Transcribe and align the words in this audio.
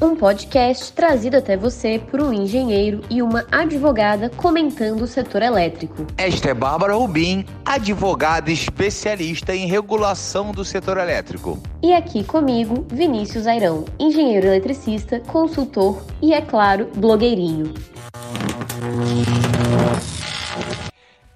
Um 0.00 0.14
podcast 0.14 0.92
trazido 0.92 1.38
até 1.38 1.56
você 1.56 1.98
por 1.98 2.20
um 2.20 2.30
engenheiro 2.30 3.00
e 3.08 3.22
uma 3.22 3.46
advogada 3.50 4.28
comentando 4.28 5.00
o 5.00 5.06
setor 5.06 5.40
elétrico. 5.40 6.06
Esta 6.18 6.50
é 6.50 6.54
Bárbara 6.54 6.92
Rubim, 6.92 7.46
advogada 7.64 8.50
especialista 8.50 9.54
em 9.54 9.66
regulação 9.66 10.52
do 10.52 10.66
setor 10.66 10.98
elétrico. 10.98 11.58
E 11.82 11.94
aqui 11.94 12.22
comigo, 12.22 12.86
Vinícius 12.90 13.46
Airão, 13.46 13.86
engenheiro 13.98 14.48
eletricista, 14.48 15.18
consultor 15.20 16.04
e, 16.20 16.34
é 16.34 16.42
claro, 16.42 16.90
blogueirinho. 16.94 17.72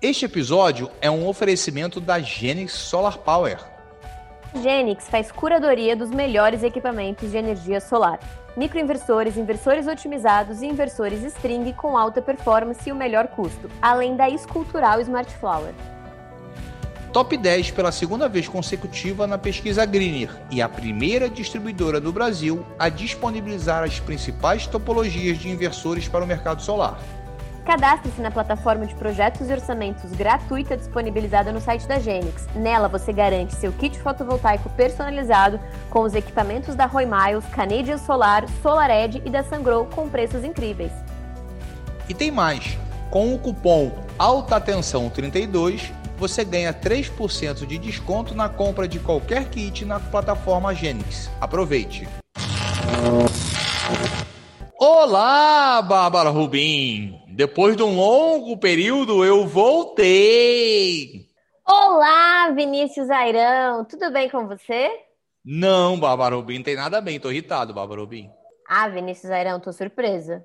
Este 0.03 0.27
episódio 0.27 0.91
é 1.01 1.11
um 1.11 1.27
oferecimento 1.27 1.99
da 1.99 2.21
Genix 2.21 2.75
Solar 2.75 3.17
Power. 3.17 3.59
Genix 4.55 5.09
faz 5.09 5.31
curadoria 5.31 5.95
dos 5.95 6.11
melhores 6.11 6.63
equipamentos 6.63 7.31
de 7.31 7.37
energia 7.37 7.81
solar. 7.81 8.19
Microinversores, 8.57 9.37
inversores 9.37 9.87
otimizados 9.87 10.61
e 10.61 10.66
inversores 10.66 11.23
string 11.23 11.73
com 11.73 11.97
alta 11.97 12.21
performance 12.21 12.88
e 12.88 12.93
o 12.93 12.97
melhor 12.97 13.29
custo, 13.29 13.71
além 13.80 14.16
da 14.16 14.29
escultural 14.29 15.01
Smart 15.01 15.33
Flower. 15.37 15.73
Top 17.13 17.37
10 17.37 17.71
pela 17.73 17.93
segunda 17.93 18.29
vez 18.29 18.49
consecutiva 18.49 19.27
na 19.27 19.39
pesquisa 19.39 19.85
Greener 19.85 20.30
e 20.51 20.61
a 20.61 20.69
primeira 20.69 21.29
distribuidora 21.29 22.01
do 22.01 22.13
Brasil 22.13 22.65
a 22.79 22.89
disponibilizar 22.89 23.85
as 23.85 23.99
principais 23.99 24.67
topologias 24.67 25.39
de 25.39 25.49
inversores 25.49 26.09
para 26.09 26.24
o 26.24 26.27
mercado 26.27 26.63
solar. 26.63 27.01
Cadastre-se 27.65 28.21
na 28.21 28.30
plataforma 28.30 28.87
de 28.87 28.95
projetos 28.95 29.49
e 29.49 29.53
orçamentos 29.53 30.11
gratuita 30.13 30.77
disponibilizada 30.77 31.53
no 31.53 31.61
site 31.61 31.87
da 31.87 31.99
Genix. 31.99 32.47
Nela 32.55 32.89
você 32.89 33.13
garante 33.13 33.55
seu 33.55 33.73
kit 33.73 33.99
fotovoltaico 33.99 34.69
personalizado 34.71 35.61
com 35.91 36.01
os 36.01 36.15
equipamentos 36.15 36.75
da 36.75 36.87
Roy 36.87 37.07
Miles, 37.07 37.45
Canadian 37.47 37.99
Solar, 37.99 38.49
SolarEdge 38.63 39.23
e 39.25 39.30
da 39.30 39.45
Sungrow 39.45 39.87
com 39.87 40.09
preços 40.09 40.43
incríveis. 40.43 40.93
E 42.09 42.15
tem 42.15 42.30
mais! 42.30 42.79
Com 43.11 43.35
o 43.35 43.39
cupom 43.39 43.91
ALTATENSÃO32 44.19 45.93
você 46.17 46.45
ganha 46.45 46.73
3% 46.73 47.67
de 47.67 47.79
desconto 47.79 48.35
na 48.35 48.49
compra 48.49 48.87
de 48.87 48.99
qualquer 48.99 49.49
kit 49.49 49.85
na 49.85 49.99
plataforma 49.99 50.74
Genix. 50.74 51.30
Aproveite! 51.41 52.07
Olá, 54.79 55.80
Bárbara 55.83 56.30
Rubim! 56.30 57.20
Depois 57.41 57.74
de 57.74 57.83
um 57.83 57.96
longo 57.96 58.55
período, 58.59 59.24
eu 59.24 59.46
voltei! 59.46 61.27
Olá, 61.66 62.51
Vinícius 62.51 63.09
Airão! 63.09 63.83
Tudo 63.87 64.12
bem 64.12 64.28
com 64.28 64.47
você? 64.47 64.91
Não, 65.43 65.99
Bárbara 65.99 66.34
Rubim, 66.34 66.59
não 66.59 66.65
tem 66.65 66.77
nada 66.77 67.00
bem. 67.00 67.19
Tô 67.19 67.31
irritado, 67.31 67.72
Bárbara 67.72 68.03
Rubim. 68.03 68.31
Ah, 68.69 68.91
Vinícius 68.91 69.33
Airão, 69.33 69.59
tô 69.59 69.72
surpresa. 69.72 70.44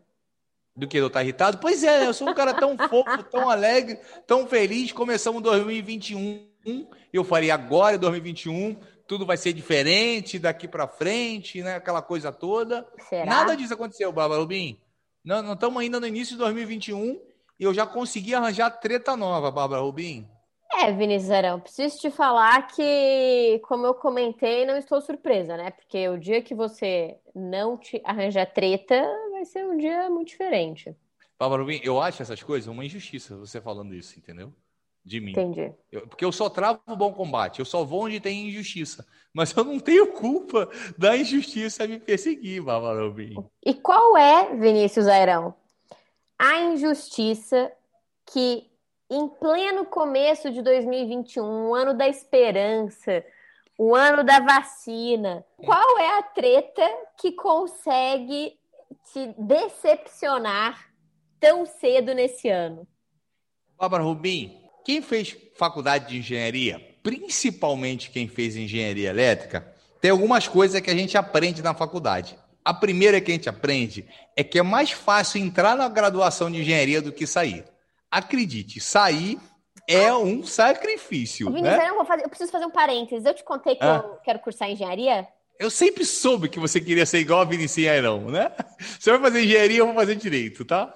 Do 0.74 0.88
que 0.88 0.96
eu 0.96 1.10
tá 1.10 1.22
irritado? 1.22 1.58
Pois 1.58 1.84
é, 1.84 2.08
eu 2.08 2.14
sou 2.14 2.30
um 2.30 2.34
cara 2.34 2.54
tão 2.54 2.78
fofo, 2.78 3.24
tão 3.30 3.50
alegre, 3.50 4.00
tão 4.26 4.48
feliz. 4.48 4.94
Começamos 4.94 5.44
2021. 5.44 6.48
Eu 7.12 7.26
falei 7.26 7.52
agora, 7.52 7.98
2021, 7.98 8.78
tudo 9.06 9.26
vai 9.26 9.36
ser 9.36 9.52
diferente 9.52 10.40
daqui 10.40 10.66
para 10.66 10.88
frente, 10.88 11.62
né? 11.62 11.76
Aquela 11.76 12.02
coisa 12.02 12.32
toda. 12.32 12.88
Será? 13.10 13.26
Nada 13.26 13.54
disso 13.54 13.74
aconteceu, 13.74 14.14
Bárbara 14.14 14.40
Rubim. 14.40 14.80
Não 15.26 15.54
estamos 15.54 15.82
ainda 15.82 16.00
no 16.00 16.06
início 16.06 16.34
de 16.36 16.40
2021 16.40 17.20
e 17.60 17.64
eu 17.64 17.74
já 17.74 17.88
consegui 17.88 18.36
arranjar 18.36 18.70
treta 18.70 19.18
nova, 19.18 19.50
Bárbara 19.50 19.82
Rubim. 19.82 20.30
É, 20.72 20.92
Vinícius 20.92 21.32
Arão, 21.32 21.60
preciso 21.60 21.98
te 21.98 22.12
falar 22.12 22.68
que, 22.68 23.60
como 23.68 23.86
eu 23.88 23.94
comentei, 23.96 24.66
não 24.66 24.78
estou 24.78 25.02
surpresa, 25.02 25.58
né? 25.58 25.72
Porque 25.72 26.08
o 26.10 26.18
dia 26.20 26.42
que 26.42 26.54
você 26.54 27.18
não 27.34 27.78
te 27.78 28.00
arranjar 28.04 28.46
treta 28.46 29.04
vai 29.32 29.46
ser 29.46 29.66
um 29.66 29.78
dia 29.78 30.10
muito 30.10 30.30
diferente. 30.30 30.96
Bárbara 31.40 31.62
Rubim, 31.64 31.80
eu 31.84 32.00
acho 32.02 32.22
essas 32.22 32.44
coisas 32.44 32.68
uma 32.68 32.86
injustiça 32.86 33.36
você 33.36 33.60
falando 33.60 33.96
isso, 33.96 34.20
entendeu? 34.20 34.54
De 35.04 35.20
mim. 35.20 35.32
Entendi. 35.32 35.74
Eu- 35.92 36.08
porque 36.08 36.26
eu 36.26 36.32
só 36.32 36.50
travo 36.50 36.82
o 36.88 36.96
bom 36.96 37.14
combate, 37.14 37.60
eu 37.60 37.66
só 37.66 37.84
vou 37.84 38.04
onde 38.04 38.20
tem 38.20 38.50
injustiça. 38.50 39.08
Mas 39.36 39.52
eu 39.52 39.66
não 39.66 39.78
tenho 39.82 40.14
culpa 40.14 40.70
da 40.98 41.18
injustiça 41.18 41.86
me 41.86 42.00
perseguir, 42.00 42.64
Bárbara 42.64 43.02
Rubim. 43.02 43.36
E 43.66 43.74
qual 43.74 44.16
é, 44.16 44.56
Vinícius 44.56 45.08
Airão, 45.08 45.54
a 46.40 46.62
injustiça 46.62 47.70
que, 48.26 48.72
em 49.10 49.28
pleno 49.28 49.84
começo 49.84 50.50
de 50.50 50.62
2021, 50.62 51.68
o 51.68 51.76
ano 51.76 51.94
da 51.94 52.08
esperança, 52.08 53.26
o 53.78 53.94
ano 53.94 54.24
da 54.24 54.40
vacina, 54.40 55.46
qual 55.58 56.00
é 56.00 56.18
a 56.18 56.24
treta 56.24 56.90
que 57.20 57.34
consegue 57.34 58.58
te 59.12 59.36
decepcionar 59.38 60.94
tão 61.42 61.66
cedo 61.66 62.14
nesse 62.14 62.48
ano? 62.48 62.88
Bárbara 63.78 64.04
Rubim, 64.04 64.58
quem 64.86 65.02
fez 65.02 65.38
faculdade 65.58 66.08
de 66.08 66.20
engenharia, 66.20 66.95
principalmente 67.06 68.10
quem 68.10 68.28
fez 68.28 68.56
engenharia 68.56 69.10
elétrica, 69.10 69.66
tem 70.02 70.10
algumas 70.10 70.48
coisas 70.48 70.82
que 70.82 70.90
a 70.90 70.96
gente 70.96 71.16
aprende 71.16 71.62
na 71.62 71.74
faculdade. 71.74 72.36
A 72.64 72.74
primeira 72.74 73.22
que 73.22 73.32
a 73.32 73.36
gente 73.36 73.48
aprende 73.48 74.04
é 74.36 74.44
que 74.44 74.58
é 74.58 74.64
mais 74.64 74.90
fácil 74.92 75.40
entrar 75.40 75.78
na 75.78 75.88
graduação 75.88 76.50
de 76.50 76.62
engenharia 76.62 77.00
do 77.02 77.12
que 77.12 77.28
sair. 77.28 77.64
Acredite, 78.10 78.80
sair 78.80 79.38
é 79.88 80.12
um 80.16 80.44
sacrifício. 80.44 81.46
Vinícius 81.48 81.78
Né? 81.78 81.84
Airão, 81.84 81.98
vou 81.98 82.06
fazer- 82.06 82.24
eu 82.26 82.30
preciso 82.30 82.52
fazer 82.52 82.66
um 82.66 82.72
parênteses. 82.72 83.24
Eu 83.24 83.36
te 83.36 83.44
contei 83.44 83.76
que 83.76 83.84
Ah. 83.84 84.02
eu 84.04 84.16
quero 84.24 84.40
cursar 84.40 84.70
engenharia? 84.72 85.28
Eu 85.60 85.70
sempre 85.70 86.04
soube 86.04 86.50
que 86.50 86.60
você 86.60 86.82
queria 86.82 87.06
ser 87.06 87.20
igual 87.20 87.42
a 87.42 87.46
Vinicius 87.46 87.88
Airão, 87.88 88.20
né? 88.32 88.52
Você 89.00 89.12
vai 89.12 89.20
fazer 89.22 89.44
engenharia, 89.44 89.78
eu 89.78 89.86
vou 89.86 89.96
fazer 89.96 90.16
direito, 90.16 90.66
tá? 90.66 90.92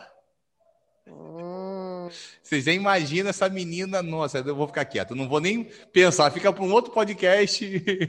Hum, 2.50 2.56
Você 2.56 2.62
já 2.62 2.74
imagina 2.74 3.30
essa 3.30 3.48
menina, 3.48 4.02
nossa, 4.02 4.40
eu 4.40 4.56
vou 4.56 4.66
ficar 4.68 4.84
quieto, 4.86 5.16
não 5.16 5.30
vou 5.30 5.40
nem 5.40 5.66
pensar, 5.94 6.32
fica 6.32 6.52
para 6.52 6.64
um 6.64 6.72
outro 6.74 6.92
podcast. 6.92 7.64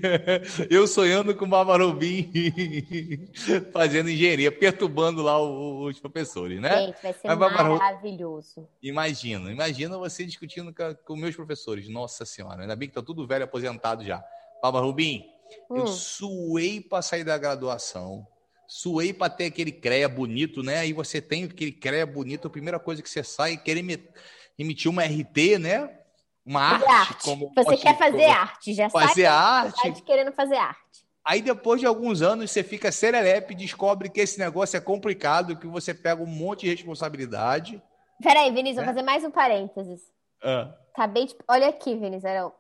Eu 0.71 0.87
sonhando 0.87 1.35
com 1.35 1.45
o 1.45 1.49
Bárbara 1.49 1.85
Rubim 1.85 2.31
fazendo 3.73 4.09
engenharia, 4.09 4.51
perturbando 4.51 5.23
lá 5.23 5.39
os 5.41 6.01
professores, 6.01 6.61
né? 6.61 6.87
Gente, 6.87 7.03
vai 7.03 7.13
ser 7.13 7.29
Mas, 7.29 7.39
maravilhoso. 7.39 8.67
Imagina, 8.83 9.51
imagina 9.53 9.99
você 9.99 10.25
discutindo 10.25 10.73
com, 11.05 11.17
meus 11.17 11.37
professores. 11.37 11.89
Nossa 11.89 12.25
Senhora, 12.25 12.63
ainda 12.63 12.77
bem 12.77 12.89
que 12.89 12.95
tá 12.95 13.03
tudo 13.03 13.27
velho, 13.27 13.45
aposentado 13.45 14.05
já. 14.05 14.23
Bárbara 14.63 14.85
Rubim, 14.87 15.23
eu 15.71 15.83
Hum. 15.85 15.87
suei 15.87 16.81
para 16.81 17.03
sair 17.03 17.25
da 17.25 17.37
graduação. 17.37 18.27
Suei 18.73 19.13
para 19.13 19.29
ter 19.29 19.47
aquele 19.47 19.73
CREA 19.73 20.09
bonito, 20.09 20.63
né? 20.63 20.79
Aí 20.79 20.93
você 20.93 21.21
tem 21.21 21.43
aquele 21.43 21.73
CREA 21.73 22.07
bonito, 22.07 22.47
a 22.47 22.51
primeira 22.51 22.79
coisa 22.79 23.03
que 23.03 23.11
você 23.11 23.25
sai 23.25 23.55
é 23.55 23.57
querer 23.57 23.81
emi- 23.81 24.09
emitir 24.57 24.89
uma 24.89 25.03
RT, 25.03 25.59
né? 25.59 25.99
Uma 26.47 26.61
arte. 26.63 26.87
arte. 26.89 27.25
Como, 27.25 27.53
Você 27.53 27.77
quer 27.77 27.99
fazer 27.99 28.23
como- 28.27 28.33
arte, 28.39 28.73
já 28.73 28.89
Fazer 28.89 29.25
sai 29.25 29.25
arte. 29.27 29.89
arte 29.89 30.03
querendo 30.03 30.31
fazer 30.31 30.55
arte. 30.57 31.05
Aí 31.25 31.43
depois 31.43 31.81
de 31.81 31.87
alguns 31.87 32.23
anos 32.23 32.49
você 32.53 32.63
fica 32.63 32.93
serelepe 32.93 33.55
e 33.55 33.57
descobre 33.57 34.09
que 34.09 34.21
esse 34.21 34.39
negócio 34.39 34.77
é 34.77 34.81
complicado, 34.81 35.57
que 35.59 35.67
você 35.67 35.93
pega 35.93 36.23
um 36.23 36.27
monte 36.27 36.61
de 36.61 36.71
responsabilidade. 36.71 37.83
Peraí, 38.23 38.53
Vinícius, 38.53 38.77
Né? 38.77 38.85
vou 38.85 38.95
fazer 38.95 39.03
mais 39.05 39.25
um 39.25 39.33
parênteses. 39.33 40.01
Ah, 40.45 40.73
Acabei 40.95 41.27
de. 41.27 41.35
Olha 41.49 41.69
aqui, 41.69 41.97
Vinícius. 41.97 42.53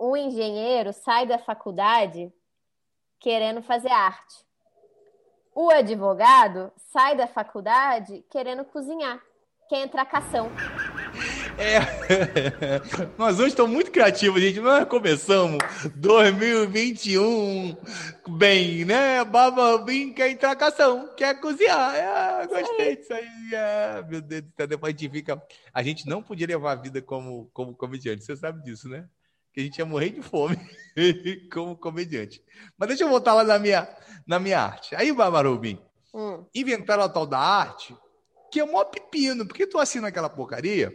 Um 0.00 0.16
engenheiro 0.16 0.90
sai 0.94 1.26
da 1.26 1.38
faculdade 1.38 2.32
querendo 3.20 3.60
fazer 3.62 3.90
arte. 3.90 4.36
O 5.54 5.70
advogado 5.70 6.72
sai 6.92 7.16
da 7.16 7.28
faculdade 7.28 8.24
querendo 8.28 8.64
cozinhar. 8.64 9.20
Quer 9.68 9.84
entrar 9.84 10.04
cação. 10.04 10.50
É. 11.56 11.78
Nós 13.16 13.38
hoje 13.38 13.50
estamos 13.50 13.72
muito 13.72 13.92
criativos, 13.92 14.42
gente. 14.42 14.58
Nós 14.60 14.84
começamos 14.86 15.58
2021 15.94 17.76
bem, 18.36 18.84
né? 18.84 19.24
Baba 19.24 19.82
quer 20.14 20.30
entrar 20.30 20.56
cação, 20.56 21.08
quer 21.16 21.40
cozinhar. 21.40 21.94
É, 21.94 22.46
gostei 22.48 22.96
disso 22.96 23.14
aí. 23.14 23.54
É, 23.54 24.04
meu 24.08 24.20
Deus 24.20 24.42
do 24.42 24.52
céu, 24.56 24.66
depois 24.66 24.92
a 24.92 24.98
gente 24.98 25.10
fica. 25.10 25.42
A 25.72 25.82
gente 25.84 26.06
não 26.06 26.20
podia 26.20 26.48
levar 26.48 26.72
a 26.72 26.76
vida 26.76 27.00
como, 27.00 27.48
como 27.54 27.74
comediante, 27.74 28.24
você 28.24 28.36
sabe 28.36 28.60
disso, 28.62 28.88
né? 28.88 29.08
Que 29.54 29.60
a 29.60 29.62
gente 29.62 29.78
ia 29.78 29.86
morrer 29.86 30.10
de 30.10 30.20
fome 30.20 30.58
como 31.52 31.76
comediante. 31.76 32.42
Mas 32.76 32.88
deixa 32.88 33.04
eu 33.04 33.08
voltar 33.08 33.34
lá 33.34 33.44
na 33.44 33.58
minha, 33.58 33.88
na 34.26 34.40
minha 34.40 34.60
arte. 34.60 34.96
Aí, 34.96 35.12
Bárbara 35.12 35.48
Rubim, 35.48 35.80
hum. 36.12 36.44
inventaram 36.52 37.04
a 37.04 37.08
tal 37.08 37.24
da 37.24 37.38
arte, 37.38 37.96
que 38.50 38.58
é 38.58 38.66
mó 38.66 38.84
pepino, 38.84 39.46
porque 39.46 39.66
tu 39.66 39.78
assina 39.78 40.08
aquela 40.08 40.28
porcaria, 40.28 40.92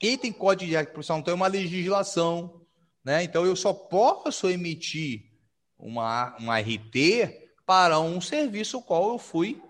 e 0.00 0.16
tem 0.16 0.32
código 0.32 0.70
de 0.70 0.76
ética 0.76 0.92
profissional, 0.92 1.20
então 1.20 1.32
é 1.32 1.34
uma 1.34 1.46
legislação, 1.48 2.62
né? 3.04 3.24
Então 3.24 3.44
eu 3.44 3.56
só 3.56 3.72
posso 3.72 4.48
emitir 4.48 5.22
uma, 5.78 6.36
uma 6.38 6.58
RT 6.60 7.50
para 7.66 7.98
um 7.98 8.20
serviço 8.20 8.82
qual 8.82 9.10
eu 9.10 9.18
fui 9.18 9.60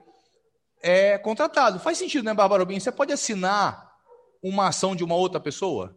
é, 0.83 1.17
contratado. 1.19 1.79
Faz 1.79 1.97
sentido, 1.97 2.25
né, 2.25 2.35
Bárbara 2.35 2.63
Rubim? 2.63 2.79
Você 2.79 2.93
pode 2.93 3.13
assinar 3.13 3.93
uma 4.43 4.69
ação 4.69 4.95
de 4.95 5.05
uma 5.05 5.15
outra 5.15 5.41
pessoa? 5.41 5.97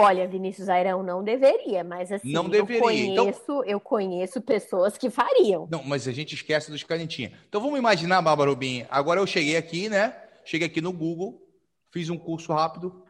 Olha, 0.00 0.28
Vinícius 0.28 0.68
Airão 0.68 1.02
não 1.02 1.24
deveria, 1.24 1.82
mas 1.82 2.12
assim, 2.12 2.30
não 2.30 2.48
deveria. 2.48 2.76
eu 2.76 2.82
conheço, 2.82 3.42
então... 3.42 3.64
eu 3.64 3.80
conheço 3.80 4.40
pessoas 4.40 4.96
que 4.96 5.10
fariam. 5.10 5.66
Não, 5.68 5.82
mas 5.82 6.06
a 6.06 6.12
gente 6.12 6.36
esquece 6.36 6.70
dos 6.70 6.84
canetinhas. 6.84 7.32
Então 7.48 7.60
vamos 7.60 7.80
imaginar, 7.80 8.22
Bárbara 8.22 8.48
Rubim, 8.48 8.86
agora 8.88 9.18
eu 9.18 9.26
cheguei 9.26 9.56
aqui, 9.56 9.88
né? 9.88 10.16
Cheguei 10.44 10.68
aqui 10.68 10.80
no 10.80 10.92
Google, 10.92 11.42
fiz 11.90 12.08
um 12.10 12.16
curso 12.16 12.52
rápido 12.52 13.04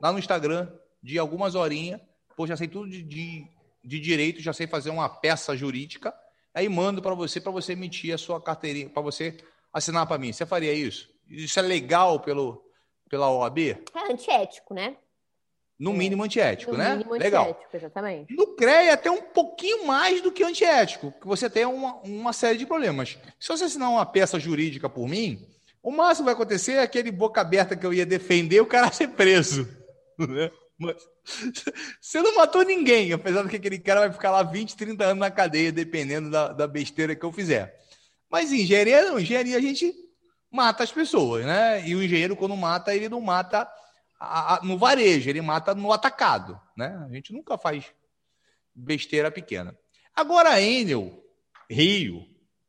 lá 0.00 0.10
no 0.10 0.18
Instagram 0.18 0.68
de 1.00 1.16
algumas 1.16 1.54
horinhas, 1.54 2.00
pô, 2.36 2.44
já 2.44 2.56
sei 2.56 2.66
tudo 2.66 2.90
de, 2.90 3.04
de, 3.04 3.46
de 3.84 4.00
direito, 4.00 4.42
já 4.42 4.52
sei 4.52 4.66
fazer 4.66 4.90
uma 4.90 5.08
peça 5.08 5.56
jurídica, 5.56 6.12
aí 6.52 6.68
mando 6.68 7.00
para 7.00 7.14
você, 7.14 7.40
para 7.40 7.52
você 7.52 7.74
emitir 7.74 8.12
a 8.12 8.18
sua 8.18 8.42
carteirinha, 8.42 8.88
para 8.88 9.00
você 9.00 9.36
assinar 9.72 10.08
para 10.08 10.18
mim. 10.18 10.32
Você 10.32 10.44
faria 10.44 10.72
isso? 10.72 11.08
Isso 11.28 11.56
é 11.60 11.62
legal 11.62 12.18
pelo, 12.18 12.64
pela 13.08 13.30
OAB? 13.30 13.58
É 13.58 14.12
antiético, 14.12 14.74
né? 14.74 14.96
No 15.82 15.90
é. 15.90 15.94
mínimo 15.94 16.22
antiético, 16.22 16.70
no 16.70 16.78
né? 16.78 16.92
Mínimo 16.92 17.14
Legal. 17.14 17.42
Antiético, 17.42 17.76
exatamente. 17.76 18.36
No 18.36 18.54
CREA 18.54 18.82
é 18.84 18.92
até 18.92 19.10
um 19.10 19.20
pouquinho 19.20 19.84
mais 19.84 20.20
do 20.20 20.30
que 20.30 20.44
antiético, 20.44 21.12
que 21.20 21.26
você 21.26 21.50
tem 21.50 21.66
uma, 21.66 21.96
uma 22.04 22.32
série 22.32 22.56
de 22.56 22.64
problemas. 22.64 23.18
Se 23.40 23.48
você 23.48 23.64
assinar 23.64 23.90
uma 23.90 24.06
peça 24.06 24.38
jurídica 24.38 24.88
por 24.88 25.08
mim, 25.08 25.44
o 25.82 25.90
máximo 25.90 26.26
vai 26.26 26.34
acontecer 26.34 26.74
é 26.74 26.82
aquele 26.82 27.10
boca 27.10 27.40
aberta 27.40 27.74
que 27.74 27.84
eu 27.84 27.92
ia 27.92 28.06
defender 28.06 28.60
o 28.60 28.66
cara 28.66 28.90
ser 28.94 29.08
preso. 29.08 29.68
Né? 30.16 30.52
Mas, 30.78 31.02
você 32.00 32.22
não 32.22 32.36
matou 32.36 32.62
ninguém, 32.62 33.12
apesar 33.12 33.42
de 33.42 33.48
que 33.48 33.56
aquele 33.56 33.80
cara 33.80 34.02
vai 34.02 34.12
ficar 34.12 34.30
lá 34.30 34.44
20, 34.44 34.76
30 34.76 35.04
anos 35.04 35.18
na 35.18 35.32
cadeia, 35.32 35.72
dependendo 35.72 36.30
da, 36.30 36.52
da 36.52 36.68
besteira 36.68 37.16
que 37.16 37.24
eu 37.24 37.32
fizer. 37.32 37.76
Mas 38.30 38.52
engenharia 38.52 39.02
não, 39.02 39.18
engenharia 39.18 39.56
a 39.56 39.60
gente 39.60 39.92
mata 40.48 40.84
as 40.84 40.92
pessoas, 40.92 41.44
né? 41.44 41.84
E 41.84 41.96
o 41.96 42.02
engenheiro, 42.04 42.36
quando 42.36 42.56
mata, 42.56 42.94
ele 42.94 43.08
não 43.08 43.20
mata 43.20 43.68
a, 44.22 44.54
a, 44.54 44.62
no 44.62 44.78
varejo, 44.78 45.28
ele 45.28 45.42
mata 45.42 45.74
no 45.74 45.92
atacado, 45.92 46.60
né? 46.76 47.04
A 47.04 47.12
gente 47.12 47.32
nunca 47.32 47.58
faz 47.58 47.92
besteira 48.74 49.30
pequena. 49.30 49.76
Agora 50.14 50.50
a 50.50 50.60
Enel 50.60 51.24
Rio, 51.68 52.24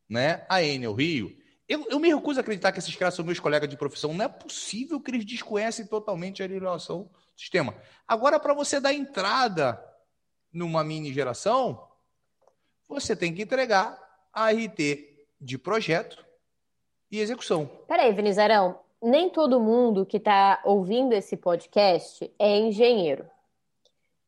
né? 0.09 0.45
A 0.49 0.63
Enel 0.63 0.93
Rio, 0.93 1.37
eu, 1.67 1.85
eu, 1.89 1.99
me 1.99 2.13
recuso 2.13 2.39
a 2.39 2.41
acreditar 2.41 2.71
que 2.71 2.79
esses 2.79 2.95
caras 2.95 3.13
são 3.13 3.23
meus 3.23 3.39
colegas 3.39 3.69
de 3.69 3.77
profissão. 3.77 4.13
Não 4.13 4.25
é 4.25 4.27
possível 4.27 4.99
que 4.99 5.11
eles 5.11 5.25
desconhecem 5.25 5.85
totalmente 5.85 6.41
a 6.41 6.47
legislação 6.47 7.03
do 7.03 7.39
sistema. 7.39 7.75
Agora, 8.07 8.39
para 8.39 8.53
você 8.53 8.79
dar 8.79 8.93
entrada 8.93 9.81
numa 10.51 10.83
mini 10.83 11.13
geração, 11.13 11.87
você 12.87 13.15
tem 13.15 13.33
que 13.33 13.43
entregar 13.43 13.97
a 14.33 14.49
RT 14.51 15.27
de 15.39 15.57
projeto 15.57 16.25
e 17.11 17.19
execução. 17.19 17.67
Peraí, 17.87 18.11
Vinizarão 18.11 18.82
nem 19.03 19.29
todo 19.29 19.59
mundo 19.59 20.05
que 20.05 20.17
está 20.17 20.61
ouvindo 20.63 21.13
esse 21.13 21.35
podcast 21.35 22.31
é 22.39 22.57
engenheiro. 22.57 23.25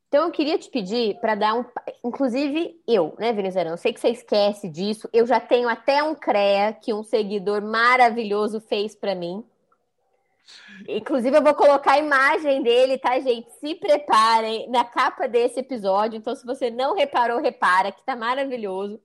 Então 0.08 0.26
eu 0.26 0.30
queria 0.30 0.58
te 0.58 0.70
pedir 0.70 1.18
para 1.20 1.34
dar 1.34 1.54
um. 1.54 1.64
Inclusive 2.04 2.80
eu, 2.86 3.14
né, 3.18 3.32
Venezuela? 3.32 3.70
Eu 3.70 3.76
sei 3.76 3.92
que 3.92 4.00
você 4.00 4.10
esquece 4.10 4.68
disso. 4.68 5.08
Eu 5.12 5.26
já 5.26 5.40
tenho 5.40 5.68
até 5.68 6.02
um 6.02 6.14
CREA 6.14 6.72
que 6.72 6.94
um 6.94 7.02
seguidor 7.02 7.60
maravilhoso 7.62 8.60
fez 8.60 8.94
para 8.94 9.14
mim. 9.14 9.44
Inclusive, 10.88 11.36
eu 11.36 11.42
vou 11.42 11.54
colocar 11.54 11.92
a 11.92 11.98
imagem 11.98 12.62
dele, 12.62 12.98
tá, 12.98 13.18
gente? 13.18 13.50
Se 13.58 13.74
preparem 13.74 14.68
na 14.70 14.84
capa 14.84 15.26
desse 15.26 15.58
episódio. 15.58 16.16
Então, 16.16 16.36
se 16.36 16.46
você 16.46 16.70
não 16.70 16.94
reparou, 16.94 17.40
repara, 17.40 17.90
que 17.90 18.04
tá 18.04 18.14
maravilhoso. 18.14 19.00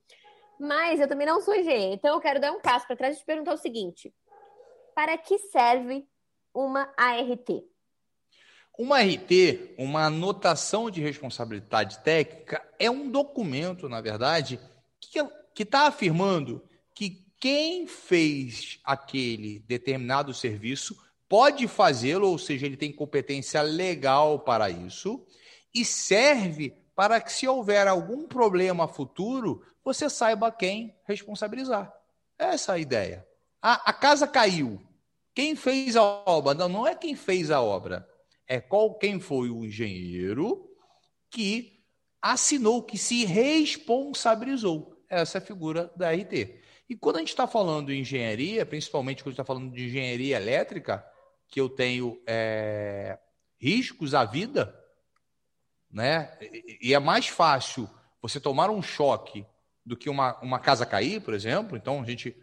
Mas 0.60 1.00
eu 1.00 1.08
também 1.08 1.26
não 1.26 1.42
sou 1.42 1.56
engenheiro. 1.56 1.96
Então, 1.96 2.14
eu 2.14 2.22
quero 2.22 2.40
dar 2.40 2.52
um 2.52 2.60
passo 2.60 2.86
para 2.86 2.96
trás 2.96 3.16
e 3.16 3.20
te 3.20 3.26
perguntar 3.26 3.54
o 3.54 3.58
seguinte: 3.58 4.14
para 5.02 5.18
que 5.18 5.40
serve 5.40 6.06
uma 6.54 6.94
ART? 6.96 7.50
Uma 8.78 9.00
ART, 9.00 9.32
uma 9.76 10.06
anotação 10.06 10.92
de 10.92 11.02
responsabilidade 11.02 11.98
técnica, 12.04 12.64
é 12.78 12.88
um 12.88 13.10
documento, 13.10 13.90
na 13.90 14.00
verdade, 14.00 14.60
que 15.56 15.64
está 15.64 15.88
afirmando 15.88 16.64
que 16.94 17.26
quem 17.40 17.88
fez 17.88 18.80
aquele 18.84 19.58
determinado 19.62 20.36
serviço 20.36 20.96
pode 21.28 21.68
fazê-lo, 21.68 22.28
ou 22.30 22.38
seja, 22.38 22.68
ele 22.68 22.78
tem 22.78 22.92
competência 22.92 23.64
legal 23.64 24.38
para 24.42 24.70
isso, 24.70 25.26
e 25.74 25.84
serve 25.84 26.76
para 26.96 27.20
que, 27.20 27.34
se 27.34 27.48
houver 27.48 27.88
algum 27.88 28.28
problema 28.28 28.88
futuro, 28.88 29.66
você 29.84 30.08
saiba 30.12 30.52
quem 30.52 30.96
responsabilizar. 31.08 31.92
Essa 32.38 32.74
é 32.74 32.76
a 32.76 32.80
ideia. 32.80 33.28
A, 33.60 33.90
a 33.90 33.94
casa 33.94 34.28
caiu. 34.28 34.80
Quem 35.34 35.56
fez 35.56 35.96
a 35.96 36.04
obra? 36.04 36.54
Não, 36.54 36.70
não 36.70 36.88
é 36.88 36.96
quem 36.96 37.16
fez 37.16 37.52
a 37.52 37.62
obra. 37.62 38.08
É 38.48 38.60
qual, 38.60 38.98
quem 38.98 39.20
foi 39.20 39.50
o 39.50 39.64
engenheiro 39.64 40.70
que 41.30 41.80
assinou, 42.22 42.84
que 42.84 42.98
se 42.98 43.26
responsabilizou. 43.26 45.02
Essa 45.10 45.38
é 45.38 45.42
a 45.42 45.46
figura 45.46 45.92
da 45.96 46.12
RT. 46.12 46.60
E 46.90 46.96
quando 46.96 47.16
a 47.18 47.20
gente 47.20 47.30
está 47.30 47.48
falando 47.48 47.92
em 47.92 48.02
engenharia, 48.02 48.66
principalmente 48.66 49.24
quando 49.24 49.34
está 49.34 49.46
falando 49.46 49.74
de 49.74 49.86
engenharia 49.86 50.36
elétrica, 50.36 51.06
que 51.48 51.60
eu 51.60 51.70
tenho 51.70 52.22
é, 52.28 53.18
riscos 53.58 54.14
à 54.14 54.26
vida, 54.26 54.78
né? 55.90 56.38
E 56.82 56.94
é 56.94 57.00
mais 57.00 57.28
fácil 57.28 57.90
você 58.22 58.40
tomar 58.40 58.70
um 58.70 58.82
choque 58.82 59.46
do 59.86 59.98
que 59.98 60.10
uma, 60.10 60.40
uma 60.42 60.60
casa 60.60 60.86
cair, 60.86 61.22
por 61.22 61.34
exemplo. 61.34 61.78
Então, 61.78 62.02
a 62.02 62.06
gente 62.06 62.36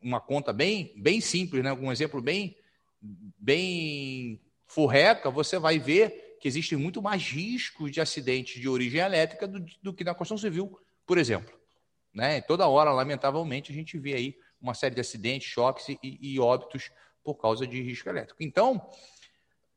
uma 0.00 0.20
conta 0.20 0.52
bem, 0.52 0.92
bem 0.96 1.20
simples, 1.20 1.62
né? 1.62 1.72
um 1.72 1.90
exemplo 1.90 2.20
bem, 2.20 2.56
bem 3.00 4.40
furreca, 4.66 5.30
você 5.30 5.58
vai 5.58 5.78
ver 5.78 6.36
que 6.40 6.48
existem 6.48 6.76
muito 6.76 7.00
mais 7.00 7.22
riscos 7.22 7.90
de 7.90 8.00
acidentes 8.00 8.60
de 8.60 8.68
origem 8.68 9.00
elétrica 9.00 9.46
do, 9.46 9.64
do 9.82 9.92
que 9.92 10.04
na 10.04 10.14
construção 10.14 10.38
civil, 10.38 10.78
por 11.06 11.18
exemplo. 11.18 11.54
Né? 12.12 12.40
Toda 12.40 12.68
hora, 12.68 12.92
lamentavelmente, 12.92 13.72
a 13.72 13.74
gente 13.74 13.98
vê 13.98 14.14
aí 14.14 14.38
uma 14.60 14.74
série 14.74 14.94
de 14.94 15.00
acidentes, 15.00 15.48
choques 15.48 15.88
e, 15.88 15.98
e 16.02 16.40
óbitos 16.40 16.90
por 17.22 17.34
causa 17.34 17.66
de 17.66 17.82
risco 17.82 18.08
elétrico. 18.08 18.42
Então, 18.42 18.88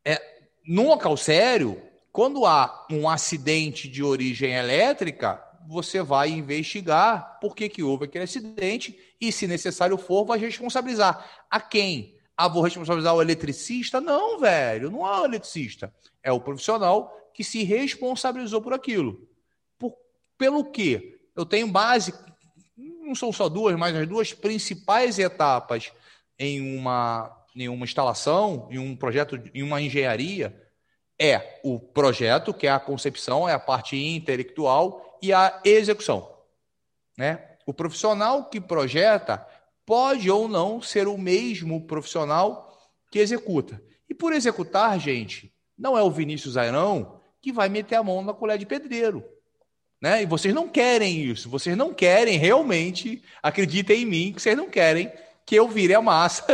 é, 0.05 0.21
num 0.65 0.88
local 0.88 1.17
sério, 1.17 1.81
quando 2.11 2.45
há 2.45 2.88
um 2.91 3.09
acidente 3.09 3.88
de 3.88 4.03
origem 4.03 4.53
elétrica, 4.53 5.43
você 5.69 6.01
vai 6.01 6.31
investigar 6.31 7.38
por 7.39 7.55
que, 7.55 7.69
que 7.69 7.83
houve 7.83 8.05
aquele 8.05 8.23
acidente 8.23 8.97
e, 9.21 9.31
se 9.31 9.45
necessário 9.45 9.99
for, 9.99 10.25
vai 10.25 10.39
responsabilizar. 10.39 11.23
A 11.47 11.61
quem? 11.61 12.17
Ah, 12.35 12.47
vou 12.47 12.63
responsabilizar 12.63 13.13
o 13.13 13.21
eletricista? 13.21 14.01
Não, 14.01 14.39
velho, 14.39 14.89
não 14.89 15.07
é 15.07 15.21
o 15.21 15.25
eletricista. 15.25 15.93
É 16.23 16.31
o 16.31 16.41
profissional 16.41 17.15
que 17.35 17.43
se 17.43 17.63
responsabilizou 17.63 18.63
por 18.63 18.73
aquilo. 18.73 19.29
Por, 19.77 19.93
pelo 20.39 20.71
quê? 20.71 21.19
Eu 21.35 21.45
tenho 21.45 21.67
base, 21.67 22.15
não 22.75 23.13
são 23.13 23.31
só 23.31 23.47
duas, 23.47 23.77
mas 23.77 23.95
as 23.95 24.07
duas 24.07 24.33
principais 24.33 25.19
etapas 25.19 25.91
em 26.39 26.79
uma, 26.79 27.31
em 27.55 27.69
uma 27.69 27.85
instalação, 27.85 28.67
em 28.71 28.79
um 28.79 28.95
projeto, 28.95 29.39
em 29.53 29.61
uma 29.61 29.79
engenharia, 29.79 30.59
é 31.21 31.59
o 31.63 31.79
projeto, 31.79 32.55
que 32.55 32.65
é 32.65 32.71
a 32.71 32.79
concepção, 32.79 33.47
é 33.47 33.53
a 33.53 33.59
parte 33.59 33.95
intelectual, 33.95 35.08
e 35.21 35.33
a 35.33 35.61
execução. 35.63 36.29
Né? 37.17 37.43
O 37.65 37.73
profissional 37.73 38.45
que 38.45 38.59
projeta 38.59 39.45
pode 39.85 40.29
ou 40.29 40.47
não 40.47 40.81
ser 40.81 41.07
o 41.07 41.17
mesmo 41.17 41.85
profissional 41.85 42.77
que 43.11 43.19
executa. 43.19 43.81
E 44.09 44.13
por 44.13 44.33
executar, 44.33 44.99
gente, 44.99 45.53
não 45.77 45.97
é 45.97 46.03
o 46.03 46.11
Vinícius 46.11 46.57
Airão 46.57 47.19
que 47.41 47.51
vai 47.51 47.69
meter 47.69 47.95
a 47.95 48.03
mão 48.03 48.21
na 48.21 48.33
colher 48.33 48.57
de 48.57 48.65
pedreiro. 48.65 49.23
Né? 50.01 50.23
E 50.23 50.25
vocês 50.25 50.53
não 50.53 50.67
querem 50.67 51.21
isso, 51.23 51.49
vocês 51.49 51.75
não 51.75 51.93
querem 51.93 52.38
realmente, 52.38 53.21
acreditem 53.43 54.03
em 54.03 54.05
mim, 54.05 54.33
que 54.33 54.41
vocês 54.41 54.55
não 54.55 54.69
querem 54.69 55.11
que 55.45 55.55
eu 55.55 55.67
vire 55.67 55.93
a 55.93 56.01
massa, 56.01 56.45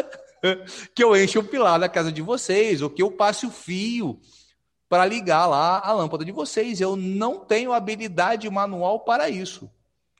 que 0.95 1.03
eu 1.03 1.15
enche 1.15 1.37
o 1.37 1.43
pilar 1.43 1.79
da 1.79 1.89
casa 1.89 2.11
de 2.11 2.21
vocês, 2.21 2.81
ou 2.81 2.89
que 2.89 3.03
eu 3.03 3.11
passe 3.11 3.45
o 3.45 3.51
fio 3.51 4.19
para 4.87 5.05
ligar 5.05 5.45
lá 5.47 5.79
a 5.79 5.91
lâmpada 5.91 6.23
de 6.23 6.31
vocês. 6.31 6.79
Eu 6.79 6.95
não 6.95 7.39
tenho 7.39 7.73
habilidade 7.73 8.49
manual 8.49 8.99
para 9.01 9.29
isso. 9.29 9.69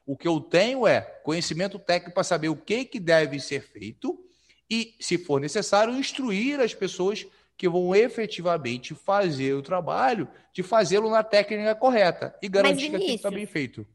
O 0.05 0.15
que 0.15 0.27
eu 0.27 0.39
tenho 0.39 0.85
é 0.85 1.01
conhecimento 1.01 1.79
técnico 1.79 2.13
para 2.13 2.23
saber 2.23 2.49
o 2.49 2.55
que, 2.55 2.85
que 2.85 2.99
deve 2.99 3.39
ser 3.39 3.61
feito 3.61 4.19
e, 4.69 4.95
se 4.99 5.17
for 5.17 5.39
necessário, 5.39 5.95
instruir 5.95 6.59
as 6.59 6.73
pessoas 6.73 7.25
que 7.57 7.69
vão 7.69 7.95
efetivamente 7.95 8.93
fazer 8.93 9.53
o 9.53 9.61
trabalho 9.61 10.27
de 10.53 10.61
fazê-lo 10.61 11.09
na 11.09 11.23
técnica 11.23 11.73
correta 11.73 12.35
e 12.41 12.49
garantir 12.49 12.89
que 12.89 12.95
aquilo 12.95 13.15
está 13.15 13.31
bem 13.31 13.45
feito. 13.45 13.87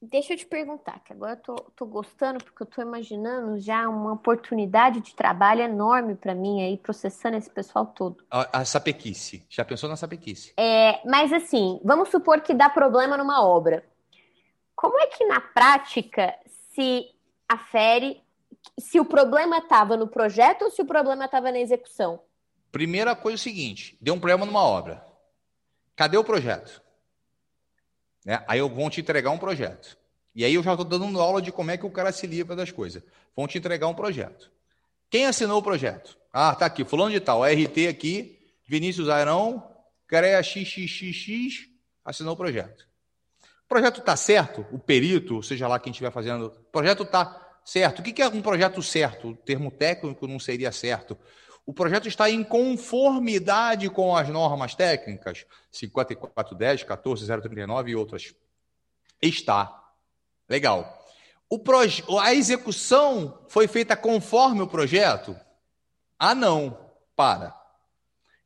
Deixa 0.00 0.34
eu 0.34 0.36
te 0.36 0.44
perguntar, 0.44 1.00
que 1.00 1.12
agora 1.12 1.32
eu 1.32 1.36
tô, 1.42 1.54
tô 1.74 1.86
gostando, 1.86 2.44
porque 2.44 2.62
eu 2.62 2.66
tô 2.66 2.82
imaginando 2.82 3.58
já 3.58 3.88
uma 3.88 4.12
oportunidade 4.12 5.00
de 5.00 5.14
trabalho 5.14 5.62
enorme 5.62 6.14
para 6.14 6.34
mim 6.34 6.62
aí, 6.62 6.76
processando 6.76 7.36
esse 7.36 7.50
pessoal 7.50 7.86
todo. 7.86 8.22
A, 8.30 8.60
a 8.60 8.64
sapequice. 8.64 9.46
Já 9.48 9.64
pensou 9.64 9.88
na 9.88 9.96
sapequice? 9.96 10.52
É, 10.58 11.00
mas 11.08 11.32
assim, 11.32 11.80
vamos 11.82 12.10
supor 12.10 12.42
que 12.42 12.52
dá 12.52 12.68
problema 12.68 13.16
numa 13.16 13.42
obra. 13.42 13.84
Como 14.74 15.00
é 15.00 15.06
que 15.06 15.24
na 15.24 15.40
prática 15.40 16.34
se 16.74 17.06
afere 17.48 18.22
se 18.78 19.00
o 19.00 19.04
problema 19.04 19.58
estava 19.58 19.96
no 19.96 20.06
projeto 20.06 20.66
ou 20.66 20.70
se 20.70 20.82
o 20.82 20.86
problema 20.86 21.24
estava 21.24 21.50
na 21.50 21.58
execução? 21.58 22.20
Primeira 22.70 23.16
coisa 23.16 23.36
é 23.36 23.40
o 23.40 23.42
seguinte: 23.42 23.96
deu 23.98 24.12
um 24.12 24.20
problema 24.20 24.44
numa 24.44 24.62
obra. 24.62 25.02
Cadê 25.96 26.18
o 26.18 26.24
projeto? 26.24 26.82
Né? 28.26 28.42
Aí 28.48 28.58
eu 28.58 28.68
vou 28.68 28.90
te 28.90 29.00
entregar 29.00 29.30
um 29.30 29.38
projeto. 29.38 29.96
E 30.34 30.44
aí 30.44 30.52
eu 30.52 30.62
já 30.62 30.72
estou 30.72 30.84
dando 30.84 31.20
aula 31.20 31.40
de 31.40 31.52
como 31.52 31.70
é 31.70 31.76
que 31.76 31.86
o 31.86 31.90
cara 31.90 32.10
se 32.10 32.26
livra 32.26 32.56
das 32.56 32.72
coisas. 32.72 33.02
Vão 33.36 33.46
te 33.46 33.56
entregar 33.56 33.86
um 33.86 33.94
projeto. 33.94 34.50
Quem 35.08 35.26
assinou 35.26 35.60
o 35.60 35.62
projeto? 35.62 36.18
Ah, 36.32 36.52
tá 36.54 36.66
aqui, 36.66 36.84
fulano 36.84 37.12
de 37.12 37.20
tal, 37.20 37.44
RT 37.44 37.86
aqui, 37.88 38.38
Vinícius 38.66 39.08
Airão, 39.08 39.70
CREA 40.08 40.42
XXXX, 40.42 41.68
assinou 42.04 42.34
o 42.34 42.36
projeto. 42.36 42.86
O 43.64 43.68
projeto 43.68 44.00
está 44.00 44.16
certo? 44.16 44.66
O 44.72 44.78
perito, 44.78 45.42
seja 45.42 45.68
lá 45.68 45.78
quem 45.78 45.92
estiver 45.92 46.10
fazendo, 46.10 46.46
o 46.46 46.70
projeto 46.70 47.04
está 47.04 47.58
certo. 47.64 48.00
O 48.00 48.02
que 48.02 48.20
é 48.20 48.28
um 48.28 48.42
projeto 48.42 48.82
certo? 48.82 49.28
O 49.28 49.36
termo 49.36 49.70
técnico 49.70 50.26
não 50.26 50.38
seria 50.38 50.72
certo 50.72 51.16
o 51.66 51.74
projeto 51.74 52.06
está 52.06 52.30
em 52.30 52.44
conformidade 52.44 53.90
com 53.90 54.16
as 54.16 54.28
normas 54.28 54.76
técnicas, 54.76 55.44
5410, 55.72 56.84
14039 56.84 57.90
e 57.90 57.96
outras. 57.96 58.32
Está. 59.20 59.84
Legal. 60.48 61.04
O 61.50 61.58
proje... 61.58 62.04
A 62.20 62.32
execução 62.32 63.44
foi 63.48 63.66
feita 63.66 63.96
conforme 63.96 64.62
o 64.62 64.68
projeto? 64.68 65.36
Ah, 66.16 66.36
não. 66.36 66.78
Para. 67.16 67.52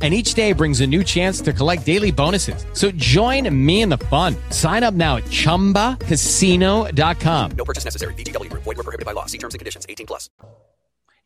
and 0.00 0.14
each 0.14 0.32
day 0.32 0.54
brings 0.54 0.80
a 0.80 0.86
new 0.86 1.04
chance 1.04 1.42
to 1.42 1.52
collect 1.52 1.84
daily 1.84 2.10
bonuses. 2.10 2.64
So 2.72 2.90
join 2.92 3.54
me 3.54 3.82
in 3.82 3.90
the 3.90 3.98
fun. 4.06 4.34
Sign 4.48 4.82
up 4.82 4.94
now 4.94 5.16
at 5.16 5.24
ChumbaCasino.com. 5.24 7.50
No 7.54 7.64
purchase 7.66 7.84
necessary. 7.84 8.14
BGW. 8.14 8.48
Void 8.52 8.64
were 8.64 8.76
prohibited 8.76 9.04
by 9.04 9.12
law. 9.12 9.26
See 9.26 9.36
terms 9.36 9.54
and 9.54 9.58
conditions. 9.58 9.84
18 9.86 10.06
plus. 10.06 10.30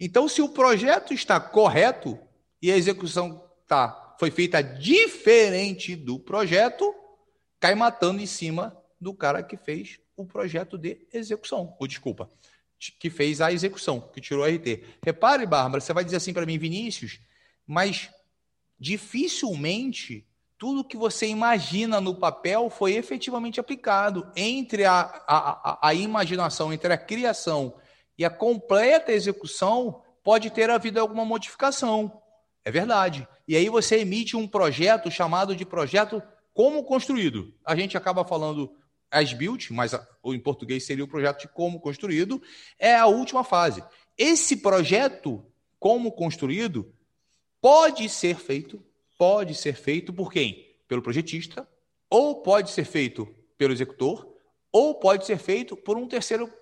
Então, 0.00 0.28
se 0.28 0.42
o 0.42 0.48
projeto 0.48 1.14
está 1.14 1.38
correto 1.38 2.18
e 2.60 2.72
a 2.72 2.76
execução 2.76 3.40
tá, 3.66 4.16
foi 4.18 4.30
feita 4.30 4.60
diferente 4.60 5.94
do 5.94 6.18
projeto, 6.18 6.92
cai 7.60 7.74
matando 7.74 8.20
em 8.20 8.26
cima 8.26 8.76
do 9.00 9.14
cara 9.14 9.42
que 9.42 9.56
fez 9.56 9.98
o 10.16 10.24
projeto 10.24 10.76
de 10.76 10.98
execução. 11.12 11.76
Ou 11.78 11.86
desculpa, 11.86 12.28
que 12.98 13.10
fez 13.10 13.40
a 13.40 13.52
execução, 13.52 14.00
que 14.00 14.20
tirou 14.20 14.44
a 14.44 14.48
RT. 14.48 14.82
Repare, 15.04 15.46
Bárbara, 15.46 15.80
você 15.80 15.92
vai 15.92 16.04
dizer 16.04 16.16
assim 16.16 16.32
para 16.32 16.46
mim, 16.46 16.58
Vinícius, 16.58 17.20
mas 17.66 18.10
dificilmente 18.78 20.26
tudo 20.56 20.84
que 20.84 20.96
você 20.96 21.26
imagina 21.26 22.00
no 22.00 22.14
papel 22.14 22.70
foi 22.70 22.94
efetivamente 22.94 23.60
aplicado. 23.60 24.26
Entre 24.36 24.84
a, 24.84 25.00
a, 25.26 25.88
a, 25.88 25.94
imaginação, 25.94 26.72
entre 26.72 26.92
a 26.92 26.98
criação 26.98 27.76
e 28.16 28.24
a 28.24 28.30
completa 28.30 29.12
execução, 29.12 30.02
pode 30.22 30.50
ter 30.50 30.70
havido 30.70 31.00
alguma 31.00 31.24
modificação. 31.24 32.20
É 32.64 32.70
verdade. 32.70 33.28
E 33.46 33.56
aí 33.56 33.68
você 33.68 33.98
emite 33.98 34.36
um 34.36 34.48
projeto 34.48 35.10
chamado 35.10 35.54
de 35.54 35.66
projeto 35.66 36.22
como 36.54 36.84
construído. 36.84 37.52
A 37.64 37.76
gente 37.76 37.96
acaba 37.96 38.24
falando 38.24 38.72
as 39.10 39.32
built, 39.32 39.70
mas 39.70 39.92
em 40.24 40.40
português 40.40 40.86
seria 40.86 41.04
o 41.04 41.08
projeto 41.08 41.42
de 41.42 41.48
como 41.48 41.78
construído, 41.78 42.40
é 42.78 42.96
a 42.96 43.06
última 43.06 43.44
fase. 43.44 43.84
Esse 44.16 44.56
projeto 44.56 45.44
como 45.78 46.10
construído 46.12 46.92
pode 47.64 48.10
ser 48.10 48.36
feito, 48.36 48.84
pode 49.16 49.54
ser 49.54 49.74
feito 49.74 50.12
por 50.12 50.30
quem? 50.30 50.66
Pelo 50.86 51.00
projetista, 51.00 51.66
ou 52.10 52.42
pode 52.42 52.70
ser 52.70 52.84
feito 52.84 53.26
pelo 53.56 53.72
executor, 53.72 54.28
ou 54.70 54.96
pode 54.96 55.24
ser 55.24 55.38
feito 55.38 55.74
por 55.74 55.96
um 55.96 56.06
terceiro 56.06 56.52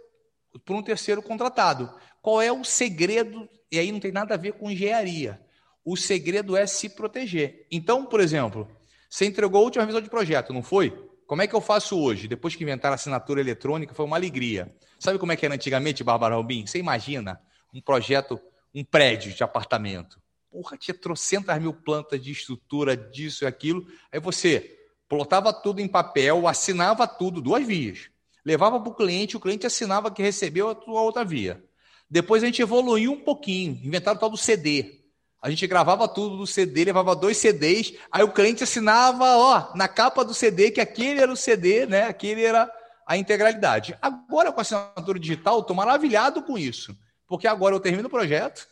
por 0.64 0.76
um 0.76 0.82
terceiro 0.82 1.21
contratado. 1.21 1.92
Qual 2.21 2.40
é 2.40 2.52
o 2.52 2.62
segredo? 2.62 3.49
E 3.68 3.80
aí 3.80 3.90
não 3.90 3.99
tem 3.99 4.12
nada 4.12 4.35
a 4.35 4.37
ver 4.37 4.52
com 4.52 4.71
engenharia. 4.71 5.44
O 5.85 5.97
segredo 5.97 6.56
é 6.56 6.68
se 6.68 6.88
proteger. 6.90 7.66
Então, 7.68 8.06
por 8.06 8.21
exemplo, 8.21 8.71
você 9.11 9.26
entregou 9.26 9.61
a 9.61 9.64
última 9.64 9.82
revisão 9.82 10.02
de 10.02 10.09
projeto, 10.09 10.52
não 10.52 10.62
foi? 10.62 10.90
Como 11.26 11.42
é 11.42 11.49
que 11.49 11.54
eu 11.56 11.61
faço 11.61 11.99
hoje? 11.99 12.28
Depois 12.28 12.54
que 12.54 12.62
inventaram 12.62 12.92
a 12.92 12.94
assinatura 12.94 13.40
eletrônica, 13.40 13.92
foi 13.92 14.04
uma 14.06 14.16
alegria. 14.16 14.73
Sabe 15.00 15.18
como 15.18 15.32
é 15.32 15.37
que 15.37 15.44
era 15.44 15.56
antigamente, 15.56 16.04
Bárbara 16.04 16.37
Albin? 16.37 16.64
Você 16.64 16.78
imagina 16.78 17.40
um 17.75 17.80
projeto, 17.80 18.40
um 18.73 18.85
prédio 18.85 19.35
de 19.35 19.42
apartamento 19.42 20.22
porra, 20.52 20.76
tinha 20.76 20.94
trocentas 20.94 21.59
mil 21.61 21.73
plantas 21.73 22.23
de 22.23 22.30
estrutura, 22.30 22.94
disso 22.94 23.44
e 23.44 23.47
aquilo. 23.47 23.87
Aí 24.12 24.21
você 24.21 24.78
plotava 25.09 25.52
tudo 25.52 25.80
em 25.80 25.88
papel, 25.88 26.47
assinava 26.47 27.09
tudo, 27.09 27.40
duas 27.40 27.66
vias. 27.66 28.11
Levava 28.44 28.78
para 28.78 28.90
o 28.90 28.94
cliente, 28.94 29.37
o 29.37 29.40
cliente 29.40 29.66
assinava 29.66 30.11
que 30.11 30.23
recebeu 30.23 30.68
a 30.68 31.00
outra 31.00 31.25
via. 31.25 31.64
Depois 32.11 32.42
a 32.42 32.47
gente 32.47 32.61
evoluiu 32.61 33.12
um 33.12 33.21
pouquinho, 33.21 33.80
inventaram 33.82 34.18
o 34.18 34.21
tal 34.21 34.28
do 34.28 34.37
CD. 34.37 35.00
A 35.40 35.49
gente 35.49 35.66
gravava 35.66 36.06
tudo 36.06 36.37
do 36.37 36.47
CD, 36.47 36.85
levava 36.85 37.16
dois 37.16 37.37
CDs, 37.37 37.94
aí 38.12 38.23
o 38.23 38.32
cliente 38.32 38.62
assinava, 38.62 39.37
ó, 39.37 39.75
na 39.75 39.88
capa 39.88 40.25
do 40.25 40.35
CD 40.35 40.71
que 40.71 40.80
aquele 40.80 41.21
era 41.21 41.32
o 41.32 41.37
CD, 41.37 41.87
né? 41.87 42.04
Aquele 42.04 42.44
era 42.44 42.71
a 43.06 43.16
integralidade. 43.16 43.97
Agora 44.00 44.52
com 44.52 44.61
a 44.61 44.62
assinatura 44.62 45.18
digital, 45.18 45.61
estou 45.61 45.75
maravilhado 45.75 46.42
com 46.42 46.59
isso 46.59 46.97
porque 47.33 47.47
agora 47.47 47.75
eu 47.75 47.81
termino 47.81 48.09
o 48.09 48.11
projeto, 48.11 48.69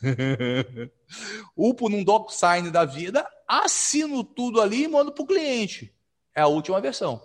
upo 1.57 1.89
num 1.89 2.05
DocSign 2.05 2.71
da 2.71 2.85
vida, 2.85 3.27
assino 3.49 4.23
tudo 4.23 4.61
ali 4.61 4.85
e 4.85 4.89
mando 4.89 5.13
para 5.13 5.23
o 5.23 5.27
cliente. 5.27 5.97
É 6.35 6.43
a 6.43 6.47
última 6.47 6.79
versão. 6.79 7.23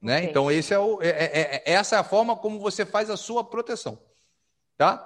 Né? 0.00 0.18
Okay. 0.18 0.30
Então, 0.30 0.48
esse 0.52 0.72
é, 0.72 0.78
o, 0.78 1.02
é, 1.02 1.08
é, 1.08 1.56
é, 1.56 1.72
essa 1.72 1.96
é 1.96 1.98
a 1.98 2.04
forma 2.04 2.36
como 2.36 2.60
você 2.60 2.86
faz 2.86 3.10
a 3.10 3.16
sua 3.16 3.42
proteção. 3.42 3.98
Tá? 4.76 5.04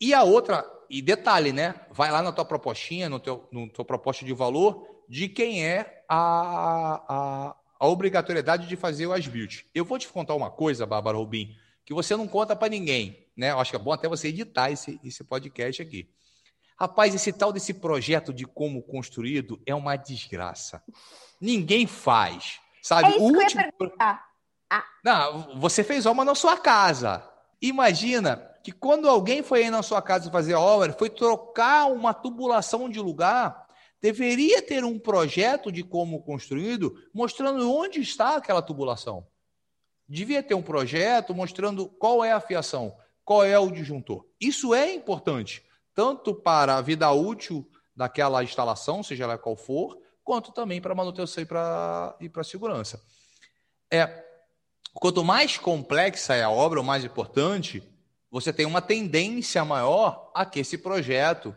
E 0.00 0.14
a 0.14 0.22
outra, 0.22 0.64
e 0.88 1.02
detalhe, 1.02 1.52
né? 1.52 1.74
Vai 1.90 2.12
lá 2.12 2.22
na 2.22 2.30
tua 2.30 2.44
propostinha, 2.44 3.08
no 3.08 3.18
teu, 3.18 3.48
no 3.50 3.68
teu 3.68 3.84
proposta 3.84 4.24
de 4.24 4.32
valor, 4.32 4.86
de 5.08 5.28
quem 5.28 5.66
é 5.66 6.04
a, 6.08 7.02
a, 7.08 7.56
a 7.80 7.88
obrigatoriedade 7.88 8.68
de 8.68 8.76
fazer 8.76 9.08
o 9.08 9.12
as-built. 9.12 9.64
Eu 9.74 9.84
vou 9.84 9.98
te 9.98 10.06
contar 10.06 10.36
uma 10.36 10.48
coisa, 10.48 10.86
Bárbara 10.86 11.18
Rubim, 11.18 11.56
que 11.84 11.92
você 11.92 12.14
não 12.14 12.28
conta 12.28 12.54
para 12.54 12.68
ninguém 12.68 13.26
né? 13.40 13.52
Eu 13.52 13.58
acho 13.58 13.70
que 13.70 13.76
é 13.76 13.80
bom 13.80 13.90
até 13.90 14.06
você 14.06 14.28
editar 14.28 14.70
esse, 14.70 15.00
esse 15.02 15.24
podcast 15.24 15.80
aqui. 15.80 16.10
Rapaz, 16.78 17.14
esse 17.14 17.32
tal 17.32 17.52
desse 17.52 17.72
projeto 17.72 18.34
de 18.34 18.44
como 18.44 18.82
construído 18.82 19.60
é 19.64 19.74
uma 19.74 19.96
desgraça. 19.96 20.82
Ninguém 21.40 21.86
faz. 21.86 22.60
Sabe? 22.82 23.08
É 23.08 23.10
isso 23.12 23.20
o 23.20 23.24
último... 23.24 23.62
que 23.62 23.82
eu 23.82 23.86
ia 23.98 24.20
ah. 24.72 24.84
Não, 25.02 25.58
você 25.58 25.82
fez 25.82 26.06
obra 26.06 26.24
na 26.24 26.34
sua 26.34 26.56
casa. 26.56 27.26
Imagina 27.60 28.36
que 28.62 28.70
quando 28.70 29.08
alguém 29.08 29.42
foi 29.42 29.64
aí 29.64 29.70
na 29.70 29.82
sua 29.82 30.00
casa 30.02 30.30
fazer 30.30 30.52
a 30.52 30.60
obra, 30.60 30.92
foi 30.92 31.08
trocar 31.10 31.90
uma 31.90 32.14
tubulação 32.14 32.88
de 32.88 33.00
lugar, 33.00 33.66
deveria 34.00 34.62
ter 34.62 34.84
um 34.84 34.98
projeto 34.98 35.72
de 35.72 35.82
como 35.82 36.22
construído 36.22 36.94
mostrando 37.12 37.72
onde 37.72 38.00
está 38.00 38.36
aquela 38.36 38.62
tubulação. 38.62 39.26
Devia 40.06 40.42
ter 40.42 40.54
um 40.54 40.62
projeto 40.62 41.34
mostrando 41.34 41.88
qual 41.88 42.24
é 42.24 42.32
a 42.32 42.40
fiação, 42.40 42.94
qual 43.24 43.44
é 43.44 43.58
o 43.58 43.70
disjuntor. 43.70 44.26
Isso 44.40 44.74
é 44.74 44.92
importante, 44.92 45.62
tanto 45.94 46.34
para 46.34 46.76
a 46.76 46.80
vida 46.80 47.10
útil 47.10 47.68
daquela 47.94 48.42
instalação, 48.42 49.02
seja 49.02 49.24
ela 49.24 49.38
qual 49.38 49.56
for, 49.56 49.98
quanto 50.24 50.52
também 50.52 50.80
para 50.80 50.92
a 50.92 50.96
manutenção 50.96 51.42
e 51.42 51.46
para 51.46 52.16
e 52.20 52.44
segurança. 52.44 53.02
É, 53.90 54.24
quanto 54.94 55.24
mais 55.24 55.58
complexa 55.58 56.34
é 56.34 56.42
a 56.42 56.50
obra, 56.50 56.78
ou 56.78 56.84
mais 56.84 57.04
importante, 57.04 57.82
você 58.30 58.52
tem 58.52 58.64
uma 58.64 58.80
tendência 58.80 59.64
maior 59.64 60.30
a 60.34 60.46
que 60.46 60.60
esse 60.60 60.78
projeto 60.78 61.54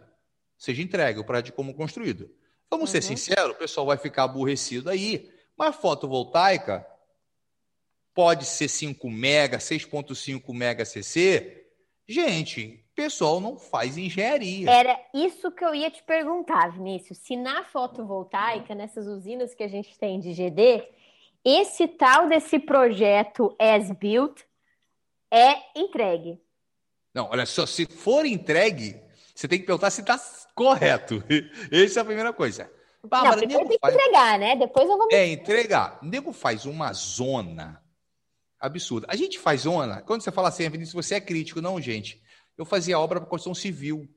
seja 0.57 0.81
entregue, 0.81 1.19
o 1.19 1.23
projeto 1.23 1.45
de 1.45 1.51
como 1.51 1.73
construído. 1.73 2.29
Vamos 2.69 2.89
uhum. 2.89 2.93
ser 2.93 3.01
sinceros, 3.03 3.51
o 3.51 3.59
pessoal 3.59 3.85
vai 3.85 3.97
ficar 3.97 4.23
aborrecido 4.23 4.89
aí, 4.89 5.31
mas 5.55 5.75
fotovoltaica 5.75 6.85
pode 8.13 8.45
ser 8.45 8.67
5 8.67 9.09
mega, 9.09 9.57
6.5 9.57 10.53
mega 10.53 10.85
CC. 10.85 11.65
Gente, 12.07 12.83
pessoal 12.95 13.39
não 13.39 13.57
faz 13.57 13.97
engenharia. 13.97 14.69
Era 14.69 14.99
isso 15.13 15.51
que 15.51 15.63
eu 15.63 15.73
ia 15.73 15.89
te 15.89 16.03
perguntar, 16.03 16.71
Vinícius. 16.71 17.17
Se 17.19 17.35
na 17.35 17.63
fotovoltaica, 17.63 18.75
nessas 18.75 19.07
usinas 19.07 19.53
que 19.53 19.63
a 19.63 19.67
gente 19.67 19.97
tem 19.97 20.19
de 20.19 20.33
GD, 20.33 20.87
esse 21.43 21.87
tal 21.87 22.29
desse 22.29 22.59
projeto 22.59 23.55
as 23.59 23.91
built 23.91 24.41
é 25.31 25.79
entregue. 25.79 26.39
Não, 27.13 27.29
olha 27.29 27.45
só, 27.45 27.65
se 27.65 27.85
for 27.85 28.25
entregue, 28.25 28.99
você 29.33 29.47
tem 29.47 29.59
que 29.59 29.65
perguntar 29.65 29.89
se 29.89 30.01
está 30.01 30.19
correto. 30.55 31.23
Essa 31.71 31.99
é 31.99 32.01
a 32.01 32.05
primeira 32.05 32.33
coisa. 32.33 32.71
Bárbara, 33.05 33.35
não, 33.35 33.39
primeiro 33.39 33.67
tem 33.67 33.77
que 33.77 33.81
faz... 33.81 33.93
entregar, 33.93 34.39
né? 34.39 34.55
Depois 34.55 34.89
eu 34.89 34.97
vou... 34.97 35.07
É, 35.11 35.27
entregar. 35.27 35.99
O 36.01 36.05
nego 36.05 36.31
faz 36.31 36.65
uma 36.65 36.93
zona 36.93 37.82
absurda. 38.63 39.07
A 39.09 39.15
gente 39.15 39.37
faz 39.37 39.61
zona, 39.61 40.01
quando 40.01 40.21
você 40.21 40.31
fala 40.31 40.47
assim, 40.47 40.67
Vinícius, 40.69 41.05
você 41.05 41.15
é 41.15 41.21
crítico. 41.21 41.61
Não, 41.61 41.81
gente. 41.81 42.23
Eu 42.57 42.63
fazia 42.63 42.97
obra 42.97 43.19
para 43.19 43.29
construção 43.29 43.53
civil. 43.53 44.07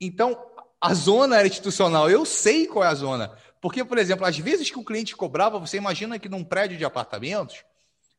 Então, 0.00 0.36
a 0.80 0.92
zona 0.92 1.38
era 1.38 1.46
institucional. 1.46 2.10
Eu 2.10 2.24
sei 2.24 2.66
qual 2.66 2.84
é 2.84 2.88
a 2.88 2.94
zona. 2.94 3.38
Porque, 3.60 3.84
por 3.84 3.96
exemplo, 3.96 4.26
às 4.26 4.36
vezes 4.36 4.68
que 4.68 4.78
o 4.78 4.84
cliente 4.84 5.14
cobrava, 5.14 5.60
você 5.60 5.76
imagina 5.76 6.18
que 6.18 6.28
num 6.28 6.42
prédio 6.42 6.76
de 6.76 6.84
apartamentos, 6.84 7.64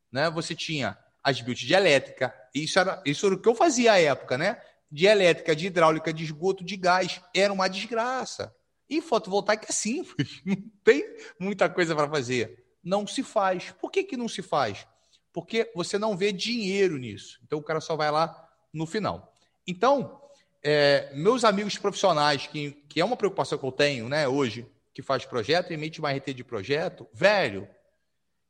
né, 0.10 0.30
você 0.30 0.56
tinha 0.56 0.98
as 1.22 1.42
builds 1.42 1.68
de 1.68 1.74
elétrica. 1.74 2.34
Isso 2.54 2.80
era, 2.80 3.04
isso 3.06 3.26
era 3.26 3.36
o 3.36 3.42
que 3.42 3.50
eu 3.50 3.54
fazia 3.54 3.92
à 3.92 4.00
época, 4.00 4.38
né? 4.38 4.62
De 4.90 5.06
elétrica, 5.06 5.54
de 5.54 5.68
hidráulica, 5.68 6.14
de 6.14 6.24
esgoto, 6.24 6.64
de 6.64 6.78
gás. 6.78 7.20
Era 7.36 7.52
uma 7.52 7.68
desgraça. 7.68 8.56
E 8.90 9.02
fotovoltaica 9.02 9.66
é 9.68 9.74
simples, 9.74 10.42
não 10.46 10.56
tem 10.84 11.04
muita 11.38 11.68
coisa 11.68 11.94
para 11.94 12.10
fazer. 12.10 12.64
Não 12.82 13.06
se 13.06 13.24
faz. 13.24 13.72
Por 13.82 13.92
que, 13.92 14.04
que 14.04 14.16
não 14.16 14.30
se 14.30 14.42
faz? 14.42 14.88
Porque 15.36 15.70
você 15.76 16.00
não 16.00 16.16
vê 16.16 16.32
dinheiro 16.32 16.98
nisso. 16.98 17.42
Então 17.44 17.60
o 17.60 17.62
cara 17.62 17.82
só 17.82 17.98
vai 17.98 18.10
lá 18.10 18.50
no 18.74 18.86
final. 18.86 19.34
Então, 19.68 20.22
é, 20.64 21.12
meus 21.14 21.44
amigos 21.44 21.78
profissionais, 21.78 22.48
que, 22.48 22.72
que 22.88 23.02
é 23.02 23.06
uma 23.06 23.18
preocupação 23.18 23.58
que 23.58 23.66
eu 23.66 23.72
tenho 23.72 24.08
né, 24.08 24.26
hoje, 24.30 24.66
que 24.94 25.02
faz 25.02 25.26
projeto, 25.26 25.72
emite 25.72 26.00
uma 26.00 26.14
RT 26.14 26.34
de 26.34 26.44
projeto, 26.46 27.06
velho, 27.14 27.68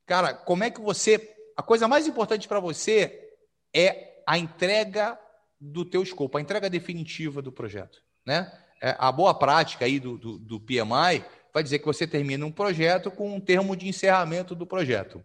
cara, 0.06 0.32
como 0.32 0.64
é 0.64 0.70
que 0.70 0.80
você. 0.80 1.36
A 1.58 1.64
coisa 1.64 1.88
mais 1.88 2.06
importante 2.06 2.48
para 2.48 2.60
você 2.60 3.34
é 3.74 4.22
a 4.28 4.38
entrega 4.38 5.18
do 5.60 5.84
teu 5.84 6.04
escopo, 6.04 6.38
a 6.38 6.42
entrega 6.42 6.70
definitiva 6.70 7.42
do 7.42 7.52
projeto. 7.52 8.04
Né? 8.24 8.52
é, 8.82 8.96
a 9.00 9.12
boa 9.12 9.34
prática 9.34 9.86
aí 9.86 10.00
do, 10.00 10.18
do, 10.18 10.38
do 10.38 10.60
PMI 10.60 11.24
vai 11.54 11.64
dizer 11.64 11.80
que 11.80 11.86
você 11.86 12.06
termina 12.06 12.46
um 12.46 12.52
projeto 12.52 13.10
com 13.10 13.36
um 13.36 13.40
termo 13.40 13.76
de 13.76 13.88
encerramento 13.88 14.54
do 14.54 14.66
projeto. 14.66 15.24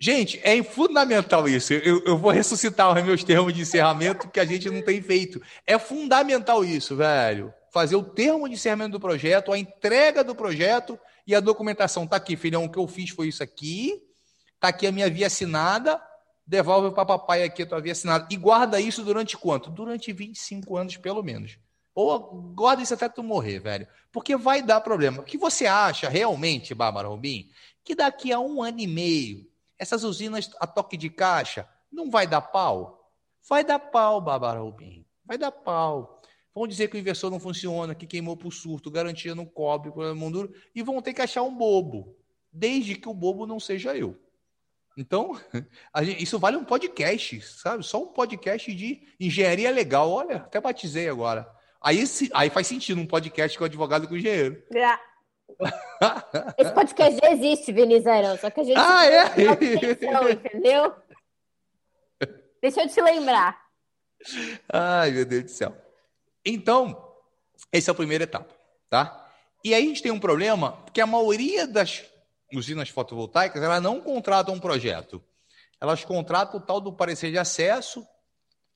Gente, 0.00 0.40
é 0.44 0.62
fundamental 0.62 1.48
isso. 1.48 1.72
Eu, 1.72 2.04
eu, 2.04 2.16
vou 2.16 2.30
ressuscitar 2.30 2.96
os 2.96 3.02
meus 3.02 3.24
termos 3.24 3.52
de 3.52 3.62
encerramento 3.62 4.28
que 4.28 4.38
a 4.38 4.44
gente 4.44 4.70
não 4.70 4.80
tem 4.80 5.02
feito. 5.02 5.42
É 5.66 5.76
fundamental 5.76 6.64
isso, 6.64 6.94
velho. 6.94 7.52
Fazer 7.72 7.96
o 7.96 8.04
termo 8.04 8.48
de 8.48 8.54
encerramento 8.54 8.92
do 8.92 9.00
projeto, 9.00 9.52
a 9.52 9.58
entrega 9.58 10.22
do 10.22 10.36
projeto 10.36 10.98
e 11.26 11.34
a 11.34 11.40
documentação. 11.40 12.06
Tá 12.06 12.16
aqui, 12.16 12.36
filhão, 12.36 12.64
o 12.64 12.70
que 12.70 12.78
eu 12.78 12.86
fiz 12.86 13.10
foi 13.10 13.26
isso 13.26 13.42
aqui. 13.42 14.00
Tá 14.60 14.68
aqui 14.68 14.86
a 14.86 14.92
minha 14.92 15.10
via 15.10 15.26
assinada. 15.26 16.00
Devolve 16.46 16.94
para 16.94 17.04
papai 17.04 17.42
aqui 17.42 17.64
a 17.64 17.66
tua 17.66 17.80
via 17.80 17.92
assinada. 17.92 18.28
E 18.30 18.36
guarda 18.36 18.80
isso 18.80 19.02
durante 19.02 19.36
quanto? 19.36 19.68
Durante 19.68 20.12
25 20.12 20.76
anos, 20.76 20.96
pelo 20.96 21.24
menos. 21.24 21.58
Ou 21.92 22.40
guarda 22.54 22.84
isso 22.84 22.94
até 22.94 23.08
tu 23.08 23.24
morrer, 23.24 23.58
velho. 23.58 23.88
Porque 24.12 24.36
vai 24.36 24.62
dar 24.62 24.80
problema. 24.80 25.22
O 25.22 25.24
que 25.24 25.36
você 25.36 25.66
acha 25.66 26.08
realmente, 26.08 26.72
Bárbara 26.72 27.08
Rubim, 27.08 27.50
que 27.82 27.96
daqui 27.96 28.32
a 28.32 28.38
um 28.38 28.62
ano 28.62 28.78
e 28.78 28.86
meio, 28.86 29.47
essas 29.78 30.04
usinas 30.04 30.50
a 30.60 30.66
toque 30.66 30.96
de 30.96 31.08
caixa 31.08 31.68
não 31.90 32.10
vai 32.10 32.26
dar 32.26 32.40
pau? 32.40 33.12
Vai 33.48 33.64
dar 33.64 33.78
pau, 33.78 34.20
Bárbara 34.20 34.60
Rubim. 34.60 35.06
Vai 35.24 35.38
dar 35.38 35.52
pau. 35.52 36.20
Vão 36.54 36.66
dizer 36.66 36.88
que 36.88 36.96
o 36.96 36.98
inversor 36.98 37.30
não 37.30 37.38
funciona, 37.38 37.94
que 37.94 38.06
queimou 38.06 38.36
por 38.36 38.52
surto, 38.52 38.90
garantia 38.90 39.34
não 39.34 39.46
cobre, 39.46 39.92
problema 39.92 40.30
duro, 40.30 40.52
e 40.74 40.82
vão 40.82 41.00
ter 41.00 41.14
que 41.14 41.22
achar 41.22 41.42
um 41.42 41.54
bobo. 41.54 42.16
Desde 42.52 42.96
que 42.96 43.08
o 43.08 43.14
bobo 43.14 43.46
não 43.46 43.60
seja 43.60 43.96
eu. 43.96 44.18
Então, 44.96 45.40
gente, 46.02 46.22
isso 46.22 46.38
vale 46.38 46.56
um 46.56 46.64
podcast, 46.64 47.40
sabe? 47.42 47.84
Só 47.84 48.02
um 48.02 48.08
podcast 48.08 48.74
de 48.74 49.06
engenharia 49.20 49.70
legal. 49.70 50.10
Olha, 50.10 50.38
até 50.38 50.60
batizei 50.60 51.08
agora. 51.08 51.48
Aí, 51.80 52.02
aí 52.34 52.50
faz 52.50 52.66
sentido 52.66 53.00
um 53.00 53.06
podcast 53.06 53.56
com 53.56 53.64
advogado 53.64 54.08
com 54.08 54.16
engenheiro. 54.16 54.60
Esse 56.56 56.72
podcast 56.72 57.18
já 57.20 57.30
existe, 57.32 57.72
Venizarão, 57.72 58.36
só 58.38 58.50
que 58.50 58.60
a 58.60 58.64
gente 58.64 58.78
ah, 58.78 59.04
é? 59.06 59.20
atenção, 59.48 60.28
entendeu? 60.28 60.94
Deixa 62.60 62.82
eu 62.82 62.88
te 62.88 63.00
lembrar. 63.00 63.58
Ai, 64.72 65.10
meu 65.10 65.24
Deus 65.24 65.44
do 65.44 65.50
céu. 65.50 65.76
Então, 66.44 67.12
essa 67.72 67.90
é 67.90 67.92
a 67.92 67.94
primeira 67.94 68.24
etapa, 68.24 68.54
tá? 68.88 69.26
E 69.64 69.74
aí 69.74 69.84
a 69.84 69.86
gente 69.86 70.02
tem 70.02 70.12
um 70.12 70.20
problema, 70.20 70.72
porque 70.84 71.00
a 71.00 71.06
maioria 71.06 71.66
das 71.66 72.04
usinas 72.52 72.88
fotovoltaicas, 72.88 73.62
elas 73.62 73.82
não 73.82 74.00
contratam 74.00 74.54
um 74.54 74.60
projeto. 74.60 75.22
Elas 75.80 76.04
contratam 76.04 76.58
o 76.58 76.62
tal 76.62 76.80
do 76.80 76.92
parecer 76.92 77.30
de 77.30 77.38
acesso, 77.38 78.06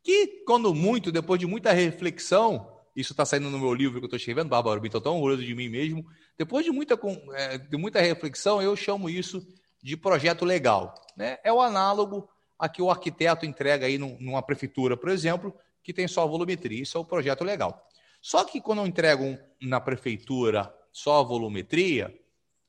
que, 0.02 0.44
quando 0.46 0.74
muito, 0.74 1.12
depois 1.12 1.40
de 1.40 1.46
muita 1.46 1.72
reflexão, 1.72 2.71
isso 2.94 3.12
está 3.12 3.24
saindo 3.24 3.48
no 3.48 3.58
meu 3.58 3.72
livro 3.72 3.98
que 3.98 4.04
eu 4.04 4.06
estou 4.06 4.16
escrevendo, 4.16 4.48
Bárbara 4.48 4.80
estou 4.84 5.00
tão 5.00 5.14
orgulhoso 5.14 5.44
de 5.44 5.54
mim 5.54 5.68
mesmo. 5.68 6.04
Depois 6.36 6.64
de 6.64 6.70
muita, 6.70 6.98
é, 7.34 7.58
de 7.58 7.76
muita 7.76 8.00
reflexão, 8.00 8.60
eu 8.60 8.76
chamo 8.76 9.08
isso 9.08 9.46
de 9.82 9.96
projeto 9.96 10.44
legal. 10.44 10.94
Né? 11.16 11.38
É 11.42 11.52
o 11.52 11.60
análogo 11.60 12.28
a 12.58 12.68
que 12.68 12.82
o 12.82 12.90
arquiteto 12.90 13.44
entrega 13.46 13.86
aí 13.86 13.98
numa 13.98 14.42
prefeitura, 14.42 14.96
por 14.96 15.08
exemplo, 15.08 15.54
que 15.82 15.92
tem 15.92 16.06
só 16.06 16.26
volumetria. 16.26 16.82
Isso 16.82 16.96
é 16.96 17.00
o 17.00 17.04
projeto 17.04 17.42
legal. 17.42 17.82
Só 18.20 18.44
que 18.44 18.60
quando 18.60 18.80
eu 18.80 18.86
entrego 18.86 19.36
na 19.60 19.80
prefeitura 19.80 20.72
só 20.92 21.20
a 21.20 21.22
volumetria, 21.24 22.14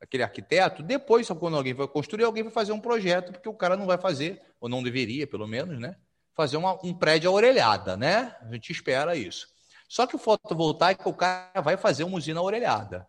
aquele 0.01 0.23
arquiteto, 0.23 0.81
depois, 0.81 1.27
quando 1.29 1.57
alguém 1.57 1.73
vai 1.73 1.87
construir, 1.87 2.23
alguém 2.23 2.43
vai 2.43 2.51
fazer 2.51 2.71
um 2.71 2.79
projeto, 2.79 3.31
porque 3.31 3.47
o 3.47 3.53
cara 3.53 3.77
não 3.77 3.85
vai 3.85 3.97
fazer, 3.97 4.41
ou 4.59 4.67
não 4.67 4.81
deveria, 4.81 5.27
pelo 5.27 5.47
menos, 5.47 5.79
né? 5.79 5.95
Fazer 6.33 6.57
uma, 6.57 6.79
um 6.83 6.93
prédio 6.93 7.29
a 7.29 7.33
orelhada, 7.33 7.95
né? 7.95 8.35
A 8.41 8.51
gente 8.51 8.71
espera 8.71 9.15
isso. 9.15 9.47
Só 9.93 10.07
que 10.07 10.15
o 10.15 10.19
fotovoltaico, 10.19 11.07
o 11.07 11.13
cara 11.13 11.61
vai 11.61 11.77
fazer 11.77 12.03
uma 12.03 12.17
usina 12.17 12.41
orelhada. 12.41 13.07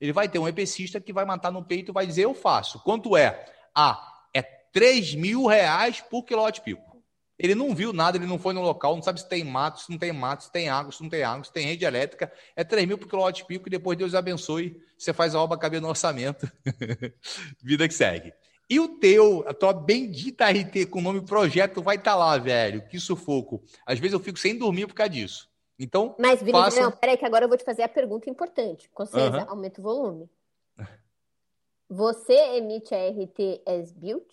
Ele 0.00 0.14
vai 0.14 0.26
ter 0.30 0.38
um 0.38 0.48
EPCista 0.48 0.98
que 0.98 1.12
vai 1.12 1.26
matar 1.26 1.52
no 1.52 1.62
peito 1.62 1.90
e 1.90 1.92
vai 1.92 2.06
dizer: 2.06 2.24
Eu 2.24 2.32
faço. 2.32 2.82
Quanto 2.82 3.14
é? 3.18 3.44
Ah, 3.74 4.02
é 4.32 4.40
3 4.40 5.14
mil 5.14 5.44
reais 5.44 6.00
por 6.00 6.24
quilowatt-pico. 6.24 7.04
Ele 7.38 7.54
não 7.54 7.74
viu 7.74 7.92
nada, 7.92 8.16
ele 8.16 8.24
não 8.24 8.38
foi 8.38 8.54
no 8.54 8.62
local, 8.62 8.94
não 8.94 9.02
sabe 9.02 9.20
se 9.20 9.28
tem 9.28 9.44
mato, 9.44 9.82
se 9.82 9.90
não 9.90 9.98
tem 9.98 10.10
mato, 10.10 10.44
se 10.44 10.50
tem 10.50 10.70
água, 10.70 10.90
se 10.90 11.02
não 11.02 11.10
tem 11.10 11.22
água, 11.22 11.44
se 11.44 11.52
tem 11.52 11.66
rede 11.66 11.84
elétrica. 11.84 12.32
É 12.56 12.64
3 12.64 12.88
mil 12.88 12.96
por 12.96 13.08
quilowatt-pico 13.08 13.68
e 13.68 13.70
depois 13.70 13.98
Deus 13.98 14.14
abençoe, 14.14 14.80
você 14.96 15.12
faz 15.12 15.34
a 15.34 15.38
obra 15.38 15.58
caber 15.58 15.82
no 15.82 15.88
orçamento. 15.88 16.50
Vida 17.62 17.86
que 17.86 17.92
segue. 17.92 18.32
E 18.70 18.80
o 18.80 18.88
teu, 18.88 19.44
a 19.46 19.52
tua 19.52 19.74
bendita 19.74 20.48
RT 20.48 20.86
com 20.86 21.00
o 21.00 21.02
nome 21.02 21.20
projeto 21.20 21.82
vai 21.82 21.96
estar 21.96 22.12
tá 22.12 22.16
lá, 22.16 22.38
velho. 22.38 22.88
Que 22.88 22.98
sufoco. 22.98 23.62
Às 23.84 23.98
vezes 23.98 24.14
eu 24.14 24.20
fico 24.20 24.38
sem 24.38 24.56
dormir 24.56 24.86
por 24.86 24.94
causa 24.94 25.10
disso. 25.10 25.51
Então, 25.78 26.14
Mas, 26.18 26.40
Vinícius, 26.40 26.74
faça... 26.74 26.80
não, 26.82 26.92
peraí 26.92 27.16
que 27.16 27.24
agora 27.24 27.44
eu 27.44 27.48
vou 27.48 27.56
te 27.56 27.64
fazer 27.64 27.82
a 27.82 27.88
pergunta 27.88 28.28
importante. 28.30 28.88
Com 28.92 29.04
certeza, 29.04 29.44
uhum. 29.44 29.50
aumenta 29.50 29.80
o 29.80 29.84
volume. 29.84 30.30
Você 31.88 32.32
emite 32.56 32.94
a 32.94 33.08
RT 33.08 33.62
as 33.66 33.92
built? 33.92 34.26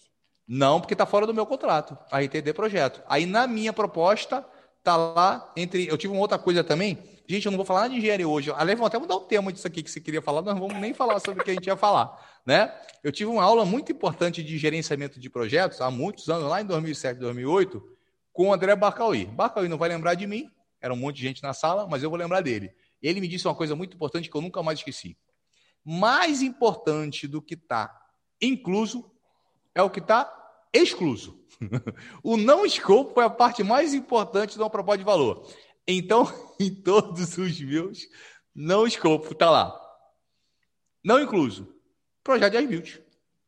Não, 0.48 0.80
porque 0.80 0.94
está 0.94 1.06
fora 1.06 1.28
do 1.28 1.34
meu 1.34 1.46
contrato, 1.46 1.98
a 2.10 2.20
RT 2.20 2.42
de 2.42 2.54
projeto. 2.54 3.04
Aí 3.08 3.26
na 3.26 3.46
minha 3.46 3.74
proposta, 3.74 4.46
tá 4.84 4.96
lá 4.96 5.52
entre. 5.56 5.88
Eu 5.88 5.98
tive 5.98 6.14
uma 6.14 6.22
outra 6.22 6.40
coisa 6.40 6.64
também. 6.64 6.98
Gente, 7.28 7.46
eu 7.46 7.52
não 7.52 7.58
vou 7.58 7.66
falar 7.66 7.82
nada 7.82 7.94
de 7.94 8.00
engenharia 8.00 8.28
hoje. 8.28 8.52
Aliás, 8.56 8.78
vou 8.80 8.88
até 8.88 8.98
mudar 8.98 9.16
o 9.16 9.20
tema 9.20 9.54
disso 9.54 9.68
aqui 9.68 9.84
que 9.84 9.92
você 9.92 10.02
queria 10.02 10.22
falar, 10.22 10.42
nós 10.42 10.56
não 10.56 10.68
vamos 10.68 10.82
nem 10.82 10.96
falar 10.96 11.20
sobre 11.20 11.42
o 11.42 11.44
que 11.44 11.52
a 11.52 11.54
gente 11.54 11.68
ia 11.68 11.78
falar. 11.78 12.18
Né? 12.44 12.74
Eu 13.04 13.12
tive 13.12 13.30
uma 13.30 13.44
aula 13.44 13.64
muito 13.66 13.92
importante 13.92 14.42
de 14.42 14.58
gerenciamento 14.58 15.20
de 15.20 15.30
projetos 15.30 15.80
há 15.80 15.92
muitos 15.92 16.28
anos, 16.28 16.50
lá 16.50 16.60
em 16.60 16.66
2007, 16.66 17.20
2008, 17.20 17.84
com 18.34 18.48
o 18.48 18.54
André 18.54 18.76
Barcauí. 18.76 19.26
Barcauí 19.28 19.68
não 19.68 19.78
vai 19.78 19.90
lembrar 19.90 20.16
de 20.16 20.26
mim, 20.26 20.50
era 20.82 20.94
um 20.94 20.98
monte 20.98 21.18
de 21.18 21.24
gente 21.24 21.44
na 21.44 21.54
sala, 21.54 21.88
mas 21.88 22.04
eu 22.04 22.10
vou 22.10 22.18
lembrar 22.18 22.42
dele. 22.42 22.72
Ele 23.02 23.22
me 23.22 23.28
disse 23.28 23.48
uma 23.48 23.56
coisa 23.56 23.76
muito 23.76 23.96
importante 23.96 24.30
que 24.30 24.36
eu 24.36 24.42
nunca 24.42 24.62
mais 24.64 24.80
esqueci. 24.80 25.18
Mais 25.84 26.42
importante 26.42 27.28
do 27.28 27.42
que 27.42 27.54
está 27.54 27.96
incluso 28.42 29.12
é 29.74 29.82
o 29.82 29.90
que 29.90 30.00
está 30.00 30.34
excluso. 30.74 31.46
o 32.24 32.38
não 32.38 32.66
escopo 32.66 33.22
é 33.22 33.26
a 33.26 33.30
parte 33.30 33.64
mais 33.64 33.94
importante 33.94 34.54
de 34.54 34.60
uma 34.60 34.70
proposta 34.70 35.00
de 35.00 35.04
valor. 35.04 35.48
Então, 35.88 36.26
em 36.60 36.74
todos 36.74 37.38
os 37.38 37.60
meus, 37.60 38.08
não 38.54 38.86
escopo 38.86 39.32
está 39.32 39.50
lá. 39.50 39.80
Não 41.04 41.20
incluso. 41.20 41.76
Projeto 42.24 42.52
de 42.52 42.76
as 42.76 43.00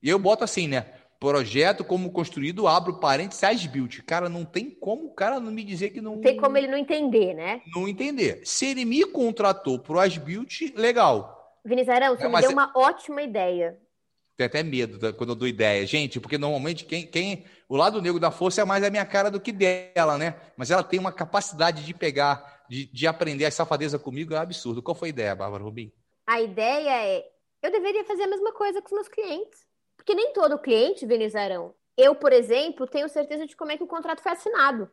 E 0.01 0.09
eu 0.09 0.17
boto 0.17 0.43
assim, 0.43 0.67
né? 0.67 1.00
Projeto 1.21 1.83
como 1.83 2.11
construído, 2.11 2.67
abro 2.67 2.99
parênteses, 2.99 3.43
as 3.43 3.67
build. 3.67 4.01
Cara, 4.01 4.27
não 4.27 4.43
tem 4.43 4.71
como 4.71 5.05
o 5.05 5.13
cara 5.13 5.39
não 5.39 5.51
me 5.51 5.63
dizer 5.63 5.91
que 5.91 6.01
não. 6.01 6.19
Tem 6.19 6.35
como 6.35 6.57
ele 6.57 6.67
não 6.67 6.79
entender, 6.79 7.35
né? 7.35 7.61
Não 7.75 7.87
entender. 7.87 8.41
Se 8.43 8.65
ele 8.65 8.83
me 8.85 9.05
contratou 9.05 9.77
pro 9.77 9.99
as 9.99 10.17
build, 10.17 10.73
legal. 10.75 11.59
Vinizarão, 11.63 12.17
você 12.17 12.25
é, 12.25 12.27
me 12.27 12.41
deu 12.41 12.49
uma 12.49 12.73
ótima 12.75 13.21
ideia. 13.21 13.79
Tenho 14.35 14.47
até 14.47 14.63
medo 14.63 14.97
da- 14.97 15.13
quando 15.13 15.29
eu 15.29 15.35
dou 15.35 15.47
ideia. 15.47 15.85
Gente, 15.85 16.19
porque 16.19 16.39
normalmente 16.39 16.85
quem, 16.85 17.05
quem. 17.05 17.45
O 17.69 17.77
lado 17.77 18.01
negro 18.01 18.19
da 18.19 18.31
força 18.31 18.61
é 18.61 18.65
mais 18.65 18.83
a 18.83 18.89
minha 18.89 19.05
cara 19.05 19.29
do 19.29 19.39
que 19.39 19.51
dela, 19.51 20.17
né? 20.17 20.35
Mas 20.57 20.71
ela 20.71 20.81
tem 20.83 20.99
uma 20.99 21.11
capacidade 21.11 21.85
de 21.85 21.93
pegar, 21.93 22.63
de, 22.67 22.91
de 22.91 23.05
aprender 23.05 23.45
a 23.45 23.51
safadeza 23.51 23.99
comigo, 23.99 24.33
é 24.33 24.39
um 24.39 24.41
absurdo. 24.41 24.81
Qual 24.81 24.95
foi 24.95 25.09
a 25.09 25.11
ideia, 25.11 25.35
Bárbara 25.35 25.63
Rubim? 25.63 25.91
A 26.25 26.41
ideia 26.41 27.05
é, 27.05 27.23
eu 27.61 27.71
deveria 27.71 28.03
fazer 28.05 28.23
a 28.23 28.27
mesma 28.27 28.51
coisa 28.53 28.81
com 28.81 28.87
os 28.87 28.93
meus 28.93 29.07
clientes. 29.07 29.69
Porque 30.01 30.15
nem 30.15 30.33
todo 30.33 30.57
cliente, 30.57 31.05
Venizarão. 31.05 31.75
Eu, 31.95 32.15
por 32.15 32.33
exemplo, 32.33 32.87
tenho 32.87 33.07
certeza 33.07 33.45
de 33.45 33.55
como 33.55 33.71
é 33.71 33.77
que 33.77 33.83
o 33.83 33.87
contrato 33.87 34.19
foi 34.23 34.31
assinado. 34.31 34.89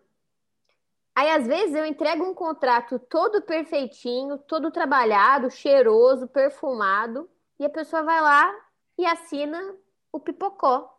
Aí, 1.14 1.30
às 1.30 1.46
vezes, 1.46 1.74
eu 1.74 1.86
entrego 1.86 2.22
um 2.24 2.34
contrato 2.34 2.98
todo 2.98 3.40
perfeitinho, 3.40 4.36
todo 4.36 4.70
trabalhado, 4.70 5.50
cheiroso, 5.50 6.28
perfumado, 6.28 7.26
e 7.58 7.64
a 7.64 7.70
pessoa 7.70 8.02
vai 8.02 8.20
lá 8.20 8.54
e 8.98 9.06
assina 9.06 9.74
o 10.12 10.20
pipocó. 10.20 10.94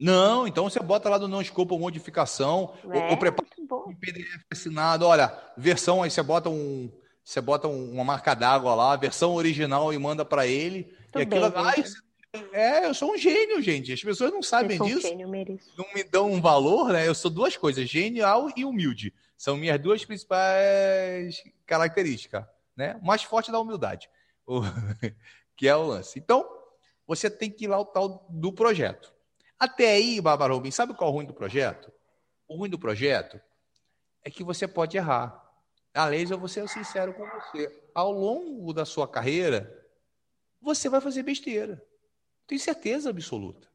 Não, 0.00 0.44
então 0.44 0.68
você 0.68 0.80
bota 0.80 1.08
lá 1.08 1.16
no 1.16 1.28
não 1.28 1.40
escopo 1.40 1.78
modificação, 1.78 2.74
É, 2.92 3.04
ou, 3.04 3.10
ou 3.10 3.16
prepara 3.16 3.48
um 3.70 3.94
PDF 3.94 4.44
assinado, 4.50 5.06
olha, 5.06 5.32
versão 5.56 6.02
aí 6.02 6.10
você 6.10 6.22
bota 6.24 6.50
um, 6.50 6.90
você 7.22 7.40
bota 7.40 7.68
um- 7.68 7.92
uma 7.92 8.02
marca 8.02 8.34
d'água 8.34 8.74
lá, 8.74 8.96
versão 8.96 9.34
original 9.34 9.92
e 9.92 9.98
manda 9.98 10.24
para 10.24 10.44
ele. 10.44 10.92
Muito 11.14 11.18
e 11.18 11.22
aquilo, 11.22 11.50
bem, 11.52 11.64
ai, 11.64 11.76
gente. 11.76 11.88
você- 11.88 12.11
é, 12.52 12.86
eu 12.86 12.94
sou 12.94 13.12
um 13.12 13.18
gênio, 13.18 13.60
gente. 13.60 13.92
As 13.92 14.02
pessoas 14.02 14.32
não 14.32 14.42
sabem 14.42 14.72
Eu 14.72 14.78
sou 14.78 14.86
um 14.86 14.90
disso, 14.90 15.08
gênio, 15.08 15.28
mereço. 15.28 15.70
não 15.76 15.86
me 15.94 16.02
dão 16.02 16.30
um 16.32 16.40
valor, 16.40 16.90
né? 16.92 17.06
Eu 17.06 17.14
sou 17.14 17.30
duas 17.30 17.56
coisas, 17.56 17.88
genial 17.88 18.48
e 18.56 18.64
humilde. 18.64 19.12
São 19.36 19.56
minhas 19.56 19.78
duas 19.80 20.04
principais 20.04 21.42
características, 21.66 22.44
né? 22.76 22.98
O 23.02 23.06
mais 23.06 23.22
forte 23.22 23.52
da 23.52 23.58
humildade, 23.60 24.08
o- 24.46 24.60
que 25.56 25.68
é 25.68 25.76
o 25.76 25.86
lance. 25.86 26.18
Então, 26.18 26.48
você 27.06 27.28
tem 27.28 27.50
que 27.50 27.64
ir 27.64 27.68
lá 27.68 27.78
o 27.78 27.84
tal 27.84 28.26
do 28.30 28.52
projeto. 28.52 29.12
Até 29.58 29.92
aí, 29.92 30.20
Bárbara 30.20 30.54
Rubin, 30.54 30.70
sabe 30.70 30.94
qual 30.94 31.10
é 31.10 31.12
o 31.12 31.14
ruim 31.16 31.26
do 31.26 31.34
projeto? 31.34 31.92
O 32.48 32.56
ruim 32.56 32.70
do 32.70 32.78
projeto 32.78 33.40
é 34.24 34.30
que 34.30 34.42
você 34.42 34.66
pode 34.66 34.96
errar. 34.96 35.38
Aliás, 35.94 36.30
eu 36.30 36.38
vou 36.38 36.48
ser 36.48 36.66
sincero 36.68 37.12
com 37.12 37.26
você. 37.28 37.82
Ao 37.94 38.10
longo 38.10 38.72
da 38.72 38.84
sua 38.86 39.06
carreira, 39.06 39.86
você 40.60 40.88
vai 40.88 41.00
fazer 41.00 41.22
besteira. 41.22 41.82
Tenho 42.52 42.60
certeza 42.60 43.08
absoluta. 43.08 43.66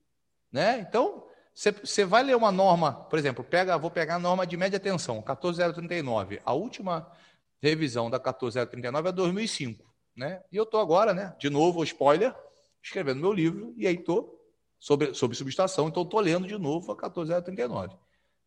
Né? 0.52 0.86
Então, 0.88 1.24
você, 1.52 2.06
vai 2.06 2.22
ler 2.22 2.36
uma 2.36 2.52
norma, 2.52 2.94
por 2.94 3.18
exemplo, 3.18 3.44
pega, 3.44 3.76
vou 3.76 3.90
pegar 3.90 4.18
a 4.18 4.20
norma 4.20 4.46
de 4.46 4.56
média 4.56 4.80
tensão, 4.80 5.20
14039. 5.20 6.40
A 6.46 6.54
última 6.54 7.12
revisão 7.60 8.08
da 8.08 8.20
14039 8.20 9.10
é 9.10 9.12
2005. 9.12 9.84
Né? 10.16 10.44
E 10.52 10.58
eu 10.58 10.62
estou 10.62 10.80
agora, 10.80 11.12
né, 11.12 11.36
de 11.40 11.50
novo, 11.50 11.84
spoiler, 11.84 12.36
escrevendo 12.84 13.20
meu 13.20 13.34
livro, 13.34 13.74
e 13.76 13.88
aí 13.88 13.96
estou 13.96 14.40
sobre, 14.78 15.12
sobre 15.16 15.36
subestação, 15.36 15.88
então 15.88 16.04
estou 16.04 16.20
lendo 16.20 16.46
de 16.46 16.56
novo 16.56 16.92
a 16.92 16.96
14039. 16.96 17.96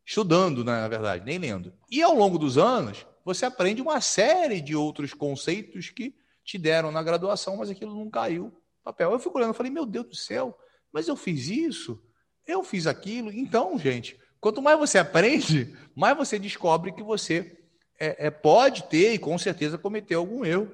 Estudando, 0.05 0.63
né, 0.63 0.79
na 0.79 0.87
verdade, 0.87 1.25
nem 1.25 1.39
lendo. 1.39 1.73
E 1.89 2.01
ao 2.01 2.15
longo 2.15 2.39
dos 2.39 2.57
anos, 2.57 3.05
você 3.25 3.45
aprende 3.45 3.81
uma 3.81 3.99
série 3.99 4.61
de 4.61 4.77
outros 4.77 5.13
conceitos 5.13 5.89
que 5.89 6.15
te 6.41 6.57
deram 6.57 6.89
na 6.89 7.03
graduação, 7.03 7.57
mas 7.57 7.69
aquilo 7.69 7.93
não 7.93 8.09
caiu 8.09 8.60
papel. 8.83 9.11
Eu 9.11 9.19
fico 9.19 9.37
olhando 9.37 9.53
e 9.53 9.57
falei, 9.57 9.71
meu 9.71 9.85
Deus 9.85 10.07
do 10.07 10.15
céu, 10.15 10.57
mas 10.91 11.07
eu 11.07 11.15
fiz 11.15 11.47
isso, 11.47 12.01
eu 12.45 12.63
fiz 12.63 12.87
aquilo. 12.87 13.31
Então, 13.31 13.77
gente, 13.77 14.19
quanto 14.39 14.61
mais 14.61 14.77
você 14.77 14.97
aprende, 14.97 15.75
mais 15.95 16.15
você 16.17 16.37
descobre 16.39 16.91
que 16.91 17.03
você 17.03 17.57
é, 17.99 18.27
é, 18.27 18.31
pode 18.31 18.83
ter 18.83 19.13
e 19.13 19.19
com 19.19 19.37
certeza 19.37 19.77
cometeu 19.77 20.19
algum 20.19 20.43
erro. 20.43 20.71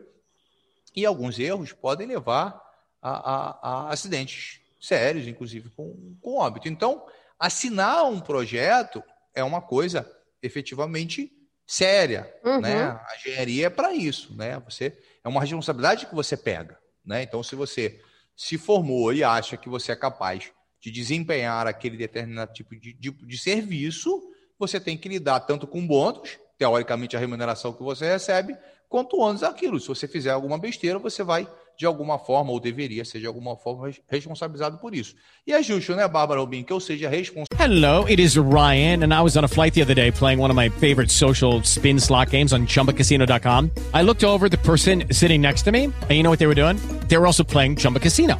E 0.96 1.06
alguns 1.06 1.38
erros 1.38 1.74
podem 1.74 2.08
levar 2.08 2.60
a, 3.02 3.12
a, 3.12 3.60
a 3.62 3.90
acidentes 3.90 4.62
sérios, 4.80 5.28
inclusive 5.28 5.70
com, 5.72 6.16
com 6.22 6.38
óbito. 6.38 6.68
Então, 6.68 7.06
assinar 7.40 8.06
um 8.06 8.20
projeto 8.20 9.04
é 9.36 9.44
uma 9.44 9.62
coisa 9.62 10.10
efetivamente 10.42 11.32
séria, 11.66 12.34
Uhum. 12.44 12.62
né? 12.62 12.84
A 12.84 13.16
engenharia 13.18 13.68
é 13.68 13.70
para 13.70 13.94
isso, 13.94 14.34
né? 14.36 14.58
Você 14.62 14.98
é 15.24 15.28
uma 15.28 15.42
responsabilidade 15.42 16.06
que 16.06 16.16
você 16.16 16.38
pega, 16.38 16.80
né? 17.08 17.24
Então, 17.24 17.42
se 17.42 17.56
você 17.56 18.00
se 18.36 18.58
formou 18.58 19.14
e 19.14 19.24
acha 19.24 19.58
que 19.58 19.70
você 19.70 19.94
é 19.94 19.96
capaz 19.96 20.52
de 20.80 20.92
desempenhar 20.92 21.66
aquele 21.66 21.98
determinado 21.98 22.54
tipo 22.54 22.76
de, 22.76 22.94
de, 22.94 23.10
de 23.10 23.38
serviço, 23.38 24.22
você 24.60 24.80
tem 24.80 24.98
que 24.98 25.10
lidar 25.10 25.40
tanto 25.40 25.66
com 25.66 25.86
bônus, 25.86 26.38
teoricamente 26.58 27.16
a 27.16 27.20
remuneração 27.20 27.74
que 27.74 27.82
você 27.82 28.06
recebe, 28.06 28.56
quanto 28.90 29.18
ônus 29.18 29.42
daquilo. 29.42 29.80
Se 29.80 29.88
você 29.88 30.08
fizer 30.08 30.32
alguma 30.32 30.58
besteira, 30.58 31.00
você 31.00 31.24
vai, 31.24 31.48
de 31.78 31.86
alguma 31.86 32.18
forma, 32.18 32.52
ou 32.52 32.60
deveria 32.60 33.06
ser 33.06 33.20
de 33.20 33.28
alguma 33.28 33.56
forma, 33.56 33.86
res- 33.88 34.02
responsabilizado 34.10 34.78
por 34.80 34.96
isso. 34.96 35.14
E 35.46 35.54
é 35.54 35.62
justo, 35.62 35.96
né, 35.96 36.08
Bárbara 36.08 36.40
Rubin, 36.42 36.64
que 36.64 36.74
eu 36.74 36.80
seja 36.80 37.08
responsável 37.10 37.48
Hello, 37.60 38.06
it 38.10 38.22
is 38.22 38.36
Ryan, 38.36 39.04
and 39.04 39.14
I 39.14 39.22
was 39.22 39.36
on 39.38 39.44
a 39.44 39.48
flight 39.48 39.74
the 39.74 39.82
other 39.84 39.96
day 39.96 40.12
playing 40.12 40.40
one 40.42 40.50
of 40.52 40.56
my 40.58 40.70
favorite 40.80 41.12
social 41.12 41.62
spin 41.64 42.00
slot 42.00 42.32
games 42.32 42.52
on 42.54 42.66
chumbacasino.com. 42.66 43.70
I 43.94 44.02
looked 44.04 44.24
over 44.24 44.50
the 44.50 44.58
person 44.60 45.04
sitting 45.12 45.42
next 45.42 45.64
to 45.64 45.72
me, 45.72 45.86
and 45.86 46.12
you 46.12 46.24
know 46.24 46.30
what 46.32 46.40
they 46.40 46.48
were 46.48 46.56
doing? 46.56 46.78
They 47.08 47.18
were 47.18 47.26
also 47.28 47.44
playing 47.44 47.76
Chumba 47.78 48.00
Casino. 48.00 48.40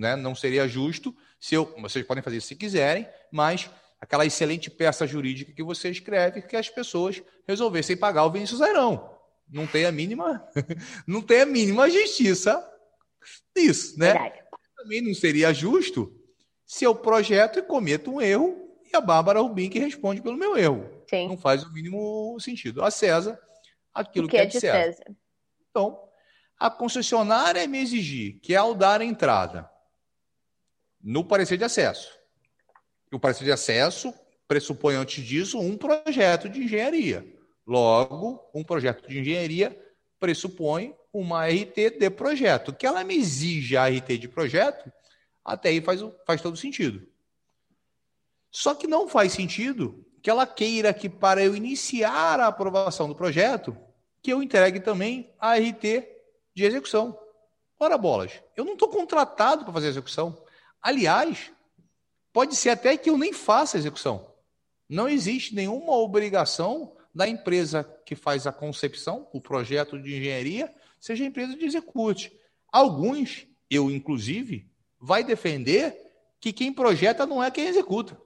Né? 0.00 0.16
Não 0.16 0.34
seria 0.34 0.66
justo 0.66 1.14
se 1.38 1.54
eu. 1.54 1.66
Vocês 1.78 2.06
podem 2.06 2.22
fazer 2.22 2.38
isso 2.38 2.46
se 2.46 2.56
quiserem, 2.56 3.06
mas 3.30 3.70
aquela 4.00 4.24
excelente 4.24 4.70
peça 4.70 5.06
jurídica 5.06 5.52
que 5.52 5.62
você 5.62 5.90
escreve 5.90 6.40
que 6.40 6.56
as 6.56 6.70
pessoas 6.70 7.22
resolvessem 7.46 7.98
pagar 7.98 8.24
o 8.24 8.30
Vinícius 8.30 8.62
Airão. 8.62 9.14
Não 9.46 9.66
tem 9.66 9.84
a 9.84 9.92
mínima, 9.92 10.42
não 11.06 11.20
tem 11.20 11.42
a 11.42 11.46
mínima 11.46 11.90
justiça 11.90 12.66
disso, 13.54 13.98
né? 13.98 14.14
Verdade. 14.14 14.40
Também 14.74 15.02
não 15.02 15.12
seria 15.12 15.52
justo 15.52 16.10
se 16.64 16.84
eu 16.84 16.94
projeto 16.94 17.58
e 17.58 17.62
cometo 17.62 18.10
um 18.10 18.22
erro 18.22 18.56
e 18.90 18.96
a 18.96 19.02
Bárbara 19.02 19.40
Rubim 19.40 19.68
que 19.68 19.78
responde 19.78 20.22
pelo 20.22 20.38
meu 20.38 20.56
erro. 20.56 20.88
Sim. 21.10 21.28
Não 21.28 21.36
faz 21.36 21.62
o 21.62 21.70
mínimo 21.74 22.38
sentido. 22.40 22.82
A 22.82 22.90
César, 22.90 23.38
aquilo 23.92 24.28
O 24.28 24.30
que 24.30 24.38
é 24.38 24.46
de 24.46 24.58
César. 24.58 25.04
então, 25.68 26.00
a 26.58 26.70
concessionária 26.70 27.66
me 27.66 27.82
exigir 27.82 28.40
que 28.40 28.56
ao 28.56 28.74
dar 28.74 29.02
a 29.02 29.04
entrada 29.04 29.68
no 31.02 31.24
parecer 31.24 31.56
de 31.56 31.64
acesso, 31.64 32.10
o 33.12 33.18
parecer 33.18 33.44
de 33.44 33.52
acesso 33.52 34.14
pressupõe 34.46 34.94
antes 34.94 35.24
disso 35.24 35.58
um 35.58 35.76
projeto 35.76 36.48
de 36.48 36.62
engenharia. 36.62 37.26
Logo, 37.66 38.50
um 38.54 38.64
projeto 38.64 39.08
de 39.08 39.18
engenharia 39.18 39.76
pressupõe 40.18 40.94
uma 41.12 41.46
RT 41.46 41.98
de 41.98 42.10
projeto. 42.10 42.72
Que 42.72 42.86
ela 42.86 43.04
me 43.04 43.16
exige 43.16 43.76
a 43.76 43.88
RT 43.88 44.18
de 44.18 44.28
projeto, 44.28 44.92
até 45.44 45.70
aí 45.70 45.80
faz, 45.80 46.00
faz 46.26 46.40
todo 46.40 46.56
sentido. 46.56 47.06
Só 48.50 48.74
que 48.74 48.86
não 48.86 49.08
faz 49.08 49.32
sentido 49.32 50.04
que 50.22 50.28
ela 50.28 50.46
queira 50.46 50.92
que, 50.92 51.08
para 51.08 51.42
eu 51.42 51.56
iniciar 51.56 52.40
a 52.40 52.48
aprovação 52.48 53.08
do 53.08 53.14
projeto, 53.14 53.76
que 54.22 54.32
eu 54.32 54.42
entregue 54.42 54.80
também 54.80 55.32
a 55.38 55.54
RT 55.56 56.06
de 56.54 56.64
execução. 56.64 57.18
Ora 57.78 57.96
bolas, 57.96 58.32
eu 58.56 58.64
não 58.64 58.74
estou 58.74 58.88
contratado 58.88 59.64
para 59.64 59.72
fazer 59.72 59.88
execução. 59.88 60.36
Aliás, 60.82 61.52
pode 62.32 62.56
ser 62.56 62.70
até 62.70 62.96
que 62.96 63.10
eu 63.10 63.18
nem 63.18 63.32
faça 63.32 63.76
a 63.76 63.80
execução. 63.80 64.30
Não 64.88 65.08
existe 65.08 65.54
nenhuma 65.54 65.92
obrigação 65.92 66.96
da 67.14 67.28
empresa 67.28 67.84
que 68.04 68.14
faz 68.14 68.46
a 68.46 68.52
concepção, 68.52 69.28
o 69.32 69.40
projeto 69.40 69.98
de 70.00 70.16
engenharia, 70.16 70.72
seja 71.00 71.24
a 71.24 71.26
empresa 71.26 71.56
de 71.56 71.64
execute. 71.64 72.32
Alguns, 72.72 73.46
eu 73.68 73.90
inclusive, 73.90 74.70
vai 75.00 75.24
defender 75.24 75.96
que 76.40 76.52
quem 76.52 76.72
projeta 76.72 77.26
não 77.26 77.42
é 77.42 77.50
quem 77.50 77.66
executa. 77.66 78.20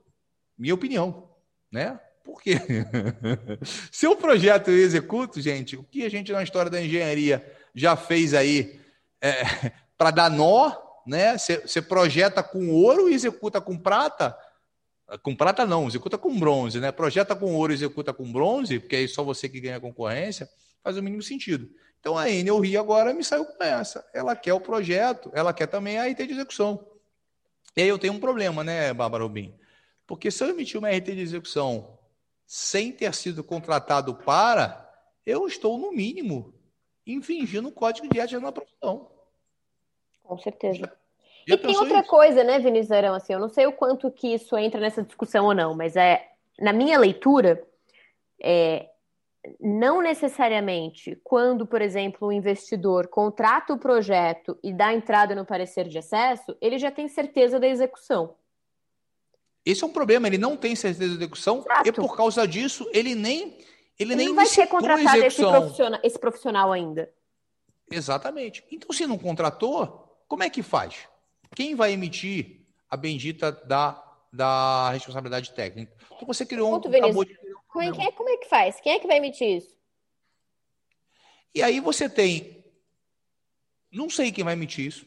Minha 0.57 0.75
opinião, 0.75 1.29
né? 1.71 1.99
Por 2.23 2.41
quê? 2.41 2.55
Se 3.91 4.07
o 4.07 4.17
projeto 4.17 4.71
eu 4.71 4.79
executo, 4.79 5.41
gente, 5.41 5.77
o 5.77 5.85
que 5.85 6.05
a 6.05 6.09
gente 6.09 6.33
na 6.33 6.43
história 6.43 6.71
da 6.71 6.83
engenharia 6.83 7.45
já 7.75 7.97
fez 7.97 8.33
aí 8.33 8.81
é, 9.21 9.73
para 9.99 10.11
dar 10.11 10.31
nó, 10.31 10.73
né? 11.07 11.37
Você 11.39 11.83
projeta 11.83 12.43
com 12.43 12.71
ouro 12.71 13.09
e 13.09 13.15
executa 13.15 13.61
com 13.61 13.79
prata. 13.79 14.37
Com 15.23 15.35
prata 15.37 15.67
não, 15.67 15.87
executa 15.87 16.17
com 16.17 16.39
bronze, 16.39 16.81
né? 16.81 16.91
Projeta 16.91 17.37
com 17.37 17.55
ouro 17.55 17.73
e 17.73 17.77
executa 17.77 18.13
com 18.13 18.31
bronze, 18.31 18.79
porque 18.79 18.97
aí 18.97 19.09
só 19.09 19.23
você 19.23 19.49
que 19.49 19.61
ganha 19.61 19.81
concorrência, 19.81 20.49
faz 20.83 20.97
o 20.97 21.03
mínimo 21.03 21.23
sentido. 21.23 21.69
Então 22.01 22.19
a 22.19 22.31
Enel 22.31 22.61
Rio 22.61 22.81
agora 22.81 23.15
me 23.15 23.25
saiu 23.25 23.45
com 23.45 23.63
essa. 23.63 24.07
Ela 24.13 24.35
quer 24.37 24.53
o 24.53 24.61
projeto, 24.61 25.31
ela 25.35 25.53
quer 25.53 25.67
também 25.67 25.99
a 25.99 26.07
RT 26.07 26.27
de 26.27 26.33
execução. 26.33 26.87
E 27.77 27.83
aí 27.83 27.89
eu 27.89 27.99
tenho 27.99 28.13
um 28.13 28.21
problema, 28.21 28.63
né, 28.63 28.93
Bárbara 28.93 29.25
Rubim? 29.25 29.55
Porque 30.07 30.31
se 30.31 30.45
eu 30.45 30.49
emitir 30.49 30.79
uma 30.79 30.91
RT 30.91 31.15
de 31.15 31.21
execução 31.21 31.99
sem 32.47 32.93
ter 32.93 33.15
sido 33.15 33.43
contratado 33.43 34.15
para, 34.15 34.85
eu 35.25 35.47
estou, 35.47 35.79
no 35.79 35.93
mínimo, 35.93 36.55
infringindo 37.07 37.69
o 37.69 37.73
código 37.73 38.09
de 38.09 38.21
ética 38.21 38.41
na 38.41 38.53
profissão. 38.53 39.11
Com 40.25 40.39
certeza. 40.39 40.91
Já 41.47 41.55
e 41.55 41.59
tem 41.59 41.77
outra 41.77 42.01
isso? 42.01 42.09
coisa, 42.09 42.43
né, 42.43 42.59
Vinícius 42.59 42.91
Arão? 42.91 43.15
Assim, 43.15 43.35
eu 43.35 43.39
não 43.39 43.49
sei 43.49 43.67
o 43.67 43.73
quanto 43.73 44.11
que 44.11 44.35
isso 44.35 44.57
entra 44.57 44.81
nessa 44.81 45.03
discussão 45.03 45.45
ou 45.45 45.55
não, 45.55 45.75
mas 45.75 45.95
é 45.95 46.29
na 46.59 46.73
minha 46.73 46.99
leitura, 46.99 47.63
é, 48.41 48.89
não 49.61 50.01
necessariamente 50.01 51.19
quando, 51.23 51.67
por 51.67 51.83
exemplo, 51.83 52.29
o 52.29 52.33
investidor 52.33 53.09
contrata 53.09 53.73
o 53.73 53.79
projeto 53.79 54.59
e 54.63 54.73
dá 54.73 54.93
entrada 54.93 55.35
no 55.35 55.45
parecer 55.45 55.89
de 55.89 55.99
acesso, 55.99 56.57
ele 56.61 56.79
já 56.79 56.91
tem 56.91 57.09
certeza 57.09 57.61
da 57.61 57.67
execução. 57.67 58.35
Esse 59.65 59.83
é 59.83 59.87
um 59.87 59.93
problema, 59.93 60.27
ele 60.27 60.39
não 60.39 60.57
tem 60.57 60.77
certeza 60.77 61.11
de 61.11 61.17
execução 61.17 61.59
Exato. 61.59 61.89
e 61.89 61.93
por 61.93 62.17
causa 62.17 62.47
disso 62.47 62.89
ele 62.93 63.15
nem 63.15 63.59
ele, 63.99 64.13
ele 64.13 64.17
nem 64.17 64.29
não 64.29 64.35
vai 64.35 64.47
ter 64.47 64.67
contratado 64.67 65.25
esse 65.25 65.41
profissional, 65.41 66.01
esse 66.03 66.19
profissional 66.19 66.73
ainda. 66.73 67.13
Exatamente. 67.91 68.65
Então 68.71 68.93
se 68.93 69.07
não 69.07 69.17
contratou, 69.17 70.04
como 70.29 70.43
é 70.43 70.51
que 70.51 70.63
faz? 70.63 71.09
Quem 71.55 71.75
vai 71.75 71.93
emitir 71.93 72.61
a 72.91 72.97
bendita 72.97 73.53
da, 73.53 74.03
da 74.33 74.91
responsabilidade 74.91 75.53
técnica? 75.53 75.93
Então 76.17 76.27
você 76.27 76.45
criou 76.45 76.71
Ponto, 76.71 76.89
um, 76.89 76.97
acabou 76.97 77.25
de 77.25 77.39
como 77.69 77.83
é, 77.83 77.91
que 77.91 78.03
é, 78.03 78.13
como 78.13 78.29
é 78.29 78.37
que 78.37 78.49
faz? 78.49 78.81
Quem 78.81 78.93
é 78.93 78.99
que 79.01 79.07
vai 79.07 79.17
emitir 79.17 79.57
isso? 79.59 79.77
E 81.53 81.63
aí 81.63 81.81
você 81.81 82.09
tem, 82.09 82.65
não 83.91 84.09
sei 84.09 84.31
quem 84.31 84.45
vai 84.45 84.55
emitir 84.55 84.87
isso. 84.87 85.07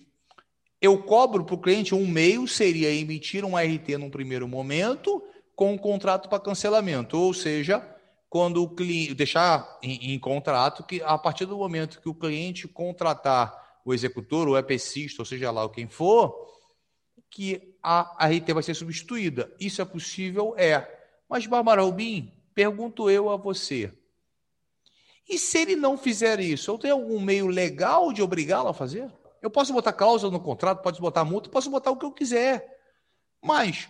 Eu 0.82 1.01
cobro 1.01 1.45
para 1.45 1.56
o 1.56 1.62
cliente 1.62 1.95
um 1.95 2.06
meio 2.06 2.47
seria 2.47 2.93
emitir 2.93 3.43
um 3.43 3.58
RT 3.58 3.97
num 3.97 4.10
primeiro 4.10 4.47
momento 4.47 5.23
com 5.56 5.73
um 5.73 5.77
contrato 5.77 6.30
para 6.30 6.39
cancelamento, 6.39 7.17
ou 7.17 7.34
seja, 7.34 7.84
quando 8.30 8.62
o 8.62 8.69
cliente 8.69 9.15
deixar 9.15 9.80
em, 9.82 10.13
em, 10.13 10.19
contrato 10.19 10.84
que 10.84 11.01
a 11.01 11.17
partir 11.17 11.45
do 11.45 11.58
momento 11.58 11.99
que 11.99 12.10
o 12.10 12.13
cliente 12.13 12.67
contratar 12.67 13.66
o 13.89 13.93
executor, 13.93 14.47
o 14.47 14.58
EPCista, 14.58 15.21
ou 15.21 15.26
seja 15.26 15.52
lá 15.52 15.67
quem 15.69 15.88
for, 15.88 16.36
que 17.30 17.76
a 17.82 18.28
RT 18.28 18.54
vai 18.54 18.63
ser 18.63 18.73
substituída. 18.73 19.54
Isso 19.60 19.82
é 19.82 19.86
possível? 19.86 20.54
É. 20.58 20.95
Mas, 21.30 21.45
Bárbara 21.45 21.82
Rubim, 21.82 22.32
Pergunto 22.58 23.08
eu 23.08 23.30
a 23.30 23.38
você. 23.38 23.95
E 25.30 25.38
se 25.38 25.60
ele 25.60 25.76
não 25.76 25.95
fizer 25.95 26.39
isso, 26.39 26.71
eu 26.71 26.78
tenho 26.80 26.95
algum 26.95 27.19
meio 27.19 27.45
legal 27.45 28.12
de 28.12 28.23
obrigá-lo 28.23 28.69
a 28.69 28.73
fazer? 28.73 29.13
Eu 29.43 29.52
posso 29.52 29.71
botar 29.71 29.93
cláusula 29.93 30.32
no 30.32 30.39
contrato, 30.39 30.82
posso 30.82 31.00
botar 31.00 31.23
multa, 31.23 31.52
posso 31.52 31.69
botar 31.69 31.91
o 31.91 31.97
que 31.97 32.04
eu 32.04 32.12
quiser. 32.12 32.82
Mas, 33.39 33.88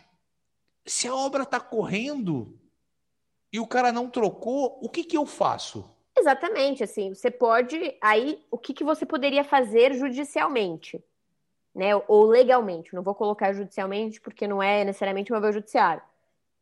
se 0.86 1.08
a 1.08 1.16
obra 1.16 1.44
está 1.44 1.62
correndo 1.62 2.60
e 3.54 3.58
o 3.58 3.66
cara 3.66 3.90
não 3.90 4.10
trocou, 4.10 4.78
o 4.84 4.90
que, 4.90 5.06
que 5.06 5.16
eu 5.16 5.26
faço? 5.26 5.90
Exatamente, 6.18 6.84
assim, 6.84 7.14
você 7.14 7.30
pode. 7.30 7.96
Aí, 8.02 8.44
o 8.50 8.58
que, 8.58 8.74
que 8.74 8.84
você 8.84 9.06
poderia 9.06 9.44
fazer 9.44 9.94
judicialmente? 9.94 11.04
Né? 11.74 11.96
Ou 12.08 12.26
legalmente. 12.26 12.94
Não 12.96 13.04
vou 13.04 13.14
colocar 13.14 13.54
judicialmente, 13.54 14.20
porque 14.20 14.48
não 14.48 14.62
é 14.62 14.84
necessariamente 14.84 15.32
uma 15.32 15.40
vez 15.40 15.54
judiciário. 15.54 16.02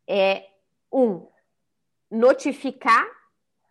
É, 0.07 0.49
um, 0.91 1.25
notificar 2.11 3.05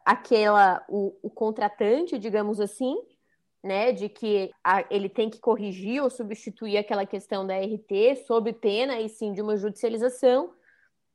aquela 0.05 0.85
o, 0.89 1.15
o 1.23 1.31
contratante, 1.31 2.19
digamos 2.19 2.61
assim, 2.61 2.97
né, 3.63 3.93
de 3.93 4.09
que 4.09 4.51
a, 4.63 4.85
ele 4.91 5.09
tem 5.09 5.31
que 5.31 5.39
corrigir 5.39 6.03
ou 6.03 6.11
substituir 6.11 6.77
aquela 6.77 7.07
questão 7.07 7.47
da 7.47 7.57
RT 7.59 8.25
sob 8.27 8.53
pena 8.53 9.01
e 9.01 9.09
sim 9.09 9.33
de 9.33 9.41
uma 9.41 9.57
judicialização. 9.57 10.53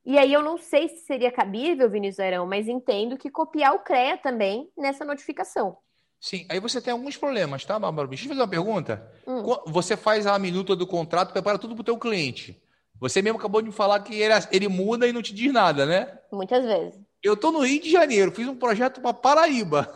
E 0.04 0.18
aí 0.18 0.32
eu 0.32 0.42
não 0.42 0.56
sei 0.56 0.88
se 0.88 1.04
seria 1.04 1.30
cabível, 1.30 1.90
Vinícius 1.90 2.20
Arão, 2.20 2.46
mas 2.46 2.68
entendo 2.68 3.18
que 3.18 3.30
copiar 3.30 3.74
o 3.74 3.80
CREA 3.80 4.16
também 4.16 4.70
nessa 4.76 5.04
notificação. 5.04 5.76
Sim, 6.20 6.46
aí 6.50 6.60
você 6.60 6.80
tem 6.80 6.92
alguns 6.92 7.16
problemas, 7.16 7.64
tá, 7.64 7.78
Bárbara? 7.78 8.08
Deixa 8.08 8.24
eu 8.24 8.28
fazer 8.28 8.40
uma 8.40 8.48
pergunta. 8.48 9.10
Hum. 9.26 9.42
Você 9.66 9.96
faz 9.96 10.26
a 10.26 10.38
minuta 10.38 10.76
do 10.76 10.86
contrato, 10.86 11.32
prepara 11.32 11.58
tudo 11.58 11.74
para 11.74 11.82
o 11.82 11.84
teu 11.84 11.98
cliente. 11.98 12.62
Você 13.00 13.22
mesmo 13.22 13.38
acabou 13.38 13.62
de 13.62 13.68
me 13.68 13.74
falar 13.74 14.00
que 14.00 14.14
ele, 14.14 14.34
ele 14.52 14.68
muda 14.68 15.06
e 15.06 15.12
não 15.12 15.22
te 15.22 15.34
diz 15.34 15.50
nada, 15.50 15.86
né? 15.86 16.18
Muitas 16.30 16.62
vezes. 16.64 17.00
Eu 17.22 17.36
tô 17.36 17.50
no 17.50 17.60
Rio 17.60 17.80
de 17.80 17.90
Janeiro, 17.90 18.32
fiz 18.32 18.46
um 18.46 18.56
projeto 18.56 19.00
para 19.00 19.14
Paraíba. 19.14 19.92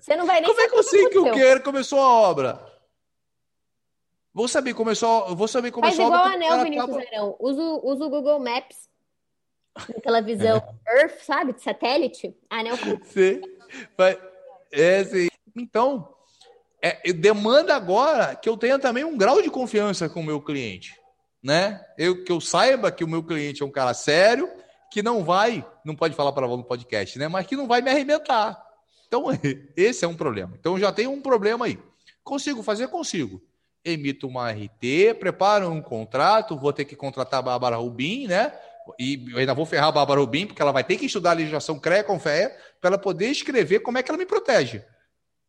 Você 0.00 0.16
não 0.16 0.26
vai 0.26 0.40
nem 0.40 0.48
Como 0.48 0.60
é 0.60 0.68
que 0.68 0.76
eu 0.76 0.82
sei 0.82 1.08
que 1.08 1.18
o 1.18 1.32
quero 1.32 1.62
começou 1.62 1.98
a 2.00 2.08
obra? 2.08 2.74
Vou 4.32 4.48
saber, 4.48 4.74
começou, 4.74 5.34
vou 5.36 5.46
saber 5.46 5.70
como 5.70 5.86
Faz 5.86 5.96
igual 5.96 6.12
a 6.12 6.32
anel, 6.32 6.64
Vinícius. 6.64 6.96
Arão. 6.96 7.36
Usa, 7.38 7.62
usa 7.84 8.04
o 8.04 8.10
Google 8.10 8.40
Maps. 8.40 8.88
Aquela 9.74 10.20
visão 10.20 10.62
é. 10.86 11.02
Earth, 11.02 11.20
sabe? 11.22 11.52
De 11.52 11.62
satélite. 11.62 12.34
Anel. 12.48 12.76
Sim. 13.04 13.40
É, 14.70 15.04
sim. 15.04 15.28
Então, 15.56 16.08
é, 16.80 17.12
demanda 17.12 17.74
agora 17.74 18.36
que 18.36 18.48
eu 18.48 18.56
tenha 18.56 18.78
também 18.78 19.04
um 19.04 19.16
grau 19.16 19.40
de 19.40 19.50
confiança 19.50 20.08
com 20.08 20.20
o 20.20 20.24
meu 20.24 20.40
cliente. 20.40 20.94
Né? 21.42 21.84
Eu, 21.98 22.24
que 22.24 22.32
eu 22.32 22.40
saiba 22.40 22.90
que 22.90 23.04
o 23.04 23.08
meu 23.08 23.22
cliente 23.22 23.62
é 23.62 23.66
um 23.66 23.70
cara 23.70 23.92
sério, 23.94 24.50
que 24.90 25.02
não 25.02 25.24
vai, 25.24 25.66
não 25.84 25.96
pode 25.96 26.14
falar 26.14 26.32
para 26.32 26.46
no 26.46 26.64
podcast, 26.64 27.18
né? 27.18 27.26
Mas 27.26 27.46
que 27.46 27.56
não 27.56 27.66
vai 27.66 27.82
me 27.82 27.90
arrebentar. 27.90 28.62
Então, 29.06 29.24
esse 29.76 30.04
é 30.04 30.08
um 30.08 30.14
problema. 30.14 30.54
Então, 30.58 30.78
já 30.78 30.92
tem 30.92 31.06
um 31.06 31.20
problema 31.20 31.66
aí. 31.66 31.78
Consigo 32.22 32.62
fazer? 32.62 32.88
Consigo. 32.88 33.42
Emito 33.84 34.26
uma 34.26 34.50
RT, 34.50 35.14
preparo 35.18 35.70
um 35.70 35.82
contrato, 35.82 36.56
vou 36.56 36.72
ter 36.72 36.84
que 36.86 36.96
contratar 36.96 37.40
a 37.40 37.42
Bárbara 37.42 37.76
Rubim, 37.76 38.26
né? 38.26 38.52
E 38.98 39.24
eu 39.30 39.38
ainda 39.38 39.54
vou 39.54 39.64
ferrar 39.66 39.88
a 39.88 39.92
Bárbara 39.92 40.20
Rubim, 40.20 40.46
porque 40.46 40.60
ela 40.60 40.72
vai 40.72 40.84
ter 40.84 40.96
que 40.96 41.06
estudar 41.06 41.30
a 41.30 41.34
legislação 41.34 41.78
CREA 41.78 42.04
com 42.04 42.18
FEA 42.18 42.56
para 42.80 42.90
ela 42.90 42.98
poder 42.98 43.28
escrever 43.28 43.80
como 43.80 43.98
é 43.98 44.02
que 44.02 44.10
ela 44.10 44.18
me 44.18 44.26
protege. 44.26 44.84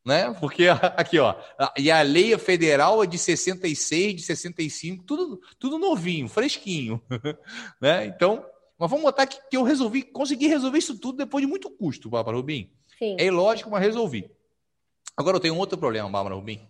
Né? 0.05 0.33
Porque 0.39 0.67
aqui, 0.95 1.19
ó, 1.19 1.35
e 1.77 1.89
a 1.89 2.01
lei 2.01 2.37
federal 2.37 3.03
é 3.03 3.07
de 3.07 3.17
66, 3.17 4.15
de 4.15 4.21
65, 4.21 5.03
tudo, 5.03 5.41
tudo 5.59 5.79
novinho, 5.79 6.27
fresquinho. 6.27 7.01
né? 7.81 8.05
Então, 8.05 8.45
mas 8.77 8.89
vamos 8.89 9.03
botar 9.03 9.25
que, 9.25 9.39
que 9.49 9.57
eu 9.57 9.63
resolvi, 9.63 10.03
consegui 10.03 10.47
resolver 10.47 10.77
isso 10.77 10.97
tudo 10.99 11.17
depois 11.17 11.43
de 11.43 11.49
muito 11.49 11.69
custo, 11.69 12.09
Bárbara 12.09 12.37
Rubim. 12.37 12.71
Sim. 12.99 13.15
É 13.19 13.25
ilógico, 13.25 13.69
mas 13.69 13.81
resolvi. 13.81 14.29
Agora 15.17 15.37
eu 15.37 15.41
tenho 15.41 15.53
um 15.53 15.59
outro 15.59 15.77
problema, 15.77 16.09
Bárbara 16.09 16.35
Rubim. 16.35 16.67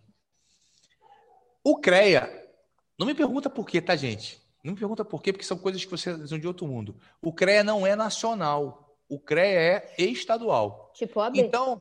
O 1.63 1.77
CREA, 1.77 2.47
não 2.97 3.07
me 3.07 3.15
pergunta 3.15 3.49
por 3.49 3.65
quê, 3.65 3.81
tá, 3.81 3.95
gente? 3.95 4.39
Não 4.65 4.73
me 4.73 4.79
pergunta 4.79 5.05
por 5.05 5.21
quê, 5.21 5.31
porque 5.31 5.45
são 5.45 5.59
coisas 5.59 5.85
que 5.85 5.91
vocês 5.91 6.27
são 6.27 6.39
de 6.39 6.47
outro 6.47 6.65
mundo. 6.65 6.95
O 7.21 7.31
CREA 7.31 7.63
não 7.63 7.85
é 7.85 7.95
nacional. 7.95 8.97
O 9.07 9.19
CREA 9.19 9.93
é 9.95 10.03
estadual. 10.03 10.91
Tipo 10.95 11.19
AB. 11.19 11.39
Então, 11.39 11.79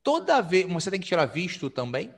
toda 0.00 0.40
vez. 0.40 0.72
Você 0.72 0.88
tem 0.88 1.00
que 1.00 1.08
tirar 1.08 1.26
visto 1.26 1.68
também? 1.68 2.14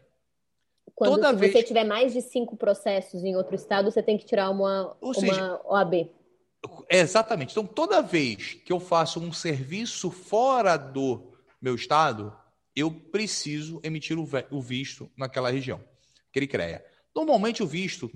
Quando 0.95 1.15
toda 1.15 1.33
vez... 1.33 1.53
você 1.53 1.63
tiver 1.63 1.85
mais 1.85 2.13
de 2.13 2.21
cinco 2.21 2.55
processos 2.55 3.25
em 3.25 3.35
outro 3.35 3.55
estado, 3.55 3.91
você 3.91 4.03
tem 4.03 4.19
que 4.19 4.27
tirar 4.27 4.51
uma, 4.51 4.95
Ou 5.01 5.15
seja, 5.15 5.59
uma 5.65 5.73
OAB. 5.73 6.11
Exatamente. 6.91 7.53
Então, 7.53 7.67
toda 7.67 8.03
vez 8.03 8.53
que 8.53 8.73
eu 8.75 8.79
faço 8.79 9.21
um 9.21 9.33
serviço 9.33 10.11
fora 10.11 10.77
do 10.77 11.33
meu 11.63 11.75
estado, 11.75 12.37
eu 12.77 12.91
preciso 12.91 13.81
emitir 13.83 14.19
o 14.19 14.61
visto 14.61 15.11
naquela 15.17 15.51
região, 15.51 15.83
aquele 16.29 16.47
CREA. 16.47 16.85
Normalmente, 17.17 17.63
o 17.63 17.67
visto 17.67 18.11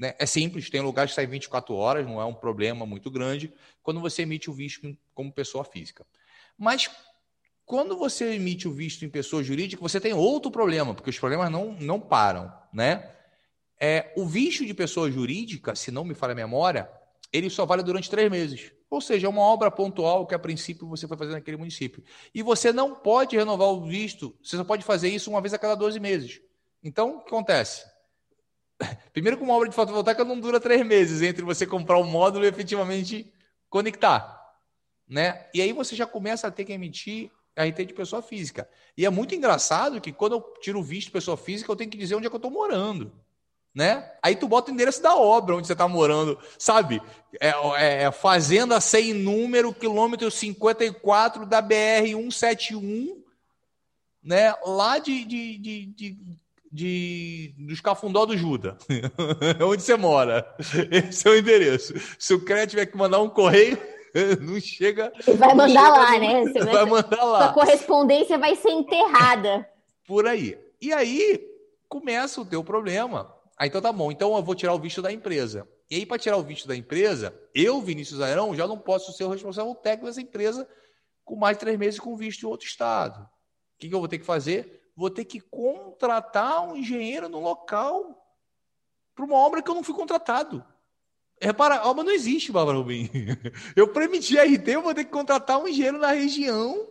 né, 0.00 0.14
é 0.18 0.24
simples, 0.24 0.70
tem 0.70 0.80
lugares 0.80 1.10
que 1.10 1.16
sai 1.16 1.26
24 1.26 1.74
horas, 1.74 2.06
não 2.06 2.18
é 2.18 2.24
um 2.24 2.32
problema 2.32 2.86
muito 2.86 3.10
grande, 3.10 3.52
quando 3.82 4.00
você 4.00 4.22
emite 4.22 4.48
o 4.48 4.52
visto 4.54 4.96
como 5.14 5.30
pessoa 5.30 5.62
física. 5.62 6.06
Mas, 6.56 6.90
quando 7.66 7.94
você 7.98 8.32
emite 8.32 8.66
o 8.66 8.72
visto 8.72 9.04
em 9.04 9.10
pessoa 9.10 9.42
jurídica, 9.42 9.82
você 9.82 10.00
tem 10.00 10.14
outro 10.14 10.50
problema, 10.50 10.94
porque 10.94 11.10
os 11.10 11.18
problemas 11.18 11.50
não, 11.50 11.72
não 11.78 12.00
param. 12.00 12.50
Né? 12.72 13.14
É, 13.78 14.10
o 14.16 14.24
visto 14.24 14.64
de 14.64 14.72
pessoa 14.72 15.10
jurídica, 15.10 15.74
se 15.74 15.90
não 15.90 16.02
me 16.02 16.14
falha 16.14 16.32
a 16.32 16.34
memória, 16.34 16.90
ele 17.30 17.50
só 17.50 17.66
vale 17.66 17.82
durante 17.82 18.08
três 18.08 18.30
meses. 18.30 18.72
Ou 18.88 19.02
seja, 19.02 19.26
é 19.26 19.30
uma 19.30 19.42
obra 19.42 19.70
pontual 19.70 20.26
que 20.26 20.34
a 20.34 20.38
princípio 20.38 20.88
você 20.88 21.06
foi 21.06 21.18
fazer 21.18 21.32
naquele 21.32 21.58
município. 21.58 22.02
E 22.34 22.42
você 22.42 22.72
não 22.72 22.94
pode 22.94 23.36
renovar 23.36 23.68
o 23.68 23.84
visto, 23.84 24.34
você 24.42 24.56
só 24.56 24.64
pode 24.64 24.82
fazer 24.82 25.10
isso 25.10 25.28
uma 25.28 25.42
vez 25.42 25.52
a 25.52 25.58
cada 25.58 25.74
12 25.74 26.00
meses. 26.00 26.40
Então, 26.82 27.16
o 27.16 27.20
que 27.20 27.28
acontece? 27.28 27.84
Primeiro 29.12 29.36
que 29.36 29.42
uma 29.42 29.54
obra 29.54 29.68
de 29.68 29.74
fotovoltaica 29.74 30.24
não 30.24 30.38
dura 30.38 30.60
três 30.60 30.84
meses 30.84 31.22
entre 31.22 31.42
você 31.42 31.66
comprar 31.66 31.98
o 31.98 32.04
módulo 32.04 32.44
e 32.44 32.48
efetivamente 32.48 33.32
conectar. 33.68 34.38
né? 35.08 35.46
E 35.54 35.60
aí 35.60 35.72
você 35.72 35.94
já 35.94 36.06
começa 36.06 36.46
a 36.46 36.50
ter 36.50 36.64
que 36.64 36.72
emitir 36.72 37.30
RT 37.56 37.86
de 37.86 37.94
pessoa 37.94 38.22
física. 38.22 38.68
E 38.96 39.04
é 39.04 39.10
muito 39.10 39.34
engraçado 39.34 40.00
que 40.00 40.12
quando 40.12 40.36
eu 40.36 40.40
tiro 40.60 40.80
o 40.80 40.82
visto 40.82 41.06
de 41.06 41.12
pessoa 41.12 41.36
física, 41.36 41.70
eu 41.70 41.76
tenho 41.76 41.90
que 41.90 41.98
dizer 41.98 42.14
onde 42.14 42.26
é 42.26 42.30
que 42.30 42.34
eu 42.34 42.38
estou 42.38 42.50
morando. 42.50 43.12
Né? 43.72 44.10
Aí 44.20 44.34
tu 44.34 44.48
bota 44.48 44.70
o 44.70 44.74
endereço 44.74 45.00
da 45.00 45.14
obra 45.14 45.54
onde 45.54 45.66
você 45.66 45.74
está 45.74 45.86
morando, 45.86 46.36
sabe? 46.58 47.00
É, 47.40 47.50
é, 47.76 48.02
é 48.04 48.10
Fazenda 48.10 48.80
sem 48.80 49.12
número, 49.14 49.72
quilômetro 49.72 50.28
54 50.28 51.46
da 51.46 51.60
BR 51.60 52.06
171, 52.06 53.22
né? 54.20 54.52
Lá 54.64 54.98
de, 54.98 55.24
de, 55.24 55.58
de, 55.58 55.86
de, 55.86 56.18
de 56.70 57.54
dos 57.58 57.80
Cafundó 57.80 58.24
do 58.24 58.36
Juda, 58.36 58.76
onde 59.66 59.82
você 59.82 59.96
mora. 59.96 60.46
Esse 60.90 61.26
é 61.26 61.30
o 61.30 61.36
endereço. 61.36 61.94
Se 62.18 62.32
o 62.32 62.44
crédito 62.44 62.70
tiver 62.70 62.86
que 62.86 62.96
mandar 62.96 63.20
um 63.20 63.28
correio, 63.28 63.78
não 64.40 64.60
chega. 64.60 65.12
Vai 65.36 65.54
mandar 65.54 65.88
lá, 65.88 66.12
no... 66.12 66.20
né? 66.20 66.42
Você 66.44 66.58
vai, 66.60 66.74
vai 66.74 66.84
mandar 66.84 67.24
lá. 67.24 67.38
Sua 67.44 67.52
correspondência 67.52 68.38
vai 68.38 68.54
ser 68.54 68.70
enterrada. 68.70 69.68
Por 70.06 70.26
aí. 70.26 70.58
E 70.80 70.92
aí 70.92 71.40
começa 71.88 72.40
o 72.40 72.46
teu 72.46 72.62
problema. 72.62 73.34
Aí 73.58 73.68
então 73.68 73.80
tá 73.80 73.92
bom. 73.92 74.10
Então 74.12 74.36
eu 74.36 74.42
vou 74.42 74.54
tirar 74.54 74.74
o 74.74 74.78
visto 74.78 75.02
da 75.02 75.12
empresa. 75.12 75.68
E 75.90 75.96
aí, 75.96 76.06
para 76.06 76.18
tirar 76.18 76.36
o 76.36 76.42
visto 76.42 76.68
da 76.68 76.76
empresa, 76.76 77.34
eu, 77.52 77.80
Vinícius 77.80 78.20
Airão, 78.20 78.54
já 78.54 78.64
não 78.64 78.78
posso 78.78 79.12
ser 79.12 79.24
o 79.24 79.28
responsável 79.28 79.74
técnico 79.74 80.06
dessa 80.06 80.20
empresa 80.20 80.68
com 81.24 81.34
mais 81.34 81.56
de 81.56 81.60
três 81.60 81.76
meses 81.76 81.98
com 81.98 82.16
visto 82.16 82.44
em 82.44 82.46
outro 82.48 82.66
estado. 82.66 83.20
O 83.22 83.28
que, 83.80 83.88
que 83.88 83.94
eu 83.94 83.98
vou 83.98 84.06
ter 84.06 84.20
que 84.20 84.24
fazer? 84.24 84.79
Vou 84.96 85.10
ter 85.10 85.24
que 85.24 85.40
contratar 85.40 86.68
um 86.68 86.76
engenheiro 86.76 87.28
no 87.28 87.40
local 87.40 88.20
para 89.14 89.24
uma 89.24 89.36
obra 89.36 89.62
que 89.62 89.70
eu 89.70 89.74
não 89.74 89.82
fui 89.82 89.94
contratado. 89.94 90.64
Repara, 91.40 91.76
a 91.76 91.88
obra 91.88 92.04
não 92.04 92.12
existe, 92.12 92.52
Bárbara 92.52 92.76
Rubim. 92.76 93.08
Eu 93.74 93.88
permiti 93.88 94.38
a 94.38 94.44
RT, 94.44 94.68
eu 94.68 94.82
vou 94.82 94.94
ter 94.94 95.04
que 95.04 95.10
contratar 95.10 95.58
um 95.58 95.66
engenheiro 95.66 95.98
na 95.98 96.12
região 96.12 96.86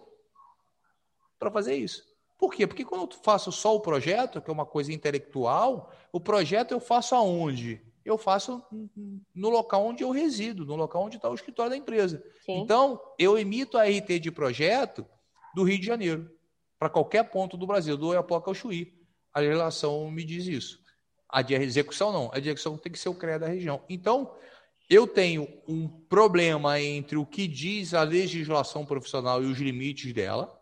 para 1.37 1.51
fazer 1.51 1.75
isso. 1.75 2.03
Por 2.35 2.53
quê? 2.53 2.65
Porque 2.65 2.85
quando 2.85 3.11
eu 3.11 3.17
faço 3.21 3.51
só 3.51 3.75
o 3.75 3.81
projeto, 3.81 4.41
que 4.41 4.49
é 4.49 4.53
uma 4.53 4.65
coisa 4.65 4.93
intelectual, 4.93 5.91
o 6.11 6.19
projeto 6.19 6.71
eu 6.71 6.79
faço 6.79 7.13
aonde? 7.13 7.81
Eu 8.03 8.17
faço 8.17 8.63
no 9.35 9.49
local 9.49 9.85
onde 9.85 10.03
eu 10.03 10.09
resido, 10.09 10.65
no 10.65 10.75
local 10.75 11.03
onde 11.03 11.17
está 11.17 11.29
o 11.29 11.35
escritório 11.35 11.71
da 11.71 11.77
empresa. 11.77 12.23
Sim. 12.45 12.61
Então, 12.61 12.99
eu 13.19 13.37
emito 13.37 13.77
a 13.77 13.83
RT 13.83 14.19
de 14.19 14.31
projeto 14.31 15.05
do 15.53 15.63
Rio 15.63 15.79
de 15.79 15.85
Janeiro, 15.85 16.31
para 16.79 16.89
qualquer 16.89 17.29
ponto 17.29 17.57
do 17.57 17.67
Brasil, 17.67 17.97
do 17.97 18.07
Oiapoque 18.07 18.47
ao 18.47 18.55
Chuí. 18.55 18.97
A 19.33 19.41
legislação 19.41 20.09
me 20.09 20.23
diz 20.23 20.47
isso. 20.47 20.79
A 21.27 21.41
de 21.41 21.53
execução 21.53 22.11
não. 22.11 22.31
A 22.31 22.39
de 22.39 22.47
execução 22.47 22.77
tem 22.77 22.91
que 22.91 22.97
ser 22.97 23.09
o 23.09 23.13
CREA 23.13 23.37
da 23.37 23.47
região. 23.47 23.83
Então, 23.89 24.33
eu 24.89 25.05
tenho 25.05 25.47
um 25.67 25.87
problema 25.87 26.81
entre 26.81 27.17
o 27.17 27.25
que 27.25 27.47
diz 27.47 27.93
a 27.93 28.01
legislação 28.01 28.85
profissional 28.85 29.43
e 29.43 29.45
os 29.45 29.59
limites 29.59 30.13
dela 30.13 30.57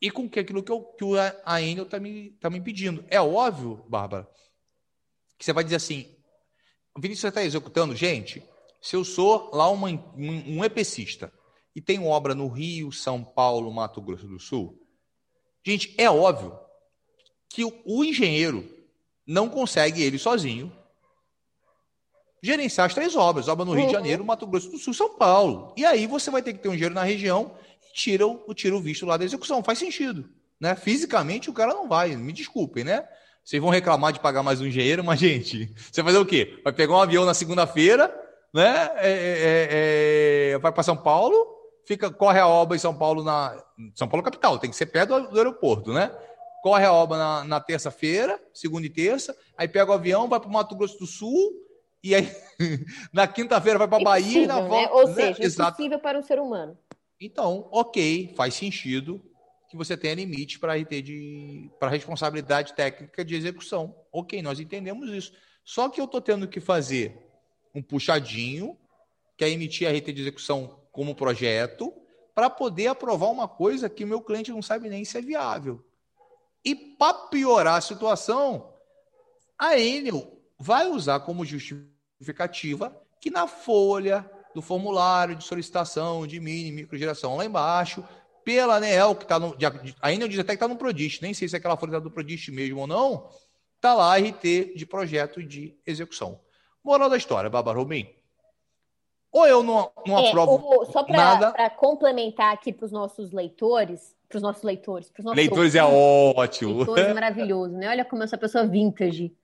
e 0.00 0.10
com 0.10 0.28
que 0.28 0.40
aquilo 0.40 0.62
que, 0.62 0.72
eu, 0.72 0.82
que 0.82 1.04
a 1.44 1.60
Enel 1.60 1.84
está 1.84 2.00
me, 2.00 2.30
tá 2.40 2.48
me 2.48 2.60
pedindo. 2.60 3.04
É 3.08 3.20
óbvio, 3.20 3.84
Bárbara, 3.86 4.28
que 5.38 5.44
você 5.44 5.52
vai 5.52 5.62
dizer 5.62 5.76
assim, 5.76 6.16
Vinícius, 6.98 7.20
você 7.20 7.28
está 7.28 7.44
executando? 7.44 7.94
Gente, 7.94 8.42
se 8.80 8.96
eu 8.96 9.04
sou 9.04 9.54
lá 9.54 9.68
uma, 9.68 9.88
um, 9.88 10.56
um 10.56 10.64
EPCista 10.64 11.30
e 11.74 11.80
tenho 11.80 12.06
obra 12.06 12.34
no 12.34 12.48
Rio, 12.48 12.92
São 12.92 13.22
Paulo, 13.22 13.72
Mato 13.72 14.00
Grosso 14.00 14.26
do 14.26 14.38
Sul, 14.38 14.78
gente, 15.64 15.94
é 15.96 16.10
óbvio 16.10 16.58
que 17.48 17.64
o, 17.64 18.04
engenheiro 18.04 18.68
não 19.26 19.48
consegue 19.48 20.02
ele 20.02 20.18
sozinho 20.18 20.72
gerenciar 22.42 22.86
as 22.86 22.94
três 22.94 23.14
obras, 23.16 23.48
obra 23.48 23.64
no 23.64 23.72
Rio 23.72 23.82
de 23.82 23.86
uhum. 23.88 23.92
Janeiro, 23.92 24.24
Mato 24.24 24.46
Grosso 24.46 24.70
do 24.70 24.78
Sul, 24.78 24.94
São 24.94 25.16
Paulo. 25.16 25.74
E 25.76 25.84
aí 25.84 26.06
você 26.06 26.30
vai 26.30 26.42
ter 26.42 26.52
que 26.54 26.60
ter 26.60 26.68
um 26.68 26.72
engenheiro 26.72 26.94
na 26.94 27.02
região 27.02 27.54
e 27.82 27.92
tira 27.92 28.26
o, 28.26 28.54
tira 28.54 28.74
o 28.74 28.80
visto 28.80 29.04
lá 29.04 29.16
da 29.16 29.24
execução. 29.24 29.62
Faz 29.62 29.78
sentido. 29.78 30.28
Né? 30.58 30.74
Fisicamente 30.76 31.50
o 31.50 31.52
cara 31.52 31.74
não 31.74 31.88
vai, 31.88 32.16
me 32.16 32.32
desculpem, 32.32 32.84
né? 32.84 33.06
Vocês 33.44 33.60
vão 33.60 33.70
reclamar 33.70 34.12
de 34.12 34.20
pagar 34.20 34.42
mais 34.42 34.60
um 34.60 34.66
engenheiro, 34.66 35.02
mas, 35.02 35.18
gente, 35.18 35.74
você 35.90 36.02
vai 36.02 36.12
fazer 36.12 36.22
o 36.22 36.26
quê? 36.26 36.60
Vai 36.62 36.72
pegar 36.72 36.94
um 36.94 37.00
avião 37.00 37.24
na 37.24 37.34
segunda-feira, 37.34 38.14
né? 38.54 38.90
É, 38.96 39.10
é, 39.10 40.52
é, 40.52 40.58
vai 40.58 40.70
para 40.70 40.82
São 40.82 40.96
Paulo, 40.96 41.59
fica, 41.90 42.08
corre 42.08 42.38
a 42.38 42.46
obra 42.46 42.76
em 42.76 42.80
São 42.80 42.94
Paulo 42.94 43.24
na. 43.24 43.60
São 43.96 44.06
Paulo 44.06 44.22
capital, 44.22 44.58
tem 44.58 44.70
que 44.70 44.76
ser 44.76 44.86
perto 44.86 45.20
do, 45.20 45.30
do 45.30 45.38
aeroporto, 45.38 45.92
né? 45.92 46.14
corre 46.62 46.84
a 46.84 46.92
obra 46.92 47.18
na, 47.18 47.44
na 47.44 47.60
terça-feira, 47.60 48.40
segunda 48.52 48.86
e 48.86 48.90
terça, 48.90 49.36
aí 49.56 49.66
pega 49.66 49.90
o 49.90 49.94
avião, 49.94 50.28
vai 50.28 50.38
para 50.38 50.48
o 50.48 50.52
Mato 50.52 50.76
Grosso 50.76 50.98
do 50.98 51.06
Sul, 51.06 51.52
e 52.02 52.14
aí 52.14 52.30
na 53.12 53.26
quinta-feira 53.26 53.78
vai 53.78 53.88
para 53.88 53.98
a 53.98 54.04
Bahia 54.04 54.42
e 54.42 54.46
na 54.46 54.60
volta. 54.60 54.86
Né? 54.86 54.92
Ou 54.92 55.08
né? 55.08 55.14
seja, 55.14 55.42
Exato. 55.42 55.70
impossível 55.72 55.98
para 55.98 56.18
um 56.18 56.22
ser 56.22 56.38
humano. 56.38 56.78
Então, 57.20 57.68
ok, 57.70 58.32
faz 58.36 58.54
sentido 58.54 59.22
que 59.68 59.76
você 59.76 59.96
tenha 59.96 60.14
limite 60.14 60.58
para 60.58 60.74
RT 60.74 61.02
de 61.02 61.70
para 61.78 61.90
responsabilidade 61.90 62.74
técnica 62.74 63.24
de 63.24 63.34
execução. 63.34 63.94
Ok, 64.12 64.42
nós 64.42 64.58
entendemos 64.58 65.10
isso. 65.10 65.32
Só 65.64 65.88
que 65.88 66.00
eu 66.00 66.06
estou 66.06 66.20
tendo 66.20 66.48
que 66.48 66.60
fazer 66.60 67.16
um 67.74 67.82
puxadinho, 67.82 68.76
que 69.36 69.44
é 69.44 69.50
emitir 69.50 69.88
a 69.88 69.92
RT 69.92 70.12
de 70.12 70.22
execução 70.22 70.79
como 70.90 71.14
projeto, 71.14 71.92
para 72.34 72.48
poder 72.48 72.88
aprovar 72.88 73.28
uma 73.28 73.48
coisa 73.48 73.88
que 73.88 74.04
meu 74.04 74.20
cliente 74.20 74.50
não 74.50 74.62
sabe 74.62 74.88
nem 74.88 75.04
se 75.04 75.18
é 75.18 75.20
viável. 75.20 75.84
E 76.64 76.74
para 76.74 77.14
piorar 77.28 77.76
a 77.76 77.80
situação, 77.80 78.74
a 79.58 79.78
Enel 79.78 80.40
vai 80.58 80.86
usar 80.88 81.20
como 81.20 81.44
justificativa 81.44 82.94
que 83.20 83.30
na 83.30 83.46
folha 83.46 84.30
do 84.54 84.60
formulário 84.60 85.36
de 85.36 85.44
solicitação 85.44 86.26
de 86.26 86.40
mini 86.40 86.72
microgeração 86.72 87.36
lá 87.36 87.44
embaixo, 87.44 88.04
pela 88.44 88.76
ANEEL, 88.76 89.14
que 89.14 89.24
está 89.24 89.38
no. 89.38 89.56
A 90.00 90.12
Enel 90.12 90.28
diz 90.28 90.38
até 90.38 90.48
que 90.48 90.56
está 90.56 90.68
no 90.68 90.76
Prodist, 90.76 91.22
nem 91.22 91.34
sei 91.34 91.48
se 91.48 91.54
é 91.54 91.58
aquela 91.58 91.76
folha 91.76 92.00
do 92.00 92.10
Prodist 92.10 92.50
mesmo 92.50 92.80
ou 92.80 92.86
não, 92.86 93.30
está 93.76 93.94
lá 93.94 94.16
RT 94.16 94.74
de 94.74 94.86
projeto 94.86 95.42
de 95.42 95.78
execução. 95.86 96.40
Moral 96.82 97.10
da 97.10 97.16
história, 97.16 97.50
Bárbara 97.50 97.78
Rubim. 97.78 98.08
Ou 99.32 99.46
eu 99.46 99.62
não, 99.62 99.90
não 100.06 100.18
é, 100.18 100.28
aprovo 100.28 100.82
o, 100.82 100.84
só 100.86 101.04
para 101.04 101.70
complementar 101.70 102.52
aqui 102.52 102.72
para 102.72 102.84
os 102.84 102.92
nossos 102.92 103.30
leitores, 103.32 104.16
para 104.28 104.36
os 104.36 104.42
nossos 104.42 104.62
leitores. 104.62 105.12
Nossos 105.20 105.36
leitores 105.36 105.74
é 105.74 105.84
ótimo. 105.84 106.78
Leitores 106.78 107.06
é 107.06 107.14
maravilhoso, 107.14 107.76
né? 107.76 107.88
Olha 107.88 108.04
como 108.04 108.26
sou 108.26 108.38
pessoa 108.38 108.66
vintage. 108.66 109.32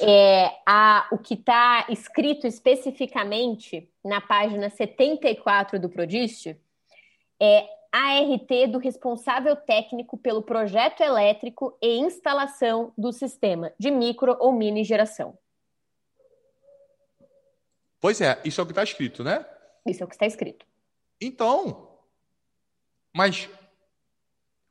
É, 0.00 0.50
a, 0.66 1.06
o 1.12 1.18
que 1.18 1.34
está 1.34 1.84
escrito 1.90 2.46
especificamente 2.46 3.90
na 4.02 4.22
página 4.22 4.70
74 4.70 5.78
do 5.78 5.90
Prodício 5.90 6.56
é 7.38 7.68
ART 7.92 8.70
do 8.70 8.78
responsável 8.78 9.54
técnico 9.54 10.16
pelo 10.16 10.42
projeto 10.42 11.02
elétrico 11.02 11.76
e 11.82 11.98
instalação 11.98 12.90
do 12.96 13.12
sistema 13.12 13.70
de 13.78 13.90
micro 13.90 14.34
ou 14.40 14.50
mini 14.50 14.82
geração. 14.82 15.36
Pois 18.02 18.20
é, 18.20 18.40
isso 18.44 18.60
é 18.60 18.64
o 18.64 18.66
que 18.66 18.72
está 18.72 18.82
escrito, 18.82 19.22
né? 19.22 19.46
Isso 19.86 20.02
é 20.02 20.04
o 20.04 20.08
que 20.08 20.16
está 20.16 20.26
escrito. 20.26 20.66
Então, 21.20 21.88
mas 23.14 23.48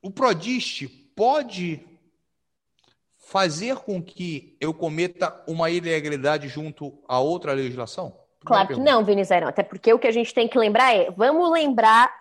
o 0.02 0.10
Prodiste 0.10 0.86
pode 0.86 1.80
fazer 3.16 3.76
com 3.76 4.02
que 4.02 4.54
eu 4.60 4.74
cometa 4.74 5.42
uma 5.48 5.70
ilegalidade 5.70 6.46
junto 6.46 7.02
a 7.08 7.20
outra 7.20 7.54
legislação? 7.54 8.14
Claro 8.44 8.68
que 8.68 8.80
não, 8.80 9.02
Vinícius, 9.02 9.42
até 9.44 9.62
porque 9.62 9.94
o 9.94 9.98
que 9.98 10.08
a 10.08 10.12
gente 10.12 10.34
tem 10.34 10.46
que 10.46 10.58
lembrar 10.58 10.94
é, 10.94 11.10
vamos 11.10 11.50
lembrar 11.50 12.12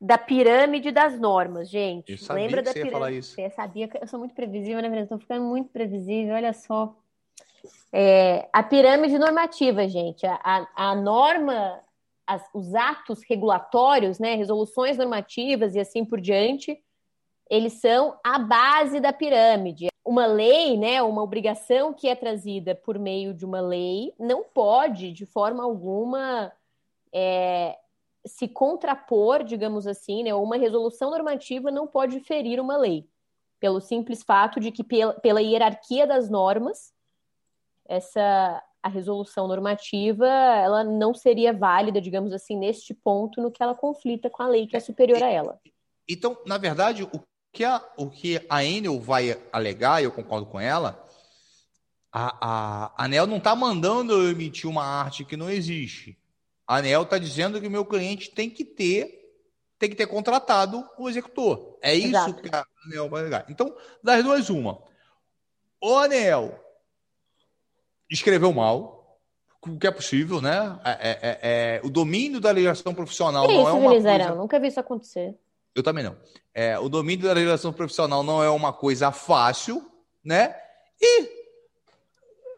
da 0.00 0.16
pirâmide 0.16 0.90
das 0.90 1.20
normas, 1.20 1.68
gente. 1.68 2.12
Eu 2.12 2.18
sabia 2.18 2.44
Lembra 2.44 2.62
que 2.62 2.66
da 2.66 2.72
você 2.72 2.78
pirâmide? 2.78 2.94
ia 2.94 2.98
falar 2.98 3.12
isso. 3.12 3.34
Você 3.34 3.50
sabia 3.50 3.88
que 3.88 3.98
eu 3.98 4.06
sou 4.06 4.18
muito 4.18 4.34
previsível, 4.34 4.80
né, 4.80 4.88
Vinícius? 4.88 5.04
Estou 5.04 5.18
ficando 5.18 5.44
muito 5.44 5.68
previsível, 5.70 6.34
olha 6.34 6.54
só. 6.54 6.96
É, 7.92 8.48
a 8.52 8.62
pirâmide 8.62 9.18
normativa, 9.18 9.88
gente. 9.88 10.26
A, 10.26 10.38
a, 10.42 10.90
a 10.90 10.94
norma 10.94 11.82
as, 12.28 12.46
os 12.52 12.74
atos 12.74 13.22
regulatórios, 13.26 14.18
né, 14.18 14.34
resoluções 14.34 14.98
normativas 14.98 15.74
e 15.74 15.80
assim 15.80 16.04
por 16.04 16.20
diante, 16.20 16.78
eles 17.48 17.80
são 17.80 18.20
a 18.22 18.38
base 18.38 19.00
da 19.00 19.14
pirâmide. 19.14 19.88
Uma 20.04 20.26
lei, 20.26 20.76
né, 20.76 21.02
uma 21.02 21.22
obrigação 21.22 21.94
que 21.94 22.06
é 22.06 22.14
trazida 22.14 22.74
por 22.74 22.98
meio 22.98 23.32
de 23.32 23.46
uma 23.46 23.62
lei, 23.62 24.12
não 24.18 24.44
pode, 24.44 25.10
de 25.10 25.24
forma 25.24 25.64
alguma, 25.64 26.52
é, 27.10 27.78
se 28.26 28.46
contrapor, 28.46 29.42
digamos 29.42 29.86
assim, 29.86 30.22
né, 30.22 30.34
uma 30.34 30.58
resolução 30.58 31.10
normativa 31.10 31.70
não 31.70 31.86
pode 31.86 32.20
ferir 32.20 32.60
uma 32.60 32.76
lei, 32.76 33.08
pelo 33.58 33.80
simples 33.80 34.22
fato 34.22 34.60
de 34.60 34.70
que, 34.70 34.84
pela, 34.84 35.14
pela 35.14 35.40
hierarquia 35.40 36.06
das 36.06 36.28
normas, 36.28 36.92
essa 37.88 38.62
a 38.80 38.88
resolução 38.88 39.48
normativa 39.48 40.26
ela 40.26 40.84
não 40.84 41.12
seria 41.12 41.52
válida, 41.52 42.00
digamos 42.00 42.32
assim, 42.32 42.56
neste 42.56 42.94
ponto 42.94 43.42
no 43.42 43.50
que 43.50 43.62
ela 43.62 43.74
conflita 43.74 44.30
com 44.30 44.42
a 44.42 44.48
lei 44.48 44.66
que 44.66 44.76
é 44.76 44.80
superior 44.80 45.20
a 45.22 45.28
ela. 45.28 45.60
Então, 46.08 46.38
na 46.46 46.56
verdade, 46.56 47.02
o 47.02 47.20
que 47.52 47.64
a, 47.64 47.84
o 47.96 48.08
que 48.08 48.40
a 48.48 48.64
Enel 48.64 49.00
vai 49.00 49.36
alegar, 49.52 50.00
e 50.00 50.04
eu 50.04 50.12
concordo 50.12 50.46
com 50.46 50.60
ela, 50.60 51.04
a, 52.12 52.26
a, 52.40 52.92
a 52.96 53.04
ANEL 53.04 53.26
não 53.26 53.36
está 53.36 53.54
mandando 53.54 54.12
eu 54.12 54.30
emitir 54.30 54.68
uma 54.68 54.84
arte 54.84 55.24
que 55.24 55.36
não 55.36 55.50
existe. 55.50 56.18
A 56.66 56.76
ANEL 56.76 57.02
está 57.02 57.18
dizendo 57.18 57.60
que 57.60 57.66
o 57.66 57.70
meu 57.70 57.84
cliente 57.84 58.30
tem 58.30 58.48
que 58.48 58.64
ter 58.64 59.16
tem 59.78 59.88
que 59.88 59.94
ter 59.94 60.08
contratado 60.08 60.84
o 60.98 61.08
executor. 61.08 61.78
É 61.80 61.94
isso 61.94 62.08
Exato. 62.08 62.42
que 62.42 62.52
a 62.52 62.64
ANEL 62.84 63.08
vai 63.08 63.22
ligar. 63.22 63.46
Então, 63.48 63.72
das 64.02 64.24
duas, 64.24 64.50
uma. 64.50 64.82
O 65.80 65.94
ANEL 65.94 66.58
escreveu 68.10 68.52
mal, 68.52 69.18
o 69.66 69.76
que 69.78 69.86
é 69.86 69.90
possível, 69.90 70.40
né? 70.40 70.78
É, 70.84 70.90
é- 70.90 71.18
é- 71.22 71.38
é- 71.42 71.80
o 71.84 71.90
domínio 71.90 72.40
da 72.40 72.50
legislação 72.50 72.94
profissional 72.94 73.46
Que 73.46 73.52
não 73.54 73.60
isso, 73.62 73.68
é 73.70 73.72
uma 73.72 73.90
Vinizarão? 73.90 74.26
coisa... 74.26 74.40
Nunca 74.40 74.60
vi 74.60 74.68
isso 74.68 74.80
acontecer. 74.80 75.36
Eu 75.74 75.82
também 75.82 76.02
não. 76.04 76.16
É, 76.54 76.78
o 76.78 76.88
domínio 76.88 77.26
da 77.26 77.32
legislação 77.32 77.72
profissional 77.72 78.22
não 78.22 78.42
é 78.42 78.48
uma 78.50 78.72
coisa 78.72 79.12
fácil, 79.12 79.84
né? 80.24 80.54
E 81.00 81.28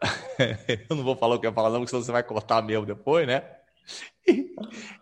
eu 0.89 0.95
não 0.95 1.03
vou 1.03 1.15
falar 1.15 1.35
o 1.35 1.39
que 1.39 1.45
eu 1.45 1.49
ia 1.51 1.55
falar, 1.55 1.69
não, 1.69 1.79
porque 1.79 1.89
senão 1.91 2.03
você 2.03 2.11
vai 2.11 2.23
cortar 2.23 2.61
mesmo 2.61 2.85
depois, 2.85 3.27
né? 3.27 3.43
E, 4.27 4.55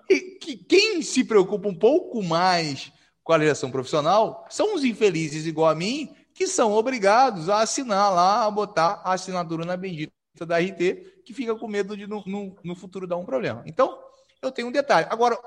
e 0.09 0.19
que- 0.39 0.57
quem 0.57 1.01
se 1.01 1.23
preocupa 1.23 1.67
um 1.67 1.75
pouco 1.75 2.21
mais 2.23 2.91
com 3.23 3.31
a 3.33 3.37
legislação 3.37 3.71
profissional 3.71 4.45
são 4.49 4.73
os 4.75 4.83
infelizes 4.83 5.45
igual 5.45 5.69
a 5.69 5.75
mim, 5.75 6.13
que 6.33 6.47
são 6.47 6.73
obrigados 6.73 7.49
a 7.49 7.61
assinar 7.61 8.13
lá, 8.13 8.45
a 8.45 8.51
botar 8.51 9.01
a 9.03 9.13
assinatura 9.13 9.65
na 9.65 9.77
bendita 9.77 10.11
da 10.45 10.57
RT, 10.59 11.21
que 11.25 11.33
fica 11.33 11.55
com 11.55 11.67
medo 11.67 11.95
de 11.97 12.07
no, 12.07 12.23
no- 12.25 12.55
no 12.63 12.75
futuro 12.75 13.07
dar 13.07 13.17
um 13.17 13.25
problema. 13.25 13.63
Então, 13.65 13.97
eu 14.41 14.51
tenho 14.51 14.67
um 14.67 14.71
detalhe. 14.71 15.07
Agora, 15.09 15.37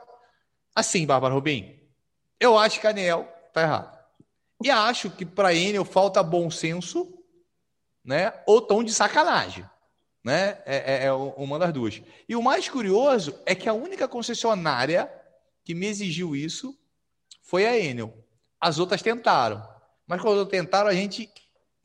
assim, 0.75 1.07
Bárbara 1.07 1.35
Rubim, 1.35 1.79
eu 2.39 2.59
acho 2.59 2.81
que 2.81 2.87
a 2.87 2.91
Anel 2.91 3.25
tá 3.53 3.63
errado. 3.63 3.99
E 4.63 4.71
acho 4.71 5.11
que 5.11 5.25
para 5.27 5.55
Enel 5.55 5.85
falta 5.85 6.23
bom 6.23 6.51
senso, 6.51 7.13
né? 8.05 8.33
Ou 8.47 8.61
tom 8.61 8.83
de 8.85 8.93
sacanagem, 8.93 9.65
né? 10.25 10.61
É, 10.65 11.05
é- 11.05 11.05
é 11.07 11.13
uma 11.13 11.59
das 11.59 11.73
duas. 11.73 12.01
E 12.29 12.37
o 12.37 12.43
mais 12.43 12.69
curioso 12.69 13.39
é 13.47 13.55
que 13.55 13.69
a 13.69 13.73
única 13.73 14.07
concessionária 14.07 15.13
que 15.65 15.75
me 15.75 15.87
exigiu 15.87 16.35
isso 16.37 16.77
foi 17.43 17.67
a 17.67 17.77
Enel. 17.79 18.13
As 18.61 18.79
outras 18.79 19.03
tentaram, 19.03 19.67
mas 20.07 20.21
quando 20.21 20.47
tentaram 20.47 20.89
a 20.89 20.95
gente 20.95 21.29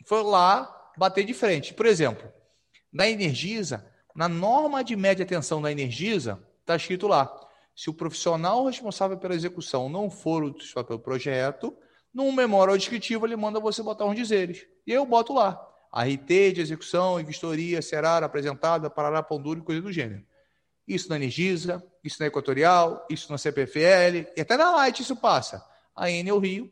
foi 0.06 0.22
lá 0.24 0.92
bater 0.98 1.24
de 1.26 1.34
frente. 1.34 1.74
Por 1.74 1.86
exemplo, 1.86 2.32
na 2.98 3.08
Energisa, 3.08 3.86
na 4.16 4.28
norma 4.28 4.84
de 4.84 4.96
média 4.96 5.24
tensão 5.24 5.62
da 5.62 5.72
Energisa, 5.72 6.44
está 6.62 6.76
escrito 6.76 7.08
lá: 7.08 7.32
se 7.76 7.92
o 7.92 7.94
profissional 7.94 8.66
responsável 8.66 9.16
pela 9.18 9.36
execução 9.36 9.88
não 9.88 10.10
for 10.10 10.44
o 10.44 10.48
responsável 10.48 10.86
pelo 10.86 11.00
projeto, 11.00 11.78
num 12.12 12.32
memória 12.32 12.76
descritivo 12.76 13.28
ele 13.28 13.36
manda 13.36 13.60
você 13.60 13.84
botar 13.84 14.06
uns 14.06 14.16
dizeres. 14.16 14.66
E 14.86 14.92
eu 14.92 15.06
boto 15.06 15.32
lá. 15.32 15.64
RT 15.94 16.54
de 16.54 16.62
execução 16.62 17.20
e 17.20 17.24
vistoria 17.24 17.82
será 17.84 18.18
apresentada 18.18 18.90
para 18.90 19.22
pão 19.22 19.40
duro 19.40 19.60
e 19.60 19.64
coisa 19.64 19.82
do 19.82 19.92
gênero. 19.92 20.26
Isso 20.88 21.08
na 21.10 21.18
Energisa, 21.18 21.84
isso 22.04 22.18
na 22.20 22.26
Equatorial, 22.28 23.06
isso 23.10 23.32
na 23.32 23.38
CPFL, 23.38 24.28
e 24.36 24.42
até 24.42 24.58
na 24.58 24.72
Light 24.72 25.02
isso 25.02 25.16
passa. 25.16 25.64
A 25.96 26.10
Enel 26.10 26.40
Rio, 26.40 26.72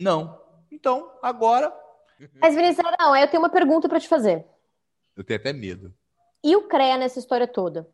não. 0.00 0.40
Então, 0.70 1.12
agora, 1.22 1.72
Mas, 2.40 2.54
Vinizarão, 2.54 3.14
eu 3.16 3.28
tenho 3.28 3.42
uma 3.42 3.50
pergunta 3.50 3.88
para 3.88 4.00
te 4.00 4.08
fazer. 4.08 4.44
Eu 5.18 5.24
tenho 5.24 5.40
até 5.40 5.52
medo. 5.52 5.92
E 6.42 6.54
o 6.54 6.68
CREA 6.68 6.96
nessa 6.96 7.18
história 7.18 7.46
toda? 7.46 7.88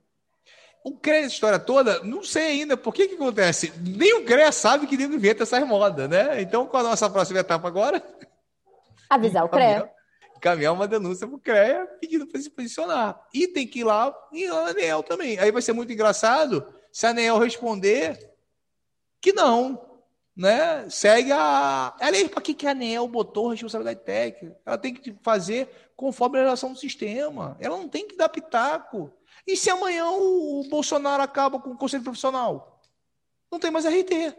O 0.84 0.92
CREA, 0.92 1.20
essa 1.20 1.34
história 1.34 1.58
toda, 1.58 2.02
não 2.04 2.22
sei 2.22 2.42
ainda. 2.42 2.76
Por 2.76 2.92
que 2.92 3.08
que 3.08 3.14
acontece? 3.14 3.72
Nem 3.80 4.14
o 4.14 4.24
CREA 4.24 4.52
sabe 4.52 4.86
que 4.86 4.98
nego 4.98 5.14
inventa 5.14 5.42
essas 5.42 5.66
modas, 5.66 6.08
né? 6.10 6.42
Então, 6.42 6.66
qual 6.66 6.84
a 6.84 6.90
nossa 6.90 7.08
próxima 7.08 7.40
etapa 7.40 7.66
agora? 7.66 8.02
Avisar 9.08 9.44
o 9.44 9.48
CREA. 9.48 9.90
Encaminhar 10.36 10.74
uma 10.74 10.86
denúncia 10.86 11.26
pro 11.26 11.38
CREA 11.38 11.86
pedindo 11.98 12.26
para 12.26 12.38
se 12.38 12.50
posicionar. 12.50 13.18
E 13.32 13.48
tem 13.48 13.66
que 13.66 13.80
ir 13.80 13.84
lá 13.84 14.14
e 14.30 14.46
a 14.46 14.68
ANEL 14.68 15.02
também. 15.02 15.38
Aí 15.38 15.50
vai 15.50 15.62
ser 15.62 15.72
muito 15.72 15.90
engraçado 15.90 16.66
se 16.92 17.06
a 17.06 17.10
ANEL 17.10 17.38
responder 17.38 18.18
que 19.22 19.32
não, 19.32 19.98
né? 20.36 20.86
Segue 20.90 21.32
a... 21.32 21.94
Aliás, 21.98 22.28
para 22.28 22.42
que, 22.42 22.52
que 22.52 22.66
a 22.66 22.72
ANEL 22.72 23.08
botou 23.08 23.48
responsabilidade 23.48 24.00
técnica? 24.04 24.54
Ela 24.66 24.76
tem 24.76 24.92
que 24.92 25.16
fazer 25.22 25.66
conforme 25.96 26.38
a 26.38 26.42
relação 26.42 26.72
do 26.72 26.78
sistema. 26.78 27.56
Ela 27.60 27.76
não 27.76 27.88
tem 27.88 28.06
que 28.06 28.16
dar 28.16 28.28
pitaco. 28.28 29.12
E 29.46 29.56
se 29.56 29.70
amanhã 29.70 30.10
o, 30.10 30.60
o 30.60 30.68
Bolsonaro 30.68 31.22
acaba 31.22 31.58
com 31.60 31.70
o 31.70 31.76
conselho 31.76 32.02
profissional? 32.02 32.80
Não 33.50 33.58
tem 33.58 33.70
mais 33.70 33.86
RT. 33.86 34.34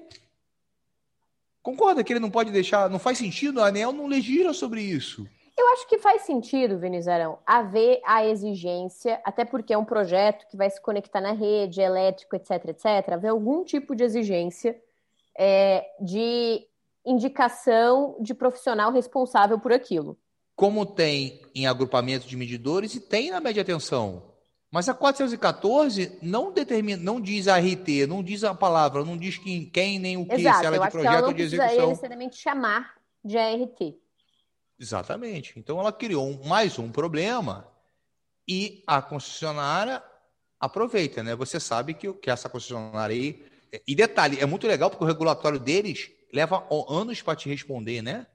Concorda 1.61 2.03
que 2.03 2.13
ele 2.13 2.19
não 2.19 2.29
pode 2.29 2.51
deixar, 2.51 2.89
não 2.89 2.99
faz 2.99 3.17
sentido, 3.17 3.59
a 3.59 3.67
ANEL 3.67 3.91
não 3.91 4.05
legisla 4.05 4.53
sobre 4.53 4.81
isso. 4.81 5.27
Eu 5.57 5.67
acho 5.69 5.87
que 5.87 5.97
faz 5.97 6.23
sentido, 6.23 6.77
Vinizarão, 6.77 7.39
haver 7.45 8.01
a 8.05 8.25
exigência, 8.25 9.21
até 9.23 9.45
porque 9.45 9.73
é 9.73 9.77
um 9.77 9.85
projeto 9.85 10.45
que 10.47 10.57
vai 10.57 10.69
se 10.69 10.81
conectar 10.81 11.21
na 11.21 11.31
rede, 11.31 11.79
elétrico, 11.79 12.35
etc, 12.35 12.65
etc, 12.67 13.13
haver 13.13 13.29
algum 13.29 13.63
tipo 13.63 13.95
de 13.95 14.03
exigência 14.03 14.79
é, 15.37 15.85
de 16.01 16.67
indicação 17.05 18.17
de 18.19 18.33
profissional 18.33 18.91
responsável 18.91 19.57
por 19.57 19.71
aquilo. 19.71 20.17
Como 20.55 20.85
tem 20.85 21.41
em 21.53 21.67
agrupamento 21.67 22.27
de 22.27 22.37
medidores 22.37 22.95
e 22.95 22.99
tem 22.99 23.29
na 23.31 23.39
média 23.41 23.63
tensão. 23.65 24.33
Mas 24.71 24.89
a 24.89 24.93
414 24.93 26.17
não 26.21 26.51
determina, 26.51 27.01
não 27.01 27.19
diz 27.21 27.47
a 27.47 27.57
RT, 27.57 28.05
não 28.07 28.23
diz 28.23 28.43
a 28.43 28.53
palavra, 28.53 29.03
não 29.05 29.17
diz 29.17 29.37
quem, 29.37 29.69
quem 29.69 29.99
nem 29.99 30.17
o 30.17 30.25
que, 30.25 30.33
Exato, 30.35 30.59
se 30.59 30.65
ela 30.65 30.75
é 30.77 30.79
de 30.79 30.91
projeto 30.91 31.21
não 31.21 31.27
ou 31.27 31.33
de 31.33 31.43
execução. 31.43 31.89
necessariamente 31.89 32.37
chamar 32.37 32.95
de 33.23 33.37
ART. 33.37 33.95
Exatamente. 34.79 35.53
Então 35.57 35.79
ela 35.79 35.91
criou 35.91 36.27
um- 36.27 36.45
mais 36.47 36.77
um 36.77 36.91
problema 36.91 37.67
e 38.47 38.83
a 38.85 39.01
concessionária 39.01 40.03
aproveita, 40.59 41.23
né? 41.23 41.35
Você 41.35 41.59
sabe 41.59 41.93
que, 41.93 42.11
que 42.13 42.29
essa 42.29 42.49
concessionária 42.49 43.15
aí. 43.15 43.45
E 43.87 43.95
detalhe, 43.95 44.39
é 44.39 44.45
muito 44.45 44.67
legal 44.67 44.89
porque 44.89 45.03
o 45.03 45.07
regulatório 45.07 45.59
deles 45.59 46.09
leva 46.33 46.65
anos 46.89 47.21
para 47.21 47.35
te 47.35 47.47
responder, 47.49 48.01
né? 48.01 48.25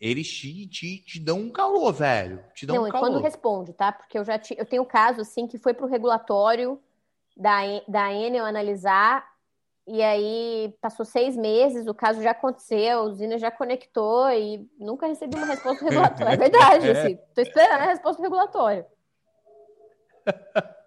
Eles 0.00 0.28
te, 0.28 0.66
te, 0.68 0.98
te 1.04 1.18
dão 1.20 1.38
um 1.40 1.50
calor, 1.50 1.92
velho. 1.92 2.44
Te 2.54 2.64
dão 2.66 2.76
Não, 2.76 2.82
um 2.84 2.88
e 2.88 2.90
calor. 2.92 3.08
quando 3.10 3.20
responde, 3.22 3.72
tá? 3.72 3.90
Porque 3.90 4.16
eu 4.18 4.24
já 4.24 4.38
ti- 4.38 4.54
eu 4.56 4.64
tenho 4.64 4.84
caso 4.84 5.20
assim 5.22 5.46
que 5.46 5.58
foi 5.58 5.74
pro 5.74 5.86
regulatório 5.88 6.80
da, 7.36 7.60
da 7.88 8.12
Enel 8.12 8.44
analisar 8.44 9.26
e 9.86 10.02
aí 10.02 10.74
passou 10.80 11.04
seis 11.04 11.36
meses, 11.36 11.86
o 11.86 11.94
caso 11.94 12.22
já 12.22 12.30
aconteceu, 12.32 12.98
a 12.98 13.02
usina 13.02 13.38
já 13.38 13.50
conectou 13.50 14.28
e 14.30 14.68
nunca 14.78 15.06
recebi 15.06 15.34
uma 15.36 15.46
resposta 15.46 15.82
do 15.84 15.88
regulatório. 15.90 16.32
É 16.32 16.36
verdade, 16.36 16.86
É. 16.90 16.90
assim. 17.02 17.18
Tô 17.34 17.40
esperando 17.40 17.80
a 17.80 17.86
resposta 17.86 18.20
do 18.20 18.24
regulatório. 18.24 18.84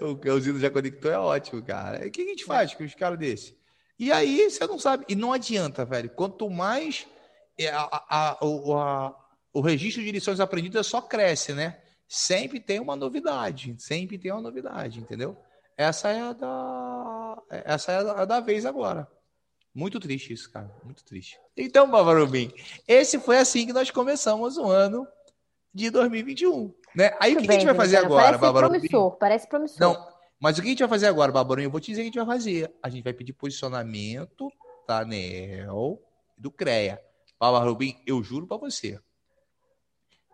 O 0.00 0.16
que 0.16 0.30
o 0.30 0.40
Zino 0.40 0.60
já 0.60 0.70
conectou 0.70 1.10
é 1.10 1.18
ótimo, 1.18 1.60
cara. 1.60 2.06
O 2.06 2.10
que 2.10 2.22
a 2.22 2.24
gente 2.24 2.44
faz 2.44 2.72
com 2.72 2.84
os 2.84 2.94
caras 2.94 3.18
desse? 3.18 3.58
E 3.98 4.12
aí 4.12 4.48
você 4.48 4.64
não 4.64 4.78
sabe. 4.78 5.04
E 5.08 5.16
não 5.16 5.32
adianta, 5.32 5.84
velho. 5.84 6.08
Quanto 6.10 6.48
mais 6.48 7.04
a- 7.68 7.88
a- 7.92 8.30
a- 8.30 8.44
o, 8.44 8.76
a- 8.78 9.16
o 9.52 9.60
registro 9.60 10.02
de 10.02 10.10
lições 10.12 10.40
aprendidas 10.40 10.86
só 10.86 11.00
cresce, 11.00 11.52
né? 11.52 11.78
Sempre 12.08 12.58
tem 12.60 12.80
uma 12.80 12.96
novidade. 12.96 13.74
Sempre 13.78 14.18
tem 14.18 14.32
uma 14.32 14.40
novidade, 14.40 14.98
entendeu? 15.00 15.36
Essa 15.76 16.10
é 16.10 16.20
a 16.20 16.32
da. 16.32 17.42
Essa 17.50 17.92
é 17.92 17.96
a 18.10 18.24
da- 18.24 18.40
vez 18.40 18.66
agora. 18.66 19.08
Muito 19.74 20.00
triste 20.00 20.32
isso, 20.32 20.50
cara. 20.52 20.70
Muito 20.84 21.04
triste. 21.04 21.38
Então, 21.56 21.88
Bavarubim, 21.90 22.52
esse 22.88 23.18
foi 23.20 23.38
assim 23.38 23.66
que 23.66 23.72
nós 23.72 23.90
começamos 23.90 24.56
o 24.56 24.64
ano 24.66 25.06
de 25.72 25.88
2021. 25.90 26.74
Né? 26.94 27.16
Aí 27.20 27.32
o 27.32 27.34
Muito 27.34 27.42
que, 27.42 27.46
que 27.46 27.50
a 27.50 27.54
gente 27.54 27.66
bem, 27.66 27.66
vai 27.66 27.74
fazer 27.76 27.96
agora, 27.98 28.24
Parece 28.24 28.40
Bárbara? 28.40 28.68
promissor, 28.68 29.16
parece 29.16 29.48
promissor. 29.48 29.78
Não, 29.80 30.08
mas 30.40 30.58
o 30.58 30.62
que 30.62 30.66
a 30.66 30.70
gente 30.70 30.80
vai 30.80 30.88
fazer 30.88 31.06
agora, 31.06 31.30
Barbarão? 31.30 31.62
Eu 31.62 31.70
vou 31.70 31.78
te 31.80 31.92
dizer 31.92 32.00
o 32.00 32.02
que 32.02 32.08
a 32.08 32.12
gente 32.20 32.26
vai 32.26 32.36
fazer. 32.36 32.74
A 32.82 32.88
gente 32.88 33.04
vai 33.04 33.12
pedir 33.12 33.32
posicionamento 33.32 34.50
da 34.88 34.98
ANEL 35.02 36.02
e 36.36 36.40
do 36.42 36.50
CREA. 36.50 37.00
Bárbara 37.40 37.70
Rubim, 37.70 37.96
eu 38.06 38.22
juro 38.22 38.46
pra 38.46 38.58
você. 38.58 39.00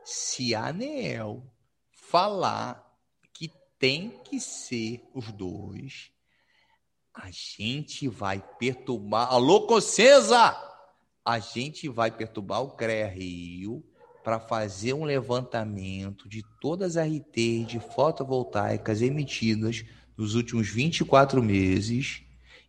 Se 0.04 0.56
a 0.56 0.66
ANEL 0.66 1.46
falar 1.92 2.84
que 3.32 3.48
tem 3.78 4.20
que 4.24 4.40
ser 4.40 5.04
os 5.14 5.30
dois, 5.30 6.10
a 7.14 7.30
gente 7.30 8.08
vai 8.08 8.42
perturbar. 8.58 9.32
Alô, 9.32 9.68
Concesa! 9.68 10.60
A 11.24 11.38
gente 11.38 11.88
vai 11.88 12.10
perturbar 12.10 12.62
o 12.62 12.72
CREA 12.72 13.06
Rio 13.06 13.84
para 14.24 14.40
fazer 14.40 14.92
um 14.92 15.04
levantamento 15.04 16.28
de 16.28 16.42
todas 16.60 16.96
as 16.96 17.06
RTs 17.06 17.68
de 17.68 17.78
fotovoltaicas 17.78 19.00
emitidas 19.00 19.84
nos 20.16 20.34
últimos 20.34 20.68
24 20.68 21.40
meses. 21.40 22.22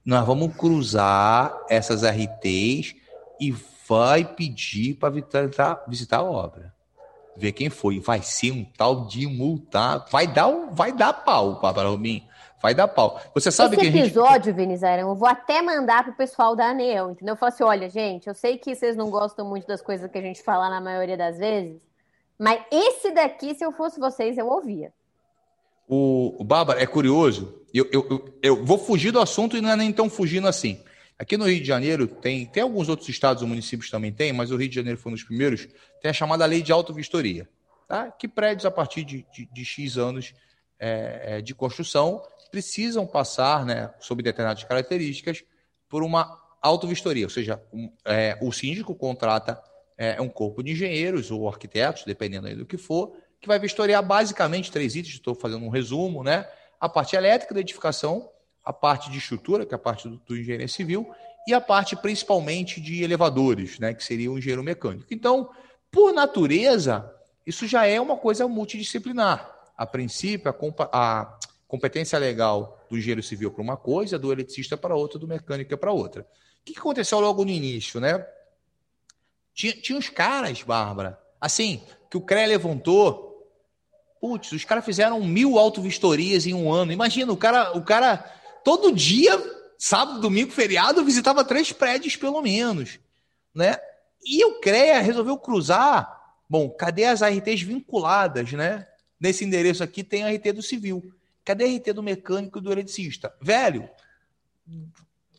Nós 0.05 0.25
vamos 0.27 0.55
cruzar 0.55 1.57
essas 1.69 2.03
RTs 2.03 2.95
e 3.39 3.51
vai 3.87 4.25
pedir 4.25 4.95
para 4.95 5.09
visitar, 5.09 5.83
visitar 5.87 6.17
a 6.17 6.23
obra. 6.23 6.73
Ver 7.35 7.51
quem 7.51 7.69
foi. 7.69 7.99
Vai 7.99 8.21
ser 8.21 8.51
um 8.51 8.65
tal 8.65 9.05
de 9.05 9.27
multar. 9.27 10.05
Vai 10.11 10.27
dar, 10.27 10.51
vai 10.71 10.91
dar 10.91 11.13
pau, 11.13 11.59
Bárbara 11.61 11.89
Robin. 11.89 12.23
Vai 12.61 12.73
dar 12.73 12.87
pau. 12.87 13.21
Você 13.35 13.51
sabe 13.51 13.75
Esse 13.75 13.85
que 13.85 13.91
gente. 13.91 14.07
episódio, 14.07 14.53
Vinizarão, 14.53 15.09
eu 15.09 15.15
vou 15.15 15.27
até 15.27 15.61
mandar 15.61 16.03
pro 16.03 16.13
pessoal 16.13 16.55
da 16.55 16.71
ANEL, 16.71 17.11
entendeu? 17.11 17.33
Eu 17.33 17.37
falo 17.37 17.53
assim, 17.53 17.63
olha, 17.63 17.87
gente, 17.87 18.27
eu 18.27 18.33
sei 18.33 18.57
que 18.57 18.73
vocês 18.73 18.95
não 18.95 19.11
gostam 19.11 19.47
muito 19.47 19.67
das 19.67 19.81
coisas 19.81 20.09
que 20.09 20.17
a 20.17 20.21
gente 20.21 20.41
fala 20.41 20.67
na 20.67 20.81
maioria 20.81 21.15
das 21.15 21.37
vezes, 21.37 21.79
mas 22.37 22.59
esse 22.71 23.11
daqui, 23.11 23.53
se 23.53 23.63
eu 23.63 23.71
fosse 23.71 23.99
vocês, 23.99 24.37
eu 24.39 24.47
ouvia. 24.47 24.91
O, 25.87 26.35
o 26.39 26.43
Bárbara, 26.43 26.81
é 26.81 26.87
curioso, 26.87 27.61
eu, 27.71 27.87
eu, 27.91 28.07
eu, 28.09 28.33
eu 28.41 28.65
vou 28.65 28.79
fugir 28.79 29.11
do 29.11 29.19
assunto 29.19 29.55
e 29.55 29.61
não 29.61 29.69
é 29.69 29.75
nem 29.75 29.93
tão 29.93 30.09
fugindo 30.09 30.47
assim. 30.47 30.81
Aqui 31.19 31.35
no 31.35 31.45
Rio 31.45 31.59
de 31.59 31.65
Janeiro 31.65 32.07
tem, 32.07 32.45
tem 32.45 32.61
alguns 32.61 32.89
outros 32.89 33.09
estados 33.09 33.41
ou 33.41 33.49
municípios 33.49 33.89
também 33.89 34.11
tem, 34.11 34.31
mas 34.31 34.51
o 34.51 34.57
Rio 34.57 34.69
de 34.69 34.75
Janeiro 34.75 34.99
foi 34.99 35.11
um 35.11 35.15
dos 35.15 35.23
primeiros, 35.23 35.67
tem 36.01 36.11
a 36.11 36.13
chamada 36.13 36.45
lei 36.45 36.61
de 36.61 36.71
autovistoria, 36.71 37.49
tá? 37.87 38.11
que 38.11 38.27
prédios 38.27 38.65
a 38.65 38.71
partir 38.71 39.03
de, 39.03 39.25
de, 39.33 39.45
de 39.51 39.65
X 39.65 39.97
anos 39.97 40.33
é, 40.79 41.21
é, 41.23 41.41
de 41.41 41.55
construção 41.55 42.21
precisam 42.51 43.05
passar, 43.05 43.65
né, 43.65 43.91
sob 43.99 44.21
determinadas 44.21 44.63
características, 44.63 45.43
por 45.89 46.03
uma 46.03 46.39
autovistoria, 46.61 47.25
ou 47.25 47.29
seja, 47.29 47.61
um, 47.73 47.91
é, 48.05 48.37
o 48.41 48.51
síndico 48.51 48.93
contrata 48.95 49.61
é, 49.97 50.21
um 50.21 50.29
corpo 50.29 50.61
de 50.61 50.71
engenheiros 50.71 51.31
ou 51.31 51.47
arquitetos, 51.47 52.03
dependendo 52.05 52.55
do 52.55 52.65
que 52.65 52.77
for, 52.77 53.13
que 53.41 53.47
vai 53.47 53.59
vistoriar 53.59 54.03
basicamente 54.03 54.71
três 54.71 54.95
itens, 54.95 55.15
estou 55.15 55.33
fazendo 55.33 55.65
um 55.65 55.69
resumo, 55.69 56.23
né? 56.23 56.47
A 56.79 56.87
parte 56.87 57.15
elétrica 57.15 57.53
da 57.53 57.59
edificação, 57.59 58.29
a 58.67 58.73
parte 58.73 59.09
de 59.09 59.17
estrutura, 59.17 59.65
que 59.65 59.73
é 59.73 59.77
a 59.77 59.79
parte 59.79 60.09
do, 60.09 60.17
do 60.17 60.35
engenheiro 60.35 60.67
civil, 60.67 61.09
e 61.47 61.53
a 61.53 61.61
parte 61.61 61.95
principalmente 61.95 62.81
de 62.81 63.01
elevadores, 63.01 63.79
né? 63.79 63.93
Que 63.93 64.03
seria 64.03 64.29
o 64.29 64.37
engenheiro 64.37 64.61
mecânico. 64.61 65.05
Então, 65.09 65.49
por 65.89 66.13
natureza, 66.13 67.09
isso 67.45 67.65
já 67.65 67.85
é 67.85 68.01
uma 68.01 68.17
coisa 68.17 68.45
multidisciplinar. 68.45 69.49
A 69.77 69.85
princípio, 69.85 70.53
a, 70.79 70.89
a 70.91 71.39
competência 71.65 72.19
legal 72.19 72.85
do 72.89 72.97
engenheiro 72.97 73.23
civil 73.23 73.51
para 73.51 73.61
uma 73.61 73.77
coisa, 73.77 74.19
do 74.19 74.33
eletricista 74.33 74.75
para 74.75 74.93
outra, 74.93 75.17
do 75.17 75.25
mecânico 75.25 75.77
para 75.77 75.93
outra. 75.93 76.23
O 76.59 76.65
que, 76.65 76.77
aconteceu 76.77 77.21
logo 77.21 77.45
no 77.45 77.51
início, 77.51 78.01
né? 78.01 78.27
Tinha, 79.53 79.71
tinha 79.71 79.97
uns 79.97 80.09
caras, 80.09 80.61
Bárbara, 80.61 81.17
assim, 81.39 81.81
que 82.11 82.17
o 82.17 82.21
CREA 82.21 82.47
levantou 82.47 83.27
Putz, 84.19 84.51
os 84.51 84.65
caras 84.65 84.83
fizeram 84.83 85.21
mil 85.21 85.59
autovistorias 85.59 86.45
em 86.47 86.53
um 86.53 86.71
ano. 86.71 86.91
Imagina, 86.91 87.31
o 87.31 87.37
cara, 87.37 87.77
o 87.77 87.83
cara 87.83 88.25
todo 88.67 88.91
dia, 88.91 89.31
sábado, 89.79 90.19
domingo, 90.19 90.51
feriado, 90.51 91.05
visitava 91.05 91.45
três 91.45 91.71
prédios 91.71 92.17
pelo 92.17 92.41
menos, 92.41 92.99
né? 93.55 93.77
E 94.21 94.43
o 94.43 94.59
CREA 94.59 94.99
resolveu 94.99 95.37
cruzar. 95.37 96.35
Bom, 96.49 96.69
cadê 96.69 97.05
as 97.05 97.21
ARTs 97.21 97.61
vinculadas, 97.61 98.51
né? 98.51 98.85
Nesse 99.17 99.45
endereço 99.45 99.85
aqui 99.85 100.03
tem 100.03 100.25
a 100.25 100.35
RT 100.35 100.51
do 100.51 100.61
civil. 100.61 101.13
Cadê 101.45 101.63
a 101.63 101.77
RT 101.77 101.93
do 101.93 102.03
mecânico 102.03 102.59
e 102.59 102.61
do 102.61 102.69
eletricista? 102.69 103.33
Velho, 103.41 103.89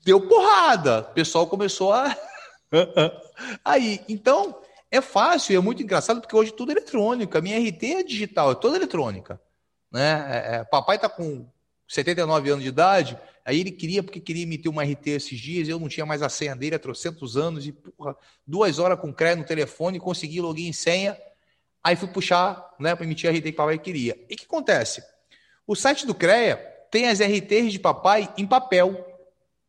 deu 0.03 0.26
porrada. 0.26 1.01
O 1.01 1.12
pessoal 1.12 1.47
começou 1.47 1.93
a. 1.93 2.16
Aí, 3.62 4.01
então, 4.09 4.59
é 4.91 5.03
fácil 5.03 5.55
é 5.55 5.61
muito 5.61 5.83
engraçado 5.83 6.22
porque 6.22 6.35
hoje 6.35 6.55
tudo 6.55 6.70
é 6.70 6.76
eletrônico. 6.76 7.37
A 7.37 7.43
minha 7.43 7.59
RT 7.59 7.85
é 7.85 8.03
digital, 8.03 8.53
é 8.53 8.55
toda 8.55 8.79
eletrônica. 8.79 9.39
Né? 9.93 10.26
É, 10.31 10.57
é, 10.57 10.64
papai 10.64 10.97
está 10.97 11.11
com 11.11 11.47
79 11.89 12.51
anos 12.51 12.62
de 12.62 12.68
idade, 12.68 13.18
aí 13.45 13.61
ele 13.61 13.70
queria, 13.70 14.03
porque 14.03 14.20
queria 14.20 14.43
emitir 14.43 14.70
uma 14.70 14.84
RT 14.84 15.09
esses 15.09 15.41
dias, 15.41 15.68
eu 15.68 15.80
não 15.80 15.89
tinha 15.89 16.05
mais 16.05 16.22
a 16.22 16.28
senha 16.28 16.55
dele 16.55 16.76
há 16.76 16.78
trocentos 16.78 17.36
anos, 17.36 17.66
e 17.66 17.72
porra, 17.72 18.14
duas 18.47 18.78
horas 18.78 19.01
com 19.01 19.12
crédito 19.12 19.41
no 19.41 19.45
telefone, 19.45 19.99
consegui 19.99 20.41
login 20.41 20.68
e 20.68 20.74
senha, 20.74 21.18
aí 21.82 21.97
fui 21.97 22.09
puxar 22.09 22.74
né, 22.78 22.95
para 22.95 23.05
emitir 23.05 23.30
a 23.30 23.32
RT 23.32 23.43
que 23.43 23.53
papai 23.53 23.78
queria. 23.78 24.18
E 24.28 24.34
o 24.34 24.36
que 24.36 24.45
acontece? 24.45 25.03
O 25.66 25.74
site 25.74 26.07
do 26.07 26.14
CREA 26.14 26.57
tem 26.91 27.09
as 27.09 27.20
RTs 27.20 27.72
de 27.72 27.78
papai 27.78 28.32
em 28.36 28.47
papel. 28.47 29.07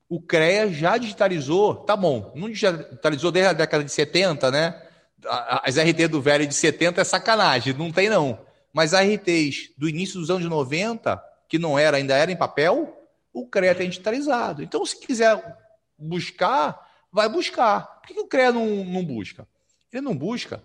O 0.09 0.21
CREA 0.21 0.71
já 0.71 0.97
digitalizou, 0.97 1.75
tá 1.75 1.95
bom, 1.95 2.31
não 2.35 2.49
digitalizou 2.49 3.31
desde 3.31 3.49
a 3.49 3.53
década 3.53 3.83
de 3.83 3.91
70, 3.91 4.51
né? 4.51 4.89
as 5.27 5.77
RT 5.77 6.07
do 6.07 6.21
velho 6.21 6.47
de 6.47 6.53
70 6.53 7.01
é 7.01 7.03
sacanagem, 7.03 7.73
não 7.73 7.91
tem 7.91 8.09
não. 8.09 8.39
Mas 8.73 8.93
as 8.93 9.05
RTs 9.05 9.71
do 9.77 9.89
início 9.89 10.19
dos 10.19 10.29
anos 10.29 10.47
90, 10.47 11.21
que 11.49 11.59
não 11.59 11.77
era, 11.77 11.97
ainda 11.97 12.15
era 12.15 12.31
em 12.31 12.37
papel, 12.37 12.97
o 13.33 13.45
CREA 13.45 13.75
tem 13.75 13.89
digitalizado. 13.89 14.63
Então, 14.63 14.85
se 14.85 14.97
quiser 14.97 15.57
buscar, 15.97 16.79
vai 17.11 17.27
buscar. 17.27 17.99
Por 17.99 18.07
que 18.07 18.19
o 18.19 18.27
CREA 18.27 18.53
não, 18.53 18.85
não 18.85 19.03
busca? 19.03 19.45
Ele 19.91 20.01
não 20.01 20.15
busca 20.15 20.63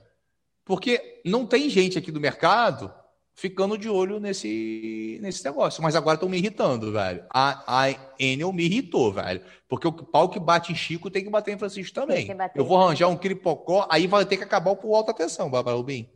porque 0.64 1.20
não 1.24 1.44
tem 1.46 1.68
gente 1.68 1.98
aqui 1.98 2.10
do 2.10 2.20
mercado 2.20 2.92
ficando 3.34 3.76
de 3.76 3.88
olho 3.88 4.20
nesse, 4.20 5.18
nesse 5.20 5.44
negócio. 5.44 5.82
Mas 5.82 5.94
agora 5.94 6.14
estão 6.14 6.28
me 6.28 6.38
irritando, 6.38 6.92
velho. 6.92 7.24
A, 7.28 7.86
a 7.86 7.94
Enel 8.18 8.52
me 8.52 8.64
irritou, 8.64 9.12
velho. 9.12 9.42
Porque 9.68 9.86
o 9.86 9.92
pau 9.92 10.28
que 10.28 10.38
bate 10.40 10.72
em 10.72 10.74
Chico 10.74 11.10
tem 11.10 11.24
que 11.24 11.30
bater 11.30 11.52
em 11.52 11.58
Francisco 11.58 11.92
também. 11.92 12.26
Eu 12.54 12.64
vou 12.64 12.80
arranjar 12.80 13.08
um 13.08 13.16
cripocó, 13.16 13.86
aí 13.90 14.06
vai 14.06 14.24
ter 14.24 14.36
que 14.36 14.44
acabar 14.44 14.70
o 14.72 14.94
alta 14.94 15.12
tensão, 15.12 15.50
Bárbara 15.50 15.76
Rubim. 15.76 16.08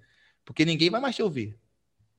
Porque 0.45 0.65
ninguém 0.65 0.91
vai 0.91 1.01
mais 1.01 1.17
te 1.17 1.23
ouvir. 1.23 1.59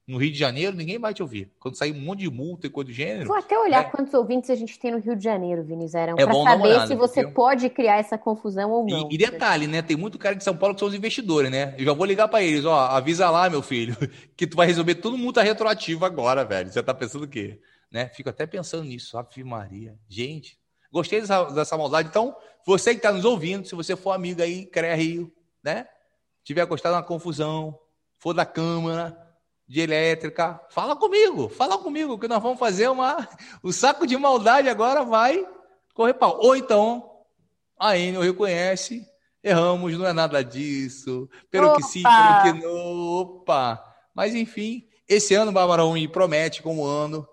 No 0.10 0.18
Rio 0.18 0.32
de 0.32 0.40
Janeiro, 0.40 0.76
ninguém 0.76 0.98
vai 0.98 1.14
te 1.14 1.22
ouvir. 1.22 1.52
Quando 1.60 1.76
sair 1.76 1.92
um 1.92 2.02
monte 2.02 2.22
de 2.22 2.32
multa 2.32 2.66
e 2.66 2.70
coisa 2.72 2.88
do 2.88 2.92
gênero. 2.92 3.28
Vou 3.28 3.38
até 3.38 3.56
olhar 3.56 3.82
é... 3.82 3.90
quantos 3.92 4.12
ouvintes 4.16 4.50
a 4.50 4.56
gente 4.56 4.80
tem 4.80 4.90
no 4.90 4.98
Rio 4.98 5.16
de 5.16 5.24
Janeiro, 5.24 5.64
Vinizarão, 5.64 6.16
é 6.18 6.26
para 6.26 6.34
saber 6.34 6.64
olhada, 6.64 6.88
se 6.88 6.96
você 6.96 7.22
porque... 7.22 7.36
pode 7.36 7.70
criar 7.70 7.98
essa 7.98 8.18
confusão 8.18 8.72
ou 8.72 8.88
não. 8.88 9.08
E, 9.12 9.14
e, 9.14 9.18
detalhe, 9.20 9.68
né? 9.68 9.84
Tem 9.84 9.96
muito 9.96 10.18
cara 10.18 10.34
de 10.34 10.44
São 10.44 10.58
Paulo 10.58 10.74
que 10.74 10.80
são 10.80 10.88
os 10.88 10.96
investidores, 10.96 11.52
né? 11.52 11.76
Eu 11.78 11.86
já 11.86 11.94
vou 11.94 12.08
ligar 12.08 12.28
para 12.28 12.42
eles, 12.42 12.66
ó, 12.66 12.88
avisa 12.88 13.30
lá, 13.30 13.48
meu 13.52 13.62
filho, 13.62 13.96
que 14.36 14.48
tu 14.48 14.58
vai 14.58 14.66
resolver 14.66 14.96
tudo 14.96 15.16
multa 15.16 15.44
retroativa 15.44 16.08
agora, 16.08 16.44
velho. 16.44 16.72
Você 16.72 16.82
tá 16.82 16.92
pensando 16.92 17.26
o 17.26 17.28
quê? 17.28 17.62
Né? 17.92 18.10
Fico 18.10 18.30
até 18.30 18.48
pensando 18.48 18.86
nisso, 18.86 19.16
Ave 19.16 19.44
Maria. 19.44 19.96
Gente, 20.08 20.58
gostei 20.92 21.22
dessa, 21.22 21.44
dessa 21.52 21.78
maldade. 21.78 22.10
Então, 22.10 22.36
você 22.66 22.94
que 22.94 22.98
está 22.98 23.12
nos 23.12 23.26
ouvindo, 23.26 23.68
se 23.68 23.76
você 23.76 23.96
for 23.96 24.14
amigo 24.14 24.42
aí, 24.42 24.66
CREA 24.66 24.96
Rio, 24.96 25.32
né? 25.64 25.86
Tiver 26.44 26.66
gostado 26.66 26.96
da 26.96 27.04
confusão, 27.04 27.78
for 28.18 28.34
da 28.34 28.44
Câmara 28.44 29.29
de 29.70 29.82
elétrica, 29.82 30.60
fala 30.72 30.96
comigo, 30.96 31.48
fala 31.48 31.78
comigo, 31.78 32.18
que 32.18 32.28
nós 32.28 32.42
vamos 32.42 32.58
fazer 32.58 32.90
uma. 32.90 33.30
O 33.62 33.72
saco 33.72 34.08
de 34.08 34.18
maldade 34.18 34.68
agora 34.68 35.04
vai 35.04 35.48
correr 35.94 36.16
pau. 36.16 36.40
Ou 36.42 36.56
então, 36.56 37.08
a 37.80 37.96
Enel 37.96 38.24
reconhece, 38.24 39.06
erramos, 39.44 39.96
não 39.96 40.08
é 40.08 40.12
nada 40.12 40.44
disso, 40.44 41.30
pelo 41.52 41.68
Opa! 41.68 41.76
que 41.78 41.84
sim, 41.84 42.02
pelo 42.02 42.42
que 42.42 42.66
não. 42.66 43.20
Opa! 43.20 43.86
Mas 44.16 44.34
enfim, 44.34 44.88
esse 45.08 45.36
ano, 45.36 45.52
Bárbara 45.52 45.84
Rubim, 45.84 46.10
promete 46.10 46.64
como 46.64 46.84
ano 46.84 47.28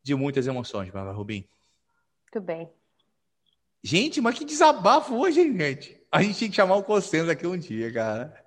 de 0.00 0.14
muitas 0.14 0.46
emoções, 0.46 0.92
Bárbara 0.92 1.16
Rubim. 1.16 1.44
Muito 2.22 2.46
bem. 2.46 2.70
Gente, 3.82 4.20
mas 4.20 4.38
que 4.38 4.44
desabafo 4.44 5.16
hoje, 5.16 5.40
hein, 5.40 5.56
gente? 5.58 6.00
A 6.12 6.22
gente 6.22 6.38
tinha 6.38 6.50
que 6.50 6.56
chamar 6.56 6.76
o 6.76 6.84
Consenso 6.84 7.30
aqui 7.30 7.48
um 7.48 7.58
dia, 7.58 7.92
cara. 7.92 8.39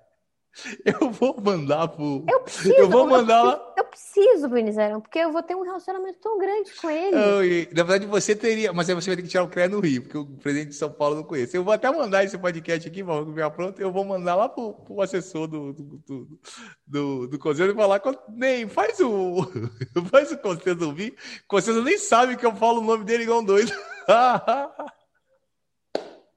Eu 0.84 1.10
vou 1.10 1.40
mandar 1.40 1.88
pro. 1.88 2.24
Eu 2.28 2.40
preciso. 2.40 2.74
Eu 2.74 2.88
vou 2.88 3.06
mandar 3.06 3.44
eu 3.44 3.50
preciso, 3.50 3.74
eu 3.76 3.84
preciso 3.84 4.48
Vinizarão, 4.48 5.00
porque 5.00 5.18
eu 5.18 5.32
vou 5.32 5.42
ter 5.42 5.56
um 5.56 5.62
relacionamento 5.62 6.18
tão 6.20 6.38
grande 6.38 6.72
com 6.74 6.88
ele. 6.88 7.16
Eu, 7.16 7.74
na 7.74 7.82
verdade, 7.82 8.06
você 8.06 8.36
teria, 8.36 8.72
mas 8.72 8.88
aí 8.88 8.94
você 8.94 9.10
vai 9.10 9.16
ter 9.16 9.22
que 9.22 9.28
tirar 9.28 9.42
o 9.42 9.48
CREA 9.48 9.68
no 9.68 9.80
Rio, 9.80 10.02
porque 10.02 10.18
o 10.18 10.26
presidente 10.26 10.68
de 10.68 10.76
São 10.76 10.90
Paulo 10.90 11.16
não 11.16 11.24
conhece. 11.24 11.56
Eu 11.56 11.64
vou 11.64 11.72
até 11.72 11.90
mandar 11.90 12.24
esse 12.24 12.38
podcast 12.38 12.88
aqui, 12.88 13.02
vamos 13.02 13.34
ver 13.34 13.50
pronto. 13.50 13.80
Eu 13.80 13.90
vou 13.92 14.04
mandar 14.04 14.36
lá 14.36 14.48
pro, 14.48 14.74
pro 14.74 15.00
assessor 15.00 15.48
do, 15.48 15.72
do, 15.72 15.82
do, 16.06 16.38
do, 16.86 17.26
do 17.26 17.38
Conselho 17.38 17.72
e 17.72 17.74
falar: 17.74 18.00
nem 18.28 18.68
faz 18.68 19.00
o. 19.00 19.44
faz 20.10 20.30
o 20.30 20.38
Conselho 20.38 20.86
ouvir. 20.86 21.12
O 21.44 21.48
Conselho 21.48 21.82
nem 21.82 21.98
sabe 21.98 22.36
que 22.36 22.46
eu 22.46 22.54
falo 22.54 22.80
o 22.80 22.84
nome 22.84 23.04
dele 23.04 23.24
igual 23.24 23.40
um 23.40 23.44
doido. 23.44 23.72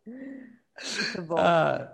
Muito 0.06 1.22
bom. 1.24 1.36
Ah, 1.38 1.92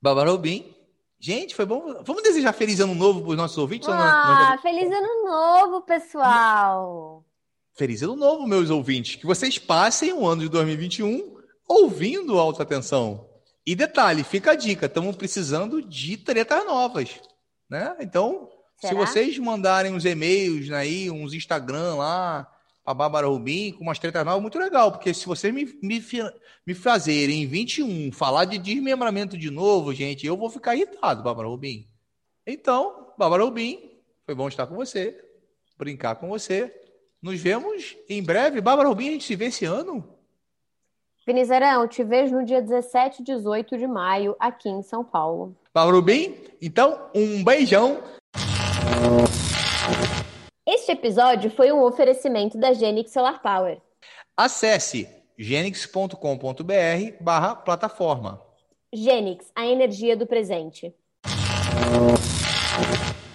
Bárbara 0.00 0.30
Rubim. 0.30 0.77
Gente, 1.20 1.54
foi 1.54 1.66
bom. 1.66 2.00
Vamos 2.04 2.22
desejar 2.22 2.52
feliz 2.52 2.78
ano 2.78 2.94
novo 2.94 3.22
para 3.22 3.30
os 3.30 3.36
nossos 3.36 3.58
ouvintes? 3.58 3.88
Ah, 3.88 4.50
nós... 4.52 4.62
feliz 4.62 4.90
ano 4.90 5.24
novo, 5.24 5.82
pessoal! 5.82 7.24
Feliz 7.74 8.02
ano 8.02 8.14
novo, 8.14 8.46
meus 8.46 8.70
ouvintes. 8.70 9.16
Que 9.16 9.26
vocês 9.26 9.58
passem 9.58 10.12
o 10.12 10.26
ano 10.26 10.42
de 10.42 10.48
2021 10.48 11.36
ouvindo 11.68 12.38
alta 12.38 12.62
atenção. 12.62 13.28
E 13.66 13.74
detalhe, 13.74 14.24
fica 14.24 14.52
a 14.52 14.54
dica, 14.54 14.86
estamos 14.86 15.14
precisando 15.16 15.82
de 15.82 16.16
tretas 16.16 16.64
novas, 16.64 17.20
né? 17.68 17.94
Então, 18.00 18.48
Será? 18.80 18.88
se 18.88 18.94
vocês 18.94 19.38
mandarem 19.38 19.92
uns 19.92 20.06
e-mails 20.06 20.70
aí, 20.70 21.10
uns 21.10 21.34
Instagram 21.34 21.96
lá, 21.96 22.50
a 22.88 22.94
Bárbara 22.94 23.26
Rubim 23.26 23.72
com 23.72 23.82
umas 23.82 23.98
tretas 23.98 24.24
novas, 24.24 24.40
muito 24.40 24.58
legal, 24.58 24.90
porque 24.90 25.12
se 25.12 25.26
vocês 25.26 25.52
me, 25.52 25.66
me, 25.82 26.02
me 26.66 26.74
fazerem 26.74 27.42
em 27.42 27.46
21 27.46 28.10
falar 28.12 28.46
de 28.46 28.56
desmembramento 28.56 29.36
de 29.36 29.50
novo, 29.50 29.92
gente, 29.92 30.26
eu 30.26 30.38
vou 30.38 30.48
ficar 30.48 30.74
irritado, 30.74 31.22
Bárbara 31.22 31.48
Rubim. 31.48 31.86
Então, 32.46 33.12
Bárbara 33.18 33.44
Rubim, 33.44 33.90
foi 34.24 34.34
bom 34.34 34.48
estar 34.48 34.66
com 34.66 34.74
você, 34.74 35.22
brincar 35.76 36.14
com 36.14 36.28
você. 36.28 36.74
Nos 37.20 37.38
vemos 37.38 37.94
em 38.08 38.22
breve. 38.22 38.62
Bárbara 38.62 38.88
Rubim, 38.88 39.08
a 39.08 39.12
gente 39.12 39.24
se 39.24 39.36
vê 39.36 39.46
esse 39.46 39.66
ano? 39.66 40.16
Vinizarão, 41.26 41.86
te 41.86 42.02
vejo 42.02 42.36
no 42.36 42.44
dia 42.46 42.62
17 42.62 43.20
e 43.20 43.24
18 43.26 43.76
de 43.76 43.86
maio, 43.86 44.34
aqui 44.40 44.70
em 44.70 44.82
São 44.82 45.04
Paulo. 45.04 45.54
Bárbara 45.74 45.96
Rubim, 45.96 46.34
então, 46.62 47.10
um 47.14 47.44
beijão. 47.44 48.02
Este 50.70 50.92
episódio 50.92 51.50
foi 51.50 51.72
um 51.72 51.82
oferecimento 51.82 52.58
da 52.58 52.74
Genix 52.74 53.10
Solar 53.10 53.40
Power. 53.40 53.80
Acesse 54.36 55.08
genix.com.br 55.38 56.12
barra 57.18 57.56
plataforma. 57.56 58.38
Genix, 58.92 59.50
a 59.56 59.66
energia 59.66 60.14
do 60.14 60.26
presente. 60.26 60.94